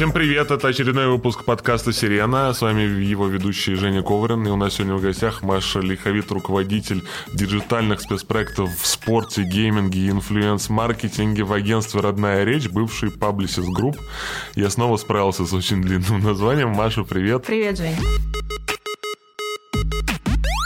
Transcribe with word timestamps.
Всем 0.00 0.12
привет, 0.12 0.50
это 0.50 0.68
очередной 0.68 1.08
выпуск 1.08 1.44
подкаста 1.44 1.92
«Сирена». 1.92 2.54
С 2.54 2.62
вами 2.62 2.84
его 3.04 3.26
ведущий 3.26 3.74
Женя 3.74 4.02
Коврин. 4.02 4.46
И 4.46 4.50
у 4.50 4.56
нас 4.56 4.72
сегодня 4.72 4.94
в 4.94 5.02
гостях 5.02 5.42
Маша 5.42 5.80
Лиховит, 5.80 6.30
руководитель 6.30 7.02
диджитальных 7.34 8.00
спецпроектов 8.00 8.70
в 8.80 8.86
спорте, 8.86 9.42
гейминге 9.42 10.00
и 10.00 10.10
инфлюенс-маркетинге 10.10 11.44
в 11.44 11.52
агентстве 11.52 12.00
«Родная 12.00 12.44
речь», 12.44 12.70
бывший 12.70 13.10
Group. 13.10 13.98
Я 14.54 14.70
снова 14.70 14.96
справился 14.96 15.44
с 15.44 15.52
очень 15.52 15.82
длинным 15.82 16.24
названием. 16.24 16.70
Маша, 16.70 17.04
привет. 17.04 17.44
Привет, 17.44 17.76
Жень. 17.76 17.96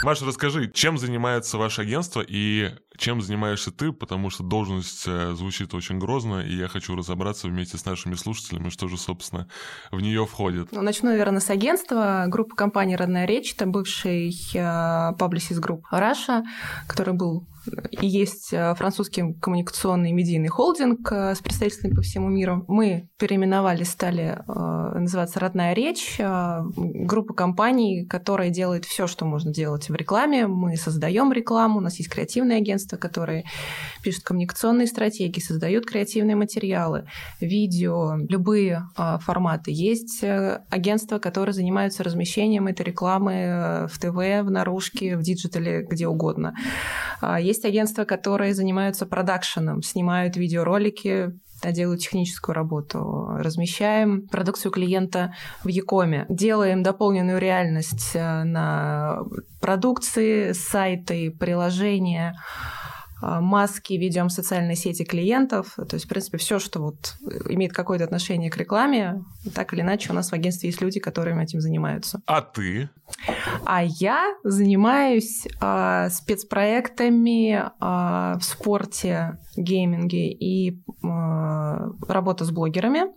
Маша, 0.05 0.23
расскажи, 0.23 0.69
чем 0.71 0.99
занимается 0.99 1.57
ваше 1.57 1.81
агентство 1.81 2.23
и 2.25 2.75
чем 2.95 3.23
занимаешься 3.23 3.71
ты, 3.71 3.91
потому 3.91 4.29
что 4.29 4.43
должность 4.43 5.05
э, 5.07 5.33
звучит 5.33 5.73
очень 5.73 5.97
грозно, 5.97 6.41
и 6.41 6.55
я 6.55 6.67
хочу 6.67 6.95
разобраться 6.95 7.47
вместе 7.47 7.79
с 7.79 7.85
нашими 7.85 8.13
слушателями, 8.13 8.69
что 8.69 8.87
же, 8.87 8.99
собственно, 8.99 9.47
в 9.89 9.99
нее 9.99 10.27
входит. 10.27 10.71
Ну, 10.71 10.83
начну, 10.83 11.09
наверное, 11.09 11.39
с 11.39 11.49
агентства. 11.49 12.25
Группа 12.27 12.55
компании 12.55 12.93
«Родная 12.93 13.25
речь»— 13.25 13.53
это 13.55 13.65
бывший 13.65 14.29
э, 14.29 14.59
Group 14.59 15.81
Russia, 15.91 16.43
который 16.87 17.15
был 17.15 17.47
и 17.91 18.07
есть 18.07 18.53
э, 18.53 18.75
французский 18.75 19.33
коммуникационный 19.41 20.11
медийный 20.11 20.49
холдинг 20.49 21.11
э, 21.11 21.35
с 21.35 21.39
представительствами 21.39 21.93
по 21.93 22.01
всему 22.01 22.29
миру. 22.29 22.65
Мы 22.67 23.09
переименовали, 23.17 23.83
стали 23.83 24.37
э, 24.37 24.99
называться 24.99 25.39
«Родная 25.39 25.73
речь», 25.73 26.17
группа 26.17 27.33
компаний, 27.33 28.05
которая 28.05 28.49
делает 28.49 28.85
все, 28.85 29.07
что 29.07 29.25
можно 29.25 29.53
делать 29.53 29.89
в 29.89 29.95
рекламе. 29.95 30.47
Мы 30.47 30.77
создаем 30.77 31.31
рекламу, 31.31 31.77
у 31.77 31.81
нас 31.81 31.97
есть 31.97 32.09
креативные 32.09 32.57
агентства, 32.57 32.97
которые 32.97 33.45
пишут 34.05 34.23
коммуникационные 34.23 34.87
стратегии, 34.87 35.39
создают 35.39 35.85
креативные 35.85 36.35
материалы, 36.35 37.07
видео, 37.41 38.15
любые 38.29 38.83
форматы. 38.95 39.71
Есть 39.71 40.23
агентства, 40.23 41.19
которые 41.19 41.53
занимаются 41.53 42.03
размещением 42.03 42.67
этой 42.67 42.85
рекламы 42.85 43.87
в 43.91 43.99
ТВ, 43.99 44.15
в 44.15 44.49
наружке, 44.49 45.17
в 45.17 45.21
digital 45.21 45.69
е, 45.69 45.83
где 45.83 46.07
угодно. 46.07 46.55
Есть 47.39 47.55
есть 47.55 47.65
агентства, 47.65 48.03
которые 48.03 48.53
занимаются 48.53 49.05
продакшеном, 49.05 49.81
снимают 49.81 50.35
видеоролики, 50.35 51.31
делают 51.63 52.01
техническую 52.01 52.53
работу, 52.53 53.27
размещаем 53.37 54.27
продукцию 54.27 54.71
клиента 54.71 55.33
в 55.63 55.69
e-com 55.69 56.09
е, 56.09 56.25
делаем 56.29 56.83
дополненную 56.83 57.39
реальность 57.39 58.11
э, 58.13 58.43
на 58.43 59.19
продукции, 59.61 60.51
сайты, 60.51 61.31
приложения, 61.31 62.35
а, 62.35 62.84
маски, 63.21 63.93
ведем 63.93 64.29
социальные 64.29 64.75
сети 64.75 65.03
клиентов. 65.03 65.75
То 65.75 65.95
есть, 65.95 66.05
в 66.05 66.09
принципе, 66.09 66.37
все, 66.37 66.59
что 66.59 66.81
вот 66.81 67.15
имеет 67.49 67.73
какое-то 67.73 68.03
отношение 68.03 68.49
к 68.49 68.57
рекламе, 68.57 69.23
так 69.53 69.73
или 69.73 69.81
иначе 69.81 70.11
у 70.11 70.13
нас 70.13 70.29
в 70.29 70.33
агентстве 70.33 70.69
есть 70.69 70.81
люди, 70.81 70.99
которые 70.99 71.41
этим 71.41 71.61
занимаются. 71.61 72.21
А 72.25 72.41
ты? 72.41 72.89
А 73.65 73.83
я 73.83 74.35
занимаюсь 74.43 75.47
а, 75.61 76.09
спецпроектами 76.09 77.71
а, 77.79 78.37
в 78.39 78.43
спорте, 78.43 79.39
гейминге 79.55 80.31
и 80.31 80.81
а, 81.03 81.89
работа 82.07 82.45
с 82.45 82.51
блогерами. 82.51 83.13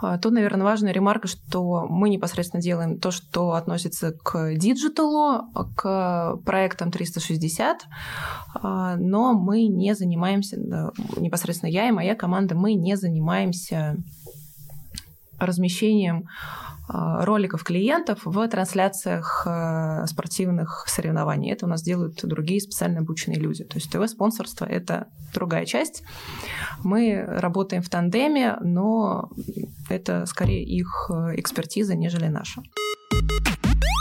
А, 0.00 0.18
тут, 0.18 0.32
наверное, 0.32 0.64
важная 0.64 0.92
ремарка, 0.92 1.28
что 1.28 1.86
мы 1.88 2.08
непосредственно 2.08 2.62
делаем 2.62 2.98
то, 2.98 3.10
что 3.10 3.52
относится 3.52 4.12
к 4.12 4.54
digital 4.54 5.29
у, 5.29 5.50
к 5.76 6.36
проектам 6.44 6.90
360, 6.90 7.86
а, 8.54 8.96
но 8.96 9.32
мы 9.32 9.66
не 9.66 9.94
занимаемся, 9.94 10.56
непосредственно 11.16 11.70
я 11.70 11.88
и 11.88 11.92
моя 11.92 12.14
команда, 12.14 12.54
мы 12.54 12.74
не 12.74 12.96
занимаемся 12.96 13.96
размещением 15.38 16.26
а, 16.88 17.24
роликов 17.24 17.64
клиентов 17.64 18.20
в 18.24 18.48
трансляциях 18.48 19.46
а, 19.46 20.06
спортивных 20.06 20.84
соревнований. 20.88 21.52
Это 21.52 21.66
у 21.66 21.68
нас 21.68 21.82
делают 21.82 22.20
другие 22.22 22.60
специально 22.60 23.00
обученные 23.00 23.38
люди. 23.38 23.64
То 23.64 23.76
есть 23.76 23.90
ТВ-спонсорство– 23.90 24.64
это 24.68 25.08
другая 25.34 25.66
часть. 25.66 26.02
Мы 26.82 27.24
работаем 27.26 27.82
в 27.82 27.90
тандеме, 27.90 28.56
но 28.62 29.30
это 29.90 30.24
скорее 30.26 30.64
их 30.64 31.10
э, 31.10 31.38
экспертиза, 31.38 31.94
нежели 31.94 32.28
наша. 32.28 32.62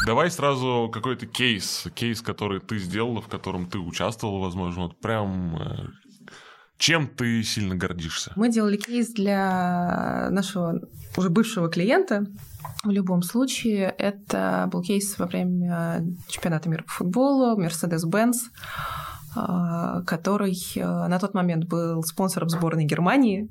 Давай 0.05 0.31
сразу 0.31 0.89
какой-то 0.93 1.25
кейс, 1.25 1.87
кейс, 1.93 2.21
который 2.21 2.61
ты 2.61 2.79
сделала, 2.79 3.21
в 3.21 3.27
котором 3.27 3.65
ты 3.65 3.79
участвовала, 3.79 4.39
возможно, 4.39 4.83
вот 4.83 5.01
прям 5.01 5.57
э, 5.57 5.87
чем 6.77 7.07
ты 7.07 7.43
сильно 7.43 7.75
гордишься? 7.75 8.33
Мы 8.35 8.49
делали 8.49 8.77
кейс 8.77 9.11
для 9.13 10.29
нашего 10.31 10.81
уже 11.15 11.29
бывшего 11.29 11.69
клиента. 11.69 12.25
В 12.83 12.91
любом 12.91 13.23
случае, 13.23 13.93
это 13.97 14.69
был 14.71 14.81
кейс 14.81 15.17
во 15.17 15.25
время 15.25 16.05
чемпионата 16.27 16.69
мира 16.69 16.83
по 16.83 16.91
футболу, 16.91 17.59
Mercedes-Benz, 17.59 18.35
а, 19.35 20.03
который 20.03 20.55
э, 20.75 20.81
на 20.83 21.19
тот 21.19 21.33
момент 21.33 21.65
был 21.65 22.03
спонсором 22.03 22.49
сборной 22.49 22.85
Германии 22.85 23.49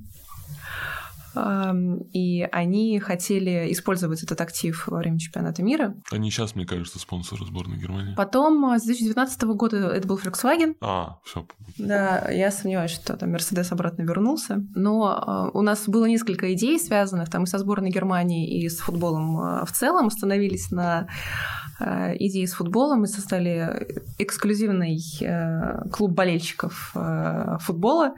и 2.13 2.49
они 2.53 2.99
хотели 3.01 3.73
использовать 3.73 4.23
этот 4.23 4.41
актив 4.41 4.87
во 4.87 4.99
время 4.99 5.19
чемпионата 5.19 5.63
мира. 5.63 5.95
Они 6.11 6.31
сейчас, 6.31 6.55
мне 6.55 6.67
кажется, 6.67 6.99
спонсоры 6.99 7.45
сборной 7.45 7.79
Германии. 7.79 8.15
Потом 8.15 8.65
а, 8.67 8.79
с 8.79 8.85
2019 8.85 9.43
года 9.43 9.77
это 9.89 10.07
был 10.09 10.17
Volkswagen. 10.17 10.77
А, 10.81 11.19
все. 11.25 11.47
Да, 11.79 12.31
я 12.31 12.51
сомневаюсь, 12.51 12.91
что 12.91 13.17
там 13.17 13.33
Мерседес 13.33 13.73
обратно 13.73 14.03
вернулся. 14.03 14.65
Но 14.75 15.07
а, 15.07 15.51
у 15.53 15.63
нас 15.63 15.89
было 15.89 16.07
несколько 16.07 16.53
идей, 16.55 16.79
связанных 16.79 17.31
там 17.31 17.45
и 17.45 17.47
со 17.47 17.59
сборной 17.59 17.91
Германии, 17.91 18.61
и 18.61 18.69
с 18.69 18.79
футболом 18.79 19.39
а, 19.39 19.65
в 19.65 19.73
целом. 19.73 20.07
Остановились 20.07 20.71
на 20.71 21.09
идеи 21.79 22.47
с 22.47 22.55
футболом 22.55 23.05
и 23.05 23.07
создали 23.07 23.87
эксклюзивный 24.17 24.99
клуб 25.93 26.13
болельщиков 26.13 26.95
футбола 27.61 28.15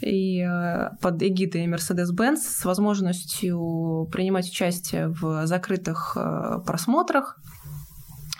и 0.00 0.40
э, 0.40 0.90
под 1.00 1.22
эгидой 1.22 1.66
Mercedes-Benz 1.66 2.38
с 2.38 2.64
возможностью 2.64 4.08
принимать 4.12 4.48
участие 4.48 5.08
в 5.08 5.46
закрытых 5.46 6.16
э, 6.16 6.60
просмотрах 6.64 7.38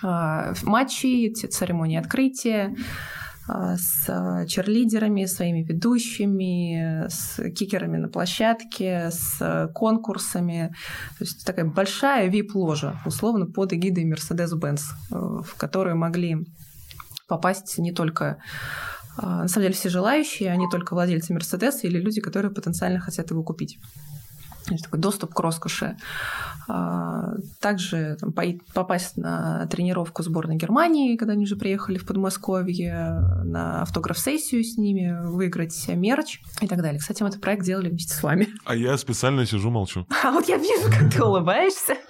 э, 0.02 0.54
матчей, 0.62 1.32
церемонии 1.34 1.98
открытия, 1.98 2.74
с 3.50 4.04
черлидерами, 4.46 5.24
своими 5.24 5.62
ведущими, 5.62 7.08
с 7.08 7.40
кикерами 7.52 7.96
на 7.96 8.08
площадке, 8.10 9.10
с 9.10 9.70
конкурсами. 9.74 10.74
То 11.16 11.24
есть 11.24 11.46
такая 11.46 11.64
большая 11.64 12.28
вип-ложа, 12.28 13.00
условно, 13.06 13.46
под 13.46 13.72
эгидой 13.72 14.04
Mercedes-Benz, 14.04 14.80
в 15.08 15.54
которую 15.56 15.96
могли 15.96 16.46
попасть 17.26 17.78
не 17.78 17.92
только 17.92 18.36
на 19.22 19.48
самом 19.48 19.64
деле 19.64 19.74
все 19.74 19.88
желающие, 19.88 20.50
они 20.50 20.68
только 20.70 20.94
владельцы 20.94 21.32
Мерседеса 21.32 21.86
или 21.86 21.98
люди, 21.98 22.20
которые 22.20 22.52
потенциально 22.52 23.00
хотят 23.00 23.30
его 23.30 23.42
купить. 23.42 23.78
Есть 24.74 24.84
такой 24.84 24.98
доступ 24.98 25.34
к 25.34 25.40
роскоши. 25.40 25.96
А, 26.68 27.34
также 27.60 28.16
там, 28.20 28.34
попасть 28.74 29.16
на 29.16 29.66
тренировку 29.66 30.22
сборной 30.22 30.56
Германии, 30.56 31.16
когда 31.16 31.32
они 31.32 31.44
уже 31.44 31.56
приехали 31.56 31.96
в 31.96 32.06
Подмосковье, 32.06 33.20
на 33.44 33.82
автограф-сессию 33.82 34.62
с 34.62 34.76
ними, 34.76 35.26
выиграть 35.26 35.88
мерч 35.88 36.40
и 36.60 36.66
так 36.66 36.82
далее. 36.82 37.00
Кстати, 37.00 37.22
мы 37.22 37.30
этот 37.30 37.40
проект 37.40 37.64
делали 37.64 37.88
вместе 37.88 38.14
с 38.14 38.22
вами. 38.22 38.48
А 38.64 38.74
я 38.74 38.98
специально 38.98 39.46
сижу, 39.46 39.70
молчу. 39.70 40.06
А 40.28 40.30
вот 40.30 40.46
я 40.46 40.58
вижу, 40.58 40.90
как 40.90 41.12
ты 41.12 41.22
улыбаешься. 41.22 41.96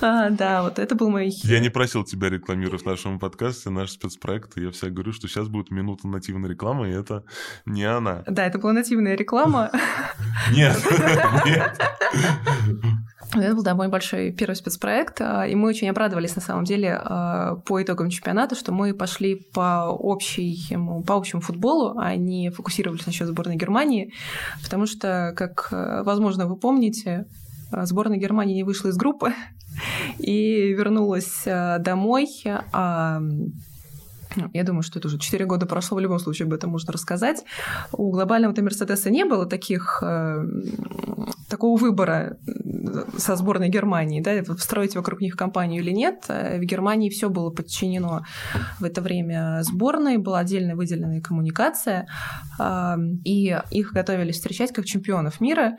А, 0.00 0.30
да, 0.30 0.62
вот 0.62 0.78
это 0.78 0.94
был 0.94 1.10
мой... 1.10 1.28
Я 1.42 1.58
не 1.58 1.70
просил 1.70 2.04
тебя 2.04 2.28
рекламировать 2.28 2.82
в 2.82 2.86
нашем 2.86 3.18
подкасте 3.18 3.70
наш 3.70 3.90
спецпроект. 3.90 4.56
Я 4.56 4.70
всегда 4.70 4.90
говорю, 4.90 5.12
что 5.12 5.26
сейчас 5.26 5.48
будет 5.48 5.72
минута 5.72 6.06
нативной 6.06 6.50
рекламы, 6.50 6.90
и 6.90 6.92
это 6.92 7.24
не 7.66 7.84
она. 7.84 8.22
Да, 8.28 8.46
это 8.46 8.58
была 8.58 8.72
нативная 8.72 9.16
реклама. 9.16 9.72
Нет, 10.52 10.76
Это 13.34 13.54
был, 13.54 13.74
мой 13.74 13.88
большой 13.88 14.32
первый 14.32 14.54
спецпроект, 14.54 15.20
а, 15.20 15.46
и 15.46 15.54
мы 15.54 15.68
очень 15.68 15.88
обрадовались, 15.88 16.34
на 16.34 16.40
самом 16.40 16.64
деле, 16.64 16.98
а, 16.98 17.56
по 17.56 17.82
итогам 17.82 18.08
чемпионата, 18.08 18.54
что 18.54 18.72
мы 18.72 18.94
пошли 18.94 19.34
по, 19.34 19.88
общему, 19.88 21.02
по 21.02 21.14
общему 21.14 21.42
футболу, 21.42 21.98
а 21.98 22.16
не 22.16 22.50
фокусировались 22.50 23.04
на 23.06 23.12
счет 23.12 23.28
сборной 23.28 23.56
Германии, 23.56 24.14
потому 24.62 24.86
что, 24.86 25.34
как, 25.36 25.68
возможно, 25.70 26.46
вы 26.46 26.56
помните, 26.56 27.26
сборная 27.70 28.18
Германии 28.18 28.54
не 28.54 28.64
вышла 28.64 28.88
из 28.88 28.96
группы 28.96 29.34
и 30.18 30.72
вернулась 30.72 31.42
домой, 31.44 32.28
а 32.72 33.20
я 34.52 34.64
думаю, 34.64 34.82
что 34.82 34.98
это 34.98 35.08
уже 35.08 35.18
4 35.18 35.44
года 35.46 35.66
прошло, 35.66 35.96
в 35.96 36.00
любом 36.00 36.18
случае 36.18 36.46
об 36.46 36.52
этом 36.52 36.70
можно 36.70 36.92
рассказать. 36.92 37.44
У 37.92 38.10
глобального-то 38.10 38.62
Мерседеса 38.62 39.10
не 39.10 39.24
было 39.24 39.46
таких 39.46 40.02
такого 41.48 41.78
выбора 41.78 42.38
со 43.16 43.36
сборной 43.36 43.68
Германии, 43.68 44.20
да, 44.20 44.42
встроить 44.54 44.96
вокруг 44.96 45.20
них 45.20 45.36
компанию 45.36 45.82
или 45.82 45.90
нет. 45.90 46.24
В 46.28 46.60
Германии 46.60 47.10
все 47.10 47.28
было 47.28 47.50
подчинено 47.50 48.24
в 48.78 48.84
это 48.84 49.00
время 49.00 49.60
сборной, 49.62 50.18
была 50.18 50.40
отдельно 50.40 50.76
выделенная 50.76 51.20
коммуникация, 51.20 52.06
и 53.24 53.58
их 53.70 53.92
готовили 53.92 54.32
встречать 54.32 54.72
как 54.72 54.84
чемпионов 54.84 55.40
мира. 55.40 55.76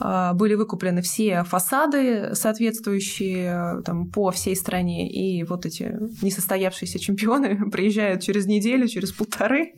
Были 0.00 0.54
выкуплены 0.54 1.02
все 1.02 1.44
фасады, 1.44 2.34
соответствующие 2.34 3.82
там, 3.84 4.08
по 4.08 4.30
всей 4.30 4.56
стране, 4.56 5.10
и 5.10 5.44
вот 5.44 5.66
эти 5.66 5.96
несостоявшиеся 6.22 6.98
чемпионы 6.98 7.58
приезжают 7.90 8.22
через 8.22 8.46
неделю, 8.46 8.88
через 8.88 9.12
полторы. 9.12 9.74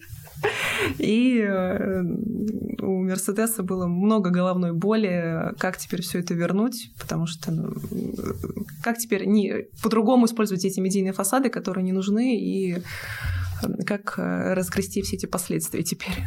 И 0.99 1.39
э, 1.39 2.03
у 2.83 3.05
Мерседеса 3.05 3.63
было 3.63 3.87
много 3.87 4.31
головной 4.31 4.73
боли, 4.73 5.55
как 5.59 5.79
теперь 5.79 6.03
все 6.03 6.19
это 6.19 6.35
вернуть, 6.35 6.91
потому 6.99 7.27
что 7.27 7.53
ну, 7.53 7.73
как 8.83 8.99
теперь 8.99 9.25
не, 9.27 9.67
по-другому 9.83 10.27
использовать 10.27 10.65
эти 10.65 10.81
медийные 10.81 11.13
фасады, 11.13 11.49
которые 11.49 11.85
не 11.85 11.93
нужны, 11.93 12.37
и 12.37 12.75
э, 12.75 12.81
как 13.87 14.19
э, 14.19 14.55
разгрести 14.55 15.03
все 15.03 15.17
эти 15.17 15.27
последствия 15.27 15.85
теперь. 15.85 16.25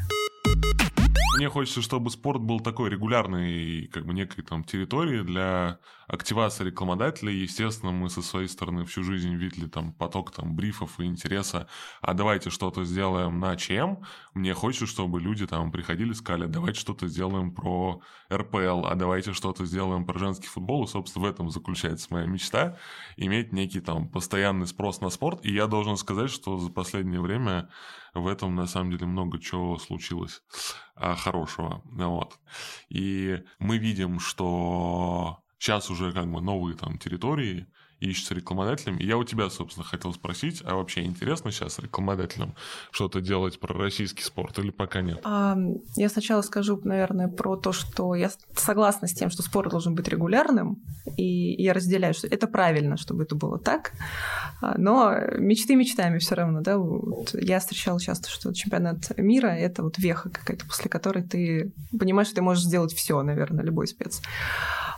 Мне 1.37 1.49
хочется, 1.49 1.81
чтобы 1.81 2.09
спорт 2.09 2.41
был 2.41 2.61
такой 2.61 2.89
регулярной, 2.89 3.89
как 3.91 4.05
бы 4.05 4.13
некой 4.13 4.43
там 4.45 4.63
территории 4.63 5.21
для 5.23 5.79
активации 6.07 6.65
рекламодателей. 6.65 7.41
Естественно, 7.41 7.91
мы 7.91 8.09
со 8.09 8.21
своей 8.21 8.47
стороны 8.47 8.85
всю 8.85 9.03
жизнь 9.03 9.33
видели 9.35 9.67
там 9.67 9.93
поток 9.93 10.31
там 10.31 10.55
брифов 10.55 10.99
и 10.99 11.05
интереса, 11.05 11.67
а 12.01 12.13
давайте 12.13 12.49
что-то 12.49 12.83
сделаем 12.83 13.39
на 13.39 13.55
чем. 13.55 14.03
Мне 14.33 14.53
хочется, 14.53 14.85
чтобы 14.85 15.19
люди 15.19 15.47
там 15.47 15.71
приходили, 15.71 16.13
сказали, 16.13 16.45
давайте 16.45 16.79
что-то 16.79 17.07
сделаем 17.07 17.53
про 17.53 18.01
РПЛ, 18.31 18.85
а 18.85 18.95
давайте 18.95 19.33
что-то 19.33 19.65
сделаем 19.65 20.05
про 20.05 20.19
женский 20.19 20.47
футбол. 20.47 20.85
И, 20.85 20.87
собственно, 20.87 21.25
в 21.25 21.29
этом 21.29 21.49
заключается 21.49 22.07
моя 22.09 22.25
мечта. 22.25 22.77
Иметь 23.17 23.51
некий 23.53 23.81
там 23.81 24.09
постоянный 24.09 24.67
спрос 24.67 25.01
на 25.01 25.09
спорт. 25.09 25.45
И 25.45 25.53
я 25.53 25.67
должен 25.67 25.97
сказать, 25.97 26.29
что 26.29 26.57
за 26.57 26.69
последнее 26.69 27.21
время 27.21 27.69
в 28.13 28.27
этом 28.27 28.55
на 28.55 28.65
самом 28.65 28.91
деле 28.91 29.05
много 29.05 29.39
чего 29.39 29.77
случилось 29.77 30.41
а, 30.95 31.15
хорошего. 31.15 31.81
Вот. 31.85 32.39
И 32.89 33.43
мы 33.59 33.77
видим, 33.77 34.19
что 34.19 35.39
сейчас 35.57 35.89
уже 35.89 36.11
как 36.11 36.31
бы 36.31 36.41
новые 36.41 36.77
там 36.77 36.97
территории, 36.97 37.67
ищется 37.99 38.33
рекламодателем. 38.33 38.97
И 38.97 39.05
я 39.05 39.17
у 39.17 39.23
тебя, 39.23 39.49
собственно, 39.49 39.85
хотел 39.85 40.13
спросить, 40.13 40.61
а 40.65 40.75
вообще 40.75 41.03
интересно 41.03 41.51
сейчас 41.51 41.79
рекламодателям 41.79 42.55
что-то 42.91 43.21
делать 43.21 43.59
про 43.59 43.73
российский 43.73 44.23
спорт 44.23 44.57
или 44.59 44.71
пока 44.71 45.01
нет? 45.01 45.19
А, 45.23 45.57
я 45.95 46.09
сначала 46.09 46.41
скажу, 46.41 46.79
наверное, 46.83 47.27
про 47.27 47.55
то, 47.55 47.71
что 47.71 48.15
я 48.15 48.31
согласна 48.55 49.07
с 49.07 49.13
тем, 49.13 49.29
что 49.29 49.43
спорт 49.43 49.71
должен 49.71 49.95
быть 49.95 50.07
регулярным, 50.07 50.81
и 51.17 51.61
я 51.61 51.73
разделяю, 51.73 52.13
что 52.13 52.27
это 52.27 52.47
правильно, 52.47 52.97
чтобы 52.97 53.23
это 53.23 53.35
было 53.35 53.57
так, 53.57 53.93
а, 54.61 54.77
но 54.77 55.13
мечты 55.37 55.75
мечтами 55.75 56.19
все 56.19 56.35
равно, 56.35 56.61
да, 56.61 56.77
вот 56.77 57.33
я 57.33 57.59
встречала 57.59 57.99
часто, 57.99 58.29
что 58.29 58.53
чемпионат 58.53 59.17
мира— 59.17 59.47
это 59.47 59.83
вот 59.83 59.97
веха 59.97 60.29
какая-то, 60.29 60.65
после 60.65 60.89
которой 60.89 61.23
ты 61.23 61.71
понимаешь, 61.97 62.27
что 62.27 62.37
ты 62.37 62.41
можешь 62.41 62.63
сделать 62.63 62.93
все, 62.93 63.21
наверное, 63.23 63.63
любой 63.63 63.87
спец. 63.87 64.21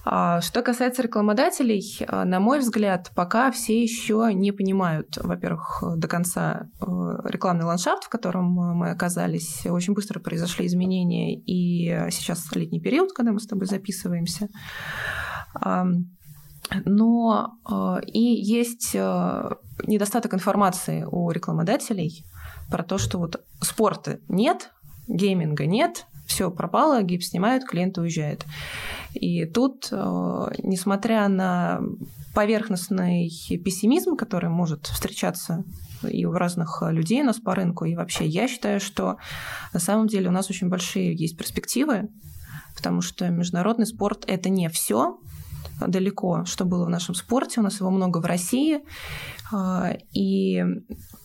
А, 0.10 0.40
что 0.40 0.62
касается 0.62 1.02
рекламодателей, 1.02 2.06
а, 2.08 2.24
на 2.24 2.40
мой 2.40 2.60
взгляд, 2.60 2.87
пока 3.16 3.52
все 3.52 3.82
еще 3.82 4.32
не 4.34 4.52
понимают, 4.52 5.18
во-первых, 5.18 5.84
до 5.98 6.08
конца 6.08 6.70
э, 6.80 6.86
рекламный 7.26 7.66
ландшафт, 7.66 8.06
в 8.06 8.10
котором 8.10 8.46
мы 8.46 8.90
оказались. 8.90 9.66
Очень 9.66 9.94
быстро 9.94 10.20
произошли 10.20 10.66
изменения, 10.66 11.36
и 11.36 12.10
сейчас 12.12 12.52
летний 12.56 12.80
период, 12.80 13.14
когда 13.14 13.32
мы 13.32 13.40
с 13.40 13.48
тобой 13.48 13.68
записываемся. 13.68 14.50
Но 16.86 17.58
э, 17.70 18.06
и 18.08 18.20
есть 18.20 18.92
э, 18.94 19.50
недостаток 19.86 20.34
информации 20.34 21.08
у 21.10 21.32
рекламодателей 21.32 22.26
про 22.70 22.84
то, 22.84 22.98
что 22.98 23.20
вот 23.20 23.42
спорта 23.62 24.20
нет, 24.28 24.72
гейминга 25.08 25.66
нет, 25.66 26.06
все 26.26 26.52
пропало, 26.52 27.04
гипс 27.04 27.30
снимают, 27.30 27.64
клиент 27.64 27.98
уезжает. 27.98 28.46
И 29.14 29.46
тут, 29.46 29.90
несмотря 29.92 31.30
на 31.30 31.80
поверхностный 32.38 33.32
пессимизм, 33.66 34.16
который 34.16 34.52
может 34.52 34.86
встречаться 34.86 35.64
и 36.08 36.24
у 36.24 36.34
разных 36.34 36.84
людей 36.84 37.24
у 37.24 37.26
нас 37.26 37.40
по 37.40 37.56
рынку, 37.56 37.86
и 37.86 37.96
вообще 37.96 38.28
я 38.28 38.48
считаю, 38.48 38.80
что 38.80 39.18
на 39.74 39.80
самом 39.80 40.06
деле 40.06 40.30
у 40.30 40.32
нас 40.32 40.48
очень 40.52 40.70
большие 40.70 41.16
есть 41.16 41.36
перспективы, 41.36 42.10
потому 42.76 43.02
что 43.02 43.28
международный 43.30 43.88
спорт– 43.88 44.24
это 44.28 44.50
не 44.50 44.70
все, 44.70 45.18
далеко, 45.80 46.46
что 46.46 46.66
было 46.66 46.86
в 46.86 46.90
нашем 46.90 47.16
спорте. 47.16 47.60
У 47.60 47.64
нас 47.64 47.80
его 47.80 47.90
много 47.90 48.20
в 48.20 48.26
России. 48.26 48.82
Э, 49.52 49.98
и 50.14 50.64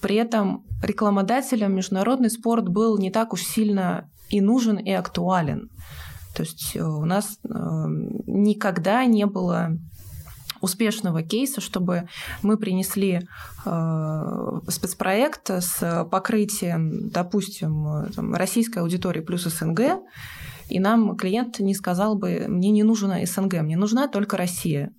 при 0.01 0.17
этом 0.17 0.65
рекламодателям 0.83 1.75
международный 1.75 2.31
спорт 2.31 2.71
был 2.71 2.97
не 2.97 3.11
так 3.11 3.35
уж 3.35 3.43
сильно 3.43 4.11
и 4.31 4.41
нужен, 4.41 4.79
и 4.79 4.93
актуален. 4.93 5.69
То 6.35 6.43
есть 6.43 6.75
э, 6.75 6.83
у 6.83 7.05
нас 7.05 7.39
э, 7.45 7.49
никогда 8.27 9.05
не 9.05 9.27
было 9.27 9.77
успешного 10.63 11.23
кейса, 11.23 11.61
чтобы 11.61 12.09
мы 12.41 12.57
принесли 12.57 13.29
э, 13.67 14.61
спецпроект 14.69 15.51
с 15.51 16.07
покрытием, 16.11 17.11
допустим, 17.11 18.07
там, 18.15 18.35
российской 18.35 18.79
аудитории 18.79 19.21
плюс 19.21 19.45
СНГ, 19.45 20.01
и 20.69 20.81
нам 20.81 21.17
клиент 21.17 21.59
не 21.59 21.75
сказал 21.75 22.17
бы, 22.17 22.47
мне 22.49 22.71
не 22.71 22.83
нужна 22.83 23.25
СНГ, 23.27 23.61
мне 23.61 23.77
нужна 23.77 24.09
только 24.09 24.39
Россия. 24.39 24.93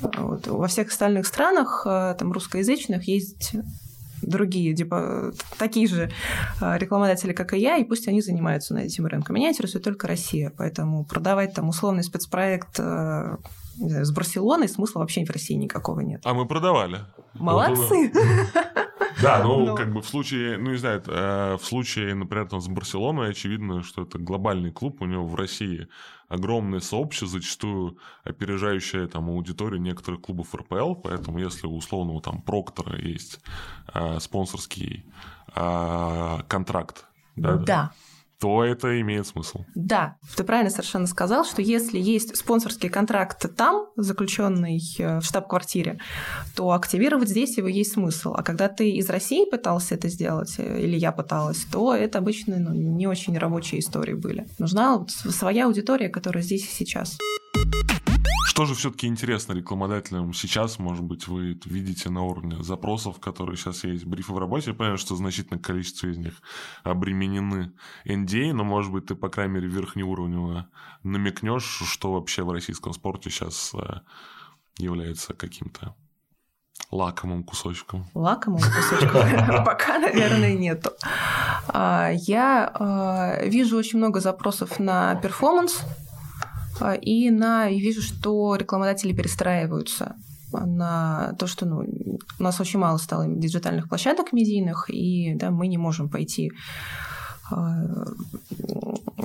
Вот. 0.00 0.48
Во 0.48 0.66
всех 0.66 0.88
остальных 0.88 1.26
странах, 1.26 1.82
там, 1.84 2.32
русскоязычных, 2.32 3.04
есть 3.04 3.54
другие, 4.22 4.74
типа, 4.74 5.32
такие 5.58 5.86
же 5.86 6.10
а, 6.60 6.76
рекламодатели, 6.78 7.32
как 7.32 7.54
и 7.54 7.58
я, 7.58 7.76
и 7.76 7.84
пусть 7.84 8.08
они 8.08 8.20
занимаются 8.20 8.74
на 8.74 8.80
этим 8.80 9.06
рынком. 9.06 9.36
Меня 9.36 9.50
интересует 9.50 9.84
только 9.84 10.06
Россия, 10.06 10.52
поэтому 10.56 11.04
продавать 11.04 11.54
там 11.54 11.68
условный 11.68 12.02
спецпроект 12.02 12.78
э, 13.86 13.88
знаю, 13.88 14.04
с 14.04 14.12
Барселоной 14.12 14.68
смысла 14.68 15.00
вообще 15.00 15.24
в 15.24 15.30
России 15.30 15.54
никакого 15.54 16.00
нет. 16.00 16.22
А 16.24 16.34
мы 16.34 16.46
продавали. 16.46 17.00
Молодцы! 17.34 18.12
Да, 19.22 19.42
ну, 19.42 19.66
Но... 19.66 19.74
как 19.74 19.92
бы 19.92 20.00
в 20.00 20.08
случае, 20.08 20.56
ну, 20.56 20.70
не 20.70 20.78
знаю, 20.78 21.02
э, 21.06 21.56
в 21.60 21.64
случае, 21.64 22.14
например, 22.14 22.48
там, 22.48 22.60
с 22.60 22.68
Барселоной, 22.68 23.30
очевидно, 23.30 23.82
что 23.82 24.02
это 24.02 24.18
глобальный 24.18 24.70
клуб, 24.70 25.02
у 25.02 25.04
него 25.04 25.26
в 25.26 25.34
России 25.34 25.88
огромное 26.28 26.80
сообщество, 26.80 27.28
зачастую 27.28 27.98
опережающее 28.24 29.06
там 29.08 29.28
аудиторию 29.28 29.80
некоторых 29.80 30.22
клубов 30.22 30.54
РПЛ, 30.54 30.94
поэтому 30.94 31.38
если 31.38 31.66
у 31.66 31.76
условного 31.76 32.22
там 32.22 32.40
Проктора 32.40 32.98
есть 32.98 33.40
э, 33.92 34.20
спонсорский 34.20 35.04
э, 35.54 36.38
контракт, 36.48 37.04
да, 37.36 37.56
да 37.56 37.92
то 38.40 38.64
это 38.64 39.00
имеет 39.02 39.26
смысл. 39.26 39.64
Да, 39.74 40.16
ты 40.34 40.44
правильно 40.44 40.70
совершенно 40.70 41.06
сказал, 41.06 41.44
что 41.44 41.60
если 41.60 41.98
есть 41.98 42.36
спонсорский 42.36 42.88
контракт 42.88 43.54
там, 43.54 43.86
заключенный 43.96 44.80
э, 44.98 45.18
в 45.20 45.22
штаб-квартире, 45.22 45.98
то 46.56 46.72
активировать 46.72 47.28
здесь 47.28 47.58
его 47.58 47.68
есть 47.68 47.92
смысл. 47.92 48.32
А 48.34 48.42
когда 48.42 48.68
ты 48.68 48.90
из 48.92 49.10
России 49.10 49.48
пытался 49.48 49.94
это 49.94 50.08
сделать, 50.08 50.54
э, 50.58 50.80
или 50.80 50.96
я 50.96 51.12
пыталась, 51.12 51.66
то 51.70 51.94
это 51.94 52.18
обычно 52.18 52.58
ну, 52.58 52.72
не 52.72 53.06
очень 53.06 53.36
рабочие 53.36 53.80
истории 53.80 54.14
были. 54.14 54.48
Нужна 54.58 54.96
вот 54.96 55.10
своя 55.10 55.66
аудитория, 55.66 56.08
которая 56.08 56.42
здесь 56.42 56.64
и 56.64 56.74
сейчас. 56.74 57.18
Что 58.60 58.66
же 58.66 58.74
все-таки 58.74 59.06
интересно 59.06 59.54
рекламодателям 59.54 60.34
сейчас, 60.34 60.78
может 60.78 61.02
быть, 61.02 61.26
вы 61.28 61.58
видите 61.64 62.10
на 62.10 62.24
уровне 62.24 62.62
запросов, 62.62 63.18
которые 63.18 63.56
сейчас 63.56 63.84
есть, 63.84 64.04
брифы 64.04 64.34
в 64.34 64.38
работе. 64.38 64.72
Я 64.72 64.76
понимаю, 64.76 64.98
что 64.98 65.16
значительное 65.16 65.62
количество 65.62 66.08
из 66.08 66.18
них 66.18 66.34
обременены 66.82 67.72
NDA, 68.04 68.52
но, 68.52 68.62
может 68.62 68.92
быть, 68.92 69.06
ты, 69.06 69.14
по 69.14 69.30
крайней 69.30 69.54
мере, 69.54 69.68
верхнеуровнево 69.68 70.68
намекнешь, 71.02 71.64
что 71.86 72.12
вообще 72.12 72.42
в 72.42 72.50
российском 72.50 72.92
спорте 72.92 73.30
сейчас 73.30 73.72
э, 73.72 74.00
является 74.76 75.32
каким-то 75.32 75.96
лакомым 76.90 77.44
кусочком? 77.44 78.10
Лакомым 78.12 78.60
кусочком? 78.60 79.64
Пока, 79.64 79.98
наверное, 79.98 80.52
нету. 80.52 80.90
А, 81.68 82.10
я 82.12 82.70
а, 82.74 83.42
вижу 83.42 83.78
очень 83.78 83.98
много 83.98 84.20
запросов 84.20 84.78
на 84.78 85.14
перформанс, 85.14 85.80
а, 85.80 86.09
и 87.00 87.30
на 87.30 87.68
и 87.68 87.78
вижу, 87.80 88.02
что 88.02 88.56
рекламодатели 88.56 89.12
перестраиваются 89.12 90.16
на 90.52 91.34
то, 91.38 91.46
что 91.46 91.66
ну, 91.66 91.84
у 92.38 92.42
нас 92.42 92.60
очень 92.60 92.78
мало 92.78 92.98
стало 92.98 93.26
диджитальных 93.26 93.88
площадок 93.88 94.32
медийных, 94.32 94.86
и 94.88 95.34
да, 95.34 95.50
мы 95.50 95.68
не 95.68 95.78
можем 95.78 96.08
пойти 96.08 96.50
а, 96.50 97.19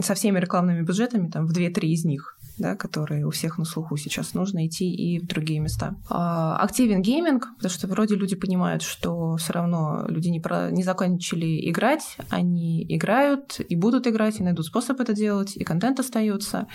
со 0.02 0.14
всеми 0.14 0.40
рекламными 0.40 0.82
бюджетами 0.82 1.30
там, 1.30 1.48
в 1.48 1.52
2-3 1.52 1.80
из 1.88 2.06
них. 2.06 2.38
да, 2.58 2.76
которые 2.76 3.26
у 3.26 3.32
всех 3.32 3.58
на 3.58 3.66
слуху 3.66 3.98
сейчас, 3.98 4.34
нужно 4.34 4.66
идти 4.66 4.90
и 4.90 5.20
в 5.20 5.28
другие 5.28 5.60
места. 5.60 5.96
А, 6.10 6.58
активен 6.58 7.02
гейминг, 7.02 7.48
потому 7.58 7.70
что 7.70 7.88
вроде 7.88 8.16
люди 8.16 8.36
понимают, 8.36 8.82
что 8.82 9.36
все 9.36 9.54
равно 9.54 10.06
люди 10.08 10.30
не, 10.30 10.40
про, 10.40 10.72
не 10.72 10.84
закончили 10.84 11.70
играть, 11.70 12.18
они 12.30 12.86
играют 12.88 13.60
и 13.60 13.76
будут 13.76 14.08
играть, 14.08 14.40
и 14.40 14.44
найдут 14.44 14.66
способ 14.66 15.00
это 15.02 15.14
делать, 15.14 15.56
и 15.58 15.64
контент 15.64 16.00
остается. 16.00 16.68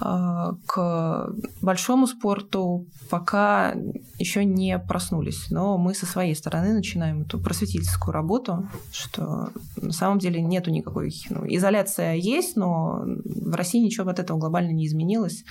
А, 0.00 0.54
к 0.66 1.32
большому 1.62 2.06
спорту 2.06 2.86
пока 3.10 3.74
еще 4.18 4.44
не 4.44 4.78
проснулись, 4.78 5.50
но 5.50 5.78
мы 5.78 5.94
со 5.94 6.06
своей 6.06 6.34
стороны 6.34 6.72
начинаем 6.72 7.22
эту 7.22 7.40
просветительскую 7.40 8.12
работу, 8.12 8.68
что 8.92 9.50
на 9.76 9.92
самом 9.92 10.18
деле 10.18 10.40
нету 10.40 10.70
никакой... 10.78 11.12
Ну, 11.30 11.44
изоляция 11.46 12.14
есть, 12.14 12.56
но 12.56 13.02
в 13.04 13.54
России 13.54 13.80
ничего 13.80 14.08
от 14.10 14.18
этого 14.18 14.38
глобально 14.38 14.72
не 14.72 14.86
изменилось. 14.86 15.44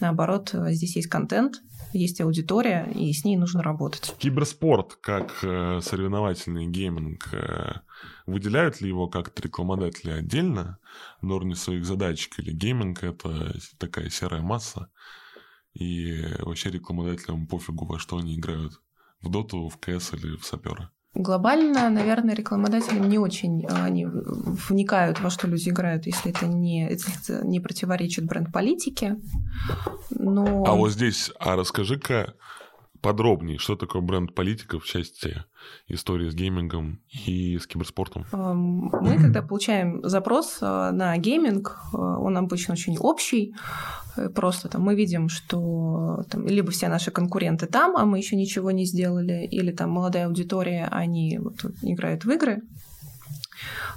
Наоборот, 0.00 0.54
здесь 0.54 0.96
есть 0.96 1.08
контент, 1.08 1.60
есть 1.92 2.20
аудитория, 2.20 2.90
и 2.94 3.12
с 3.12 3.24
ней 3.24 3.36
нужно 3.36 3.62
работать. 3.62 4.14
Киберспорт 4.18 4.94
как 5.00 5.32
э, 5.42 5.80
соревновательный 5.82 6.66
гейминг, 6.66 7.34
э, 7.34 7.80
выделяют 8.26 8.80
ли 8.80 8.88
его 8.88 9.08
как-то 9.08 9.42
рекламодатели 9.42 10.10
отдельно 10.10 10.78
на 11.20 11.34
уровне 11.34 11.54
своих 11.54 11.84
задачек, 11.84 12.38
или 12.38 12.52
гейминг– 12.52 13.02
это 13.02 13.54
такая 13.78 14.08
серая 14.08 14.40
масса, 14.40 14.90
и 15.74 16.24
вообще 16.38 16.70
рекламодателям 16.70 17.46
пофигу, 17.46 17.84
во 17.84 17.98
что 17.98 18.16
они 18.16 18.36
играют? 18.36 18.80
В 19.20 19.30
доту, 19.30 19.68
в 19.68 19.78
КС 19.78 20.14
или 20.14 20.36
в 20.36 20.44
сапера? 20.44 20.90
Глобально, 21.14 21.90
наверное, 21.90 22.36
рекламодателям 22.36 23.08
не 23.08 23.18
очень 23.18 23.66
а, 23.66 23.84
они 23.84 24.06
вникают, 24.06 25.20
во 25.20 25.28
что 25.28 25.48
люди 25.48 25.68
играют, 25.68 26.06
если 26.06 26.30
это 26.30 26.46
не, 26.46 26.88
если 26.88 27.12
это 27.20 27.46
не 27.46 27.58
противоречит 27.58 28.26
бренд-политике. 28.26 29.16
Но... 30.10 30.64
А 30.64 30.74
вот 30.74 30.92
здесь, 30.92 31.32
а 31.40 31.56
расскажи-ка 31.56 32.34
подробнее, 33.00 33.58
что 33.58 33.74
такое 33.74 34.02
бренд-политика 34.02 34.78
в 34.78 34.84
части 34.84 35.44
истории 35.88 36.28
с 36.28 36.34
геймингом 36.34 37.00
и 37.26 37.58
с 37.58 37.66
киберспортом? 37.66 38.24
Мы, 38.32 39.18
когда 39.20 39.42
получаем 39.42 40.00
запрос 40.02 40.58
а, 40.60 40.92
на 40.92 41.16
гейминг, 41.16 41.78
а, 41.92 42.18
он 42.18 42.36
обычно 42.36 42.74
очень 42.74 42.98
общий, 42.98 43.54
Э, 44.16 44.28
просто 44.28 44.68
там 44.68 44.82
мы 44.82 44.94
видим, 44.94 45.28
что 45.28 46.22
там, 46.30 46.46
либо 46.46 46.70
все 46.70 46.88
наши 46.88 47.10
конкуренты 47.10 47.66
там, 47.66 47.96
а 47.96 48.04
мы 48.04 48.18
еще 48.18 48.36
ничего 48.36 48.70
не 48.70 48.84
сделали, 48.84 49.46
или 49.46 49.72
там 49.72 49.90
молодая 49.90 50.26
аудитория, 50.26 50.88
они 50.90 51.38
вот, 51.38 51.64
играют 51.82 52.24
в 52.24 52.30
игры. 52.30 52.62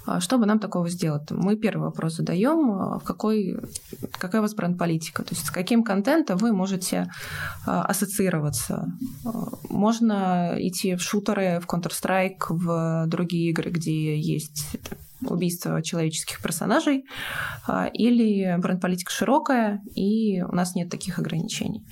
А 0.06 0.20
Чтобы 0.20 0.46
нам 0.46 0.60
такого 0.60 0.90
сделать? 0.90 1.32
Мы 1.32 1.56
первый 1.56 1.84
вопрос 1.84 2.16
задаем, 2.16 2.72
а, 2.72 3.00
какой, 3.00 3.58
какая 4.18 4.42
у 4.42 4.44
вас 4.44 4.54
бренд-политика, 4.54 5.24
то 5.24 5.34
есть 5.34 5.46
с 5.46 5.52
каким 5.52 5.84
контентом 5.84 6.38
вы 6.38 6.52
можете 6.52 7.10
а, 7.66 7.84
ассоциироваться. 7.84 8.88
Можно 9.70 10.56
идти 10.58 10.96
в 10.96 11.02
шутеры, 11.02 11.60
в 11.60 11.68
Counter-Strike, 11.68 12.50
в 12.50 13.06
другие 13.08 13.50
игры, 13.52 13.72
где 13.72 14.20
есть 14.20 14.78
убийство 15.30 15.82
человеческих 15.82 16.42
персонажей, 16.42 17.06
а, 17.68 17.88
или 17.88 18.56
бренд-политика 18.58 19.12
широкая, 19.12 19.82
и 19.96 20.42
у 20.42 20.54
нас 20.54 20.76
нет 20.76 20.90
таких 20.90 21.20
ограничений. 21.20 21.86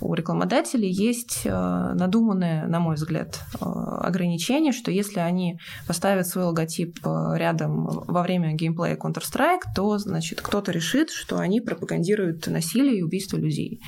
У 0.00 0.14
рекламодателей 0.14 0.90
есть 0.90 1.46
а, 1.46 1.94
надуманное, 1.94 2.66
на 2.66 2.80
мой 2.80 2.96
взгляд, 2.96 3.40
а, 3.60 4.06
ограничение, 4.06 4.72
что 4.72 4.90
если 4.90 5.20
они 5.20 5.58
поставят 5.86 6.26
свой 6.26 6.44
логотип 6.44 6.98
рядом 7.04 7.86
во 7.86 8.22
время 8.22 8.54
геймплея 8.54 8.96
Counter-Strike, 8.96 9.74
то, 9.74 9.98
значит, 9.98 10.40
кто-то 10.40 10.72
решит, 10.72 11.10
что 11.10 11.38
они 11.38 11.60
пропагандируют 11.60 12.46
насилие 12.46 12.98
и 12.98 13.02
убийство 13.02 13.36
людей. 13.36 13.80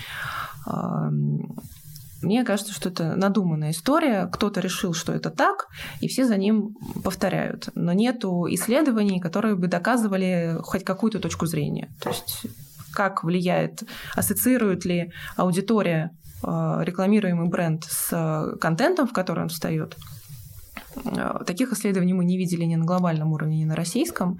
Мне 2.22 2.44
кажется, 2.44 2.72
что 2.72 2.88
это 2.88 3.16
надуманная 3.16 3.70
история. 3.70 4.26
Кто-то 4.26 4.60
решил, 4.60 4.92
что 4.94 5.12
это 5.12 5.30
так, 5.30 5.68
и 6.00 6.08
все 6.08 6.24
за 6.24 6.36
ним 6.36 6.74
повторяют. 7.02 7.70
Но 7.74 7.92
нету 7.92 8.46
исследований, 8.50 9.20
которые 9.20 9.56
бы 9.56 9.68
доказывали 9.68 10.58
хоть 10.62 10.84
какую-то 10.84 11.18
точку 11.18 11.46
зрения. 11.46 11.90
То 12.00 12.10
есть 12.10 12.46
как 12.92 13.22
влияет, 13.22 13.84
ассоциирует 14.16 14.84
ли 14.84 15.12
аудитория 15.36 16.10
э, 16.42 16.80
рекламируемый 16.82 17.48
бренд 17.48 17.84
с 17.84 18.56
контентом, 18.60 19.06
в 19.06 19.12
который 19.12 19.44
он 19.44 19.48
встает, 19.48 19.96
Э, 19.96 20.19
таких 21.46 21.72
исследований 21.72 22.14
мы 22.14 22.24
не 22.24 22.36
видели 22.36 22.64
ни 22.64 22.76
на 22.76 22.84
глобальном 22.84 23.32
уровне, 23.32 23.58
ни 23.58 23.64
на 23.64 23.76
российском. 23.76 24.38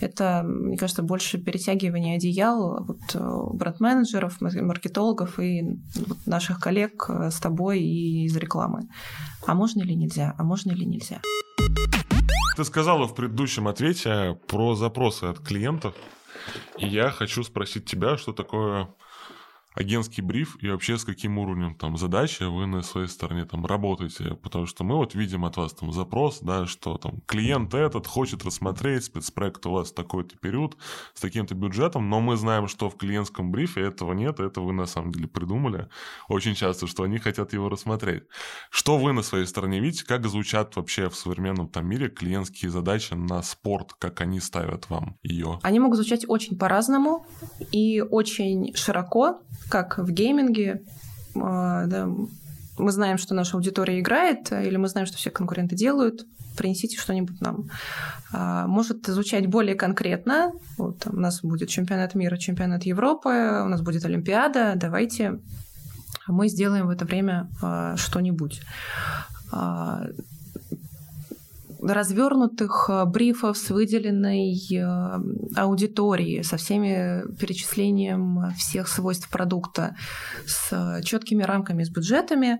Это, 0.00 0.42
мне 0.44 0.76
кажется, 0.76 1.02
больше 1.02 1.38
перетягивание 1.38 2.16
одеял 2.16 2.84
вот, 2.84 3.00
э, 3.14 3.56
бренд-менеджеров, 3.56 4.40
маркетологов 4.40 5.38
и 5.38 5.62
вот, 6.06 6.18
наших 6.26 6.60
коллег 6.60 7.06
э, 7.08 7.30
с 7.30 7.40
тобой 7.40 7.80
и 7.80 8.24
из 8.24 8.36
рекламы. 8.36 8.88
А 9.46 9.54
можно 9.54 9.82
или 9.82 9.94
нельзя? 9.94 10.34
А 10.38 10.44
можно 10.44 10.72
или 10.72 10.84
нельзя? 10.84 11.20
Ты 12.56 12.64
сказала 12.64 13.06
в 13.06 13.14
предыдущем 13.14 13.68
ответе 13.68 14.38
про 14.48 14.74
запросы 14.74 15.24
от 15.24 15.40
клиентов. 15.40 15.94
И 16.78 16.86
я 16.86 17.10
хочу 17.10 17.42
спросить 17.42 17.86
тебя, 17.86 18.16
что 18.16 18.32
такое 18.32 18.88
агентский 19.76 20.22
бриф 20.22 20.56
и 20.62 20.68
вообще 20.70 20.96
с 20.96 21.04
каким 21.04 21.38
уровнем 21.38 21.74
там 21.74 21.96
задачи 21.98 22.42
вы 22.42 22.66
на 22.66 22.82
своей 22.82 23.08
стороне 23.08 23.44
там 23.44 23.64
работаете, 23.66 24.34
потому 24.42 24.66
что 24.66 24.84
мы 24.84 24.96
вот 24.96 25.14
видим 25.14 25.44
от 25.44 25.56
вас 25.58 25.74
там 25.74 25.92
запрос, 25.92 26.40
да, 26.40 26.66
что 26.66 26.96
там 26.96 27.20
клиент 27.26 27.74
этот 27.74 28.06
хочет 28.06 28.44
рассмотреть 28.44 29.04
спецпроект 29.04 29.64
у 29.66 29.72
вас 29.72 29.92
такой-то 29.92 30.36
период 30.38 30.76
с 31.14 31.20
таким-то 31.20 31.54
бюджетом, 31.54 32.08
но 32.08 32.20
мы 32.20 32.36
знаем, 32.36 32.68
что 32.68 32.88
в 32.88 32.96
клиентском 32.96 33.50
брифе 33.50 33.82
этого 33.82 34.14
нет, 34.14 34.40
это 34.40 34.62
вы 34.62 34.72
на 34.72 34.86
самом 34.86 35.12
деле 35.12 35.28
придумали 35.28 35.88
очень 36.28 36.54
часто, 36.54 36.86
что 36.86 37.02
они 37.02 37.18
хотят 37.18 37.52
его 37.52 37.68
рассмотреть. 37.68 38.24
Что 38.70 38.96
вы 38.96 39.12
на 39.12 39.22
своей 39.22 39.46
стороне 39.46 39.80
видите, 39.80 40.06
как 40.06 40.26
звучат 40.26 40.74
вообще 40.76 41.10
в 41.10 41.16
современном 41.16 41.68
там 41.68 41.86
мире 41.86 42.08
клиентские 42.08 42.70
задачи 42.70 43.12
на 43.12 43.42
спорт, 43.42 43.92
как 43.98 44.22
они 44.22 44.40
ставят 44.40 44.88
вам 44.88 45.18
ее? 45.22 45.58
Они 45.62 45.80
могут 45.80 45.96
звучать 45.96 46.24
очень 46.26 46.58
по-разному 46.58 47.26
и 47.72 48.00
очень 48.00 48.74
широко, 48.74 49.42
как 49.68 49.98
в 49.98 50.10
гейминге, 50.10 50.82
а, 51.34 51.86
да, 51.86 52.08
мы 52.78 52.92
знаем, 52.92 53.18
что 53.18 53.34
наша 53.34 53.56
аудитория 53.56 54.00
играет, 54.00 54.52
или 54.52 54.76
мы 54.76 54.88
знаем, 54.88 55.06
что 55.06 55.16
все 55.16 55.30
конкуренты 55.30 55.76
делают, 55.76 56.26
принесите 56.56 56.98
что-нибудь 56.98 57.40
нам. 57.40 57.68
А, 58.32 58.66
может 58.66 59.06
звучать 59.06 59.46
более 59.46 59.74
конкретно. 59.74 60.52
Вот, 60.78 61.06
у 61.06 61.16
нас 61.16 61.40
будет 61.42 61.68
чемпионат 61.68 62.14
мира, 62.14 62.36
чемпионат 62.36 62.84
Европы, 62.84 63.28
у 63.64 63.68
нас 63.68 63.80
будет 63.82 64.04
Олимпиада. 64.04 64.74
Давайте 64.76 65.38
мы 66.26 66.48
сделаем 66.48 66.86
в 66.86 66.90
это 66.90 67.04
время 67.04 67.48
а, 67.62 67.96
что-нибудь 67.96 68.62
развернутых 71.86 72.86
э, 72.88 73.04
брифов 73.04 73.56
с 73.56 73.70
выделенной 73.70 74.54
э, 74.72 75.20
аудиторией, 75.56 76.42
со 76.42 76.56
всеми 76.56 77.22
перечислением 77.36 78.52
всех 78.56 78.88
свойств 78.88 79.28
продукта, 79.28 79.96
с 80.46 81.00
четкими 81.04 81.42
рамками, 81.42 81.84
с 81.84 81.90
бюджетами. 81.90 82.58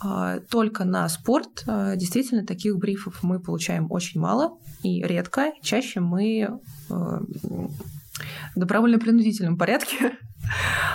А, 0.00 0.38
только 0.48 0.84
на 0.84 1.08
спорт 1.08 1.64
э, 1.66 1.94
действительно 1.96 2.46
таких 2.46 2.76
брифов 2.78 3.22
мы 3.22 3.40
получаем 3.40 3.90
очень 3.90 4.20
мало 4.20 4.58
и 4.82 5.02
редко. 5.02 5.52
Чаще 5.62 6.00
мы 6.00 6.60
в 8.54 8.58
добровольно-принудительном 8.58 9.56
порядке 9.56 10.12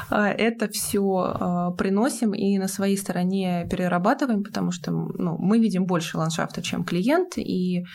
А, 0.09 0.27
это 0.29 0.67
все 0.69 1.01
а, 1.17 1.71
приносим 1.71 2.33
и 2.33 2.57
на 2.57 2.67
своей 2.67 2.97
стороне 2.97 3.67
перерабатываем, 3.69 4.43
потому 4.43 4.71
что 4.71 4.91
ну, 4.91 5.37
мы 5.37 5.59
видим 5.59 5.85
больше 5.85 6.17
ландшафта, 6.17 6.61
чем 6.61 6.83
клиент, 6.83 7.37
и 7.37 7.85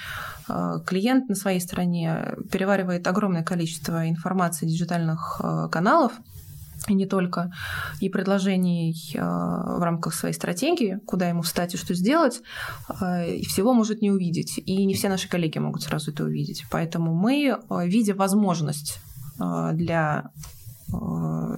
а, 0.48 0.80
клиент 0.80 1.28
на 1.28 1.34
своей 1.34 1.60
стороне 1.60 2.34
переваривает 2.50 3.06
огромное 3.06 3.42
количество 3.42 4.08
информации 4.08 4.66
диджитальных 4.66 5.40
каналов, 5.70 6.12
и 6.86 6.94
не 6.94 7.06
только, 7.06 7.52
и 8.00 8.08
предложений 8.08 9.12
в 9.14 9.82
рамках 9.82 10.14
своей 10.14 10.32
стратегии, 10.32 11.00
куда 11.06 11.28
ему 11.28 11.42
встать 11.42 11.74
и 11.74 11.76
что 11.76 11.92
сделать, 11.92 12.40
и 13.02 13.44
всего 13.46 13.74
может 13.74 14.00
не 14.00 14.12
увидеть. 14.12 14.60
И 14.64 14.86
не 14.86 14.94
все 14.94 15.08
наши 15.08 15.28
коллеги 15.28 15.58
могут 15.58 15.82
сразу 15.82 16.12
это 16.12 16.22
увидеть. 16.22 16.64
Поэтому 16.70 17.14
мы, 17.14 17.58
видя 17.84 18.14
возможность 18.14 19.00
для 19.38 20.30
Э, 20.92 21.56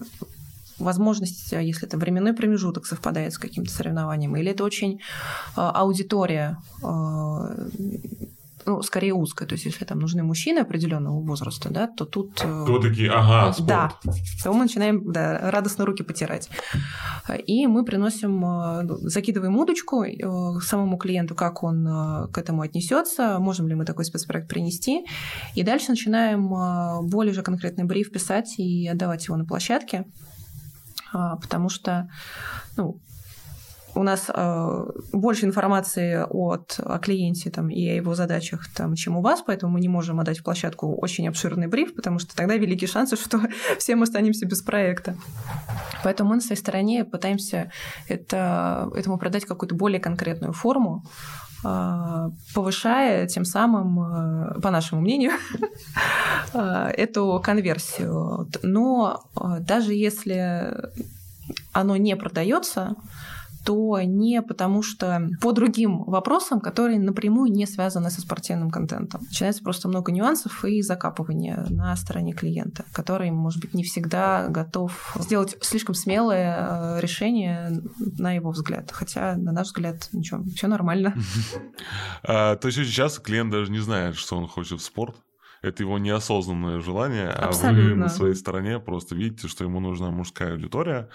возможность, 0.79 1.53
э, 1.53 1.63
если 1.63 1.87
это 1.87 1.99
временной 1.99 2.33
промежуток 2.33 2.87
совпадает 2.87 3.33
с 3.33 3.39
каким-то 3.39 3.71
соревнованием, 3.71 4.35
или 4.37 4.51
это 4.51 4.65
очень 4.65 5.01
аудитория 5.55 6.57
ну, 8.67 8.83
скорее 8.83 9.15
узкая. 9.15 9.49
То 9.49 9.55
есть, 9.55 9.65
если 9.65 9.85
там 9.85 9.99
нужны 9.99 10.23
мужчины 10.23 10.59
определенного 10.59 11.21
возраста, 11.21 11.71
да, 11.71 11.87
то 11.87 12.05
тут... 12.05 12.41
Э, 12.45 12.65
то 12.67 12.79
такие, 12.79 13.11
ага, 13.11 13.53
спорт. 13.53 13.69
Да, 13.69 13.93
то 14.43 14.53
мы 14.53 14.65
начинаем 14.65 15.13
да, 15.13 15.51
радостно 15.51 15.85
руки 15.85 16.03
потирать. 16.03 16.49
И 17.47 17.67
мы 17.67 17.85
приносим, 17.85 18.45
э, 18.45 19.09
закидываем 19.09 19.57
удочку 19.57 20.05
э, 20.05 20.61
самому 20.61 20.97
клиенту, 20.97 21.35
как 21.35 21.63
он 21.63 21.85
к 22.33 22.39
этому 22.39 22.63
отнесется, 22.63 23.39
можем 23.39 23.69
ли 23.69 23.75
мы 23.75 23.85
такой 23.85 24.05
спецпроект 24.05 24.49
принести. 24.49 25.05
И 25.55 25.63
дальше 25.63 25.91
начинаем 25.91 26.49
более 27.09 27.33
же 27.33 27.43
конкретный 27.43 27.85
бриф 27.85 28.13
писать 28.13 28.59
и 28.59 28.89
отдавать 28.89 29.27
его 29.27 29.37
на 29.37 29.45
площадке 29.45 30.05
потому 31.13 31.69
что 31.71 32.09
ну, 32.77 33.01
у 34.01 34.03
нас 34.03 34.31
э, 34.35 34.87
больше 35.13 35.45
информации 35.45 36.25
от, 36.27 36.81
о 36.83 36.99
клиенте 36.99 37.51
там, 37.51 37.69
и 37.69 37.87
о 37.87 37.95
его 37.97 38.15
задачах, 38.15 38.67
там, 38.75 38.95
чем 38.95 39.19
у 39.19 39.21
вас, 39.21 39.43
поэтому 39.47 39.75
мы 39.75 39.81
не 39.81 39.89
можем 39.89 40.21
отдать 40.21 40.43
площадку 40.43 40.97
очень 40.97 41.29
обширный 41.29 41.67
бриф, 41.67 41.95
потому 41.95 42.19
что 42.19 42.35
тогда 42.35 42.57
великие 42.57 42.89
шансы, 42.89 43.17
что 43.23 43.41
все 43.79 43.97
мы 43.97 44.05
останемся 44.05 44.47
без 44.47 44.63
проекта. 44.63 45.17
Поэтому 46.03 46.31
мы 46.31 46.37
на 46.37 46.41
своей 46.41 46.59
стороне 46.59 47.05
пытаемся 47.05 47.71
это, 48.09 48.91
этому 48.95 49.19
продать 49.19 49.45
какую-то 49.45 49.75
более 49.75 50.01
конкретную 50.01 50.55
форму, 50.55 51.05
э, 51.63 52.31
повышая 52.55 53.27
тем 53.27 53.45
самым, 53.45 54.01
э, 54.01 54.61
по 54.63 54.71
нашему 54.71 55.03
мнению, 55.03 55.33
э, 56.55 56.91
эту 56.97 57.39
конверсию. 57.45 58.49
Но 58.63 59.25
даже 59.61 59.93
если 59.93 60.75
оно 61.73 61.97
не 61.97 62.17
продается, 62.17 62.95
то 63.65 64.01
не 64.01 64.43
потому 64.43 64.83
что 64.83 65.29
по 65.41 65.53
другим 65.53 66.05
вопросам, 66.05 66.61
которые 66.61 66.99
напрямую 66.99 67.53
не 67.53 67.67
связаны 67.67 68.11
со 68.11 68.21
спортивным 68.21 68.71
контентом. 68.71 69.23
Начинается 69.23 69.63
просто 69.63 69.89
много 69.89 70.13
нюансов 70.13 70.65
и 70.65 70.83
закапывания 70.83 71.67
на 71.69 71.95
стороне 71.97 72.33
клиента, 72.33 72.85
который, 72.93 73.31
может 73.31 73.61
быть, 73.61 73.75
не 73.75 73.83
всегда 73.83 74.49
готов 74.49 75.17
сделать 75.19 75.57
слишком 75.61 75.95
смелое 75.95 76.97
э, 76.97 77.01
решение 77.01 77.83
на 77.99 78.33
его 78.33 78.51
взгляд. 78.51 78.91
Хотя, 78.93 79.37
на 79.37 79.53
наш 79.53 79.69
взгляд, 79.69 80.09
ничего, 80.13 80.43
все 80.55 80.67
нормально. 80.67 81.15
А, 82.23 82.57
то 82.57 82.69
есть 82.69 82.79
сейчас 82.79 83.19
клиент 83.19 83.51
даже 83.51 83.71
не 83.71 83.79
знает, 83.79 84.17
что 84.17 84.37
он 84.37 84.47
хочет 84.47 84.81
в 84.81 84.85
спорт? 84.85 85.17
это 85.63 85.83
его 85.83 85.99
неосознанное 85.99 86.81
желание, 86.81 87.29
Абсолютно. 87.29 87.83
а 87.83 87.89
вы 87.89 87.95
на 87.95 88.09
своей 88.09 88.35
стороне 88.35 88.79
просто 88.79 89.15
видите, 89.15 89.47
что 89.49 89.65
ему 89.65 89.81
нужна 89.81 90.11
мужская 90.11 90.53
аудитория, 90.53 91.09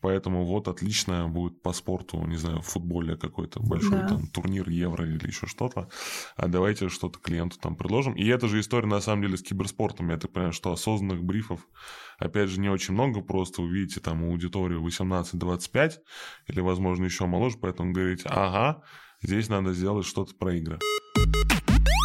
Поэтому 0.00 0.44
вот 0.44 0.68
отлично 0.68 1.28
будет 1.28 1.62
по 1.62 1.72
спорту, 1.72 2.24
не 2.26 2.36
знаю, 2.36 2.60
в 2.60 2.66
футболе 2.66 3.16
какой-то 3.16 3.60
большой 3.60 4.00
да. 4.00 4.08
там 4.08 4.26
турнир 4.26 4.68
Евро 4.68 5.06
или 5.06 5.26
еще 5.26 5.46
что-то. 5.46 5.88
А 6.36 6.48
давайте 6.48 6.88
что-то 6.88 7.18
клиенту 7.18 7.58
там 7.58 7.76
предложим. 7.76 8.12
И 8.12 8.26
эта 8.26 8.46
же 8.46 8.60
история 8.60 8.86
на 8.86 9.00
самом 9.00 9.22
деле 9.22 9.36
с 9.36 9.42
киберспортом. 9.42 10.10
Я 10.10 10.18
так 10.18 10.32
понимаю, 10.32 10.52
что 10.52 10.72
осознанных 10.72 11.24
брифов, 11.24 11.66
опять 12.18 12.50
же, 12.50 12.60
не 12.60 12.68
очень 12.68 12.94
много. 12.94 13.22
Просто 13.22 13.62
увидите 13.62 14.00
там 14.00 14.22
аудиторию 14.24 14.86
18-25 14.86 15.94
или, 16.48 16.60
возможно, 16.60 17.04
еще 17.04 17.26
моложе. 17.26 17.56
Поэтому 17.60 17.92
говорите, 17.92 18.28
ага, 18.28 18.82
здесь 19.22 19.48
надо 19.48 19.72
сделать 19.72 20.06
что-то 20.06 20.34
про 20.34 20.54
игры. 20.54 20.78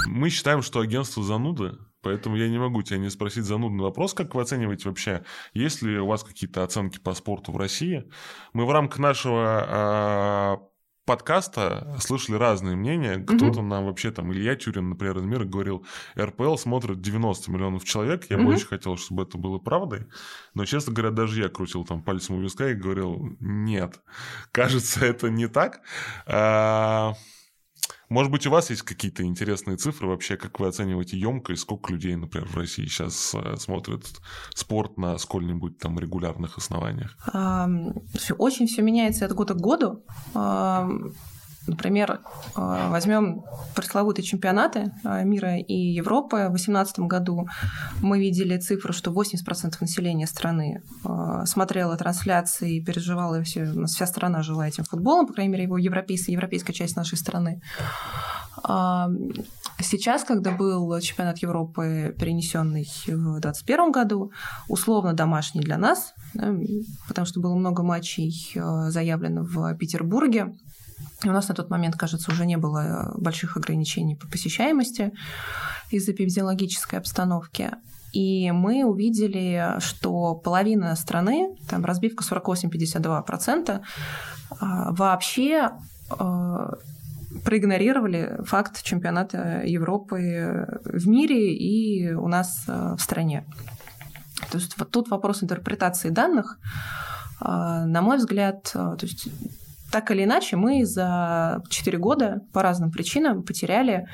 Мы 0.08 0.30
считаем, 0.30 0.62
что 0.62 0.80
агентство 0.80 1.24
зануды 1.24 1.78
Поэтому 2.02 2.36
я 2.36 2.50
не 2.50 2.58
могу 2.58 2.82
тебя 2.82 2.98
не 2.98 3.10
спросить 3.10 3.46
занудный 3.46 3.84
вопрос, 3.84 4.14
как 4.14 4.34
вы 4.36 4.42
оцениваете 4.42 4.90
вообще, 4.90 5.24
есть 5.54 5.82
ли 5.82 6.00
у 6.00 6.08
вас 6.08 6.24
какие-то 6.24 6.64
оценки 6.64 7.00
по 7.00 7.14
спорту 7.14 7.52
в 7.52 7.58
России? 7.58 8.10
Мы 8.54 8.66
в 8.66 8.72
рамках 8.72 9.00
нашего 9.00 10.60
э, 10.60 10.72
подкаста 11.06 11.98
слышали 12.00 12.38
разные 12.38 12.76
мнения. 12.76 13.18
Кто-то 13.18 13.60
mm-hmm. 13.60 13.68
нам 13.68 13.86
вообще 13.86 14.12
там, 14.12 14.32
Илья 14.32 14.56
Тюрин, 14.56 14.90
например, 14.90 15.18
из 15.18 15.24
мира 15.24 15.46
говорил, 15.46 15.86
РПЛ 16.18 16.56
смотрит 16.56 17.02
90 17.02 17.52
миллионов 17.52 17.84
человек. 17.84 18.30
Я 18.30 18.38
mm-hmm. 18.38 18.44
бы 18.44 18.54
очень 18.54 18.68
хотел, 18.68 18.98
чтобы 18.98 19.24
это 19.24 19.38
было 19.38 19.58
правдой. 19.58 20.08
Но, 20.54 20.66
честно 20.66 20.94
говоря, 20.94 21.12
даже 21.12 21.42
я 21.42 21.50
крутил 21.50 21.86
там 21.86 22.02
пальцем 22.02 22.38
у 22.38 22.42
виска 22.42 22.70
и 22.70 22.76
говорил, 22.76 23.36
нет, 23.40 24.00
кажется, 24.52 25.06
это 25.06 25.30
не 25.30 25.48
так. 25.48 25.82
Может 28.12 28.30
быть, 28.30 28.46
у 28.46 28.50
вас 28.50 28.70
есть 28.70 28.82
какие-то 28.82 29.24
интересные 29.24 29.78
цифры 29.78 30.10
вообще, 30.10 30.36
как 30.36 30.60
вы 30.60 30.68
оцениваете 30.68 31.18
емкость, 31.18 31.62
сколько 31.62 31.94
людей, 31.94 32.14
например, 32.18 32.46
в 32.46 32.58
России 32.58 32.86
сейчас 32.86 33.34
э, 33.34 33.56
смотрят 33.56 34.04
спорт 34.54 34.98
на 34.98 35.18
сколь-нибудь 35.18 35.78
там 35.78 35.98
регулярных 35.98 36.58
основаниях? 36.58 37.18
Очень 38.38 38.68
все 38.68 38.82
меняется 38.82 39.24
от 39.24 39.32
года 39.32 39.54
к 39.54 39.62
году. 39.62 40.04
Например, 41.68 42.22
э, 42.56 42.90
возьмем 42.90 43.44
пресловутые 43.76 44.26
чемпионаты 44.26 44.92
э, 45.04 45.24
мира 45.24 45.58
и 45.58 45.74
Европы. 45.74 46.38
В 46.38 46.58
2018 46.58 47.00
году 47.02 47.48
мы 48.02 48.20
видели 48.20 48.58
цифру, 48.58 48.94
что 48.94 49.12
80% 49.12 49.76
населения 49.80 50.26
страны 50.26 50.82
э, 51.06 51.44
смотрело 51.46 51.96
трансляции 51.98 52.78
и 52.78 52.84
переживала, 52.84 53.44
все, 53.44 53.64
у 53.64 53.82
нас 53.82 53.94
вся 53.94 54.08
страна 54.08 54.42
жила 54.42 54.68
этим 54.68 54.86
футболом, 54.86 55.28
по 55.28 55.34
крайней 55.34 55.52
мере, 55.52 55.66
его 55.66 55.78
европейская, 55.78 56.32
европейская 56.32 56.74
часть 56.74 56.96
нашей 56.96 57.18
страны. 57.18 57.62
А, 58.64 59.08
сейчас, 59.80 60.24
когда 60.24 60.52
был 60.52 61.00
чемпионат 61.00 61.38
Европы, 61.40 62.16
перенесенный 62.20 62.86
в 63.06 63.40
2021 63.40 63.92
году, 63.92 64.32
условно 64.68 65.14
домашний 65.14 65.62
для 65.62 65.78
нас, 65.78 66.14
потому 67.08 67.26
что 67.26 67.40
было 67.40 67.56
много 67.56 67.84
матчей 67.84 68.52
заявлено 68.90 69.44
в 69.44 69.74
Петербурге, 69.76 70.54
у 71.24 71.32
нас 71.32 71.50
на 71.50 71.56
тот 71.56 71.70
момент, 71.70 71.96
кажется, 71.96 72.32
уже 72.32 72.46
не 72.46 72.58
было 72.58 72.80
э, 72.80 73.20
больших 73.20 73.58
ограничений 73.58 74.16
по 74.16 74.28
посещаемости 74.28 75.12
из-за 75.92 76.12
эпидемиологической 76.12 77.00
обстановки. 77.00 77.72
И 78.14 78.52
мы 78.52 78.84
увидели, 78.84 79.76
что 79.80 80.36
половина 80.36 80.96
страны, 80.96 81.56
там 81.70 81.86
разбивка 81.86 82.24
48-52%, 82.24 83.82
а, 84.60 84.92
вообще 84.92 85.72
а, 86.10 86.74
проигнорировали 87.46 88.38
факт 88.44 88.84
чемпионата 88.84 89.62
Европы 89.66 90.82
в 90.84 91.08
мире 91.08 91.56
и 91.56 92.14
у 92.14 92.28
нас 92.28 92.66
э, 92.68 92.96
в 92.98 93.02
стране. 93.02 93.46
То 94.50 94.58
есть 94.58 94.78
вот 94.78 94.92
тут 94.92 95.10
вопрос 95.10 95.44
интерпретации 95.44 96.10
данных, 96.10 96.58
а, 97.40 97.86
на 97.86 98.02
мой 98.02 98.18
взгляд, 98.18 98.72
э, 98.74 98.96
то 99.00 99.06
есть 99.06 99.30
так 99.92 100.12
или 100.12 100.24
иначе, 100.24 100.56
мы 100.56 100.86
за 100.86 101.62
4 101.70 101.98
года 101.98 102.42
по 102.54 102.62
разным 102.62 102.92
причинам 102.92 103.44
потеряли 103.44 104.08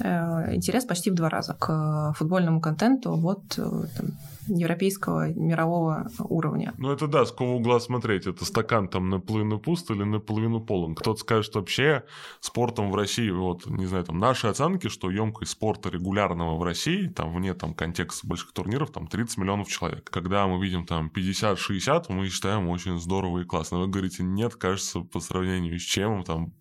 э, 0.00 0.54
интерес 0.54 0.84
почти 0.84 1.10
в 1.10 1.14
два 1.14 1.28
раза 1.28 1.54
к 1.54 2.14
футбольному 2.16 2.60
контенту. 2.60 3.14
Вот 3.14 3.58
э, 3.58 3.62
там, 3.96 4.08
европейского, 4.48 5.28
мирового 5.28 6.10
уровня. 6.18 6.74
Ну, 6.78 6.90
это 6.90 7.06
да, 7.06 7.24
с 7.24 7.30
какого 7.30 7.52
угла 7.52 7.80
смотреть. 7.80 8.26
Это 8.26 8.44
стакан 8.44 8.88
там 8.88 9.08
наполовину 9.08 9.58
пуст 9.58 9.90
или 9.90 10.02
наполовину 10.02 10.60
полон. 10.60 10.94
Кто-то 10.94 11.20
скажет, 11.20 11.46
что 11.46 11.60
вообще 11.60 12.04
спортом 12.40 12.90
в 12.90 12.96
России, 12.96 13.30
вот, 13.30 13.66
не 13.66 13.86
знаю, 13.86 14.04
там 14.04 14.18
наши 14.18 14.46
оценки, 14.46 14.88
что 14.88 15.10
емкость 15.10 15.52
спорта 15.52 15.90
регулярного 15.90 16.56
в 16.56 16.62
России, 16.62 17.08
там 17.08 17.34
вне 17.34 17.54
там 17.54 17.74
контекста 17.74 18.26
больших 18.26 18.52
турниров, 18.52 18.90
там 18.90 19.06
30 19.06 19.38
миллионов 19.38 19.68
человек. 19.68 20.08
Когда 20.10 20.46
мы 20.46 20.62
видим 20.62 20.86
там 20.86 21.10
50-60, 21.14 22.06
мы 22.08 22.28
считаем 22.28 22.68
очень 22.68 22.98
здорово 22.98 23.40
и 23.40 23.44
классно. 23.44 23.78
Вы 23.78 23.88
говорите, 23.88 24.22
нет, 24.22 24.56
кажется, 24.56 25.00
по 25.00 25.20
сравнению 25.20 25.78
с 25.78 25.82
чем 25.82 26.22
там 26.24 26.54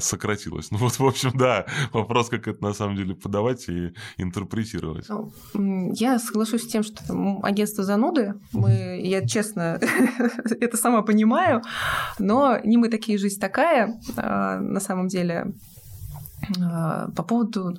сократилось. 0.00 0.70
Ну 0.72 0.78
вот, 0.78 0.98
в 0.98 1.04
общем, 1.04 1.32
да, 1.34 1.66
вопрос, 1.92 2.28
как 2.28 2.48
это 2.48 2.62
на 2.62 2.72
самом 2.72 2.96
деле 2.96 3.14
подавать 3.14 3.68
и 3.68 3.92
интерпретировать. 4.16 5.06
Ну, 5.08 5.92
я 5.94 6.18
соглашусь 6.18 6.62
с 6.62 6.66
тем, 6.66 6.82
что 6.82 7.02
агентство 7.42 7.84
зануды, 7.84 8.34
мы, 8.52 9.00
я 9.04 9.26
честно 9.26 9.78
это 10.60 10.76
сама 10.76 11.02
понимаю, 11.02 11.62
но 12.18 12.58
не 12.64 12.76
мы 12.76 12.88
такие, 12.88 13.18
жизнь 13.18 13.40
такая. 13.40 14.00
А, 14.16 14.58
на 14.58 14.80
самом 14.80 15.08
деле 15.08 15.52
по 17.14 17.22
поводу 17.22 17.74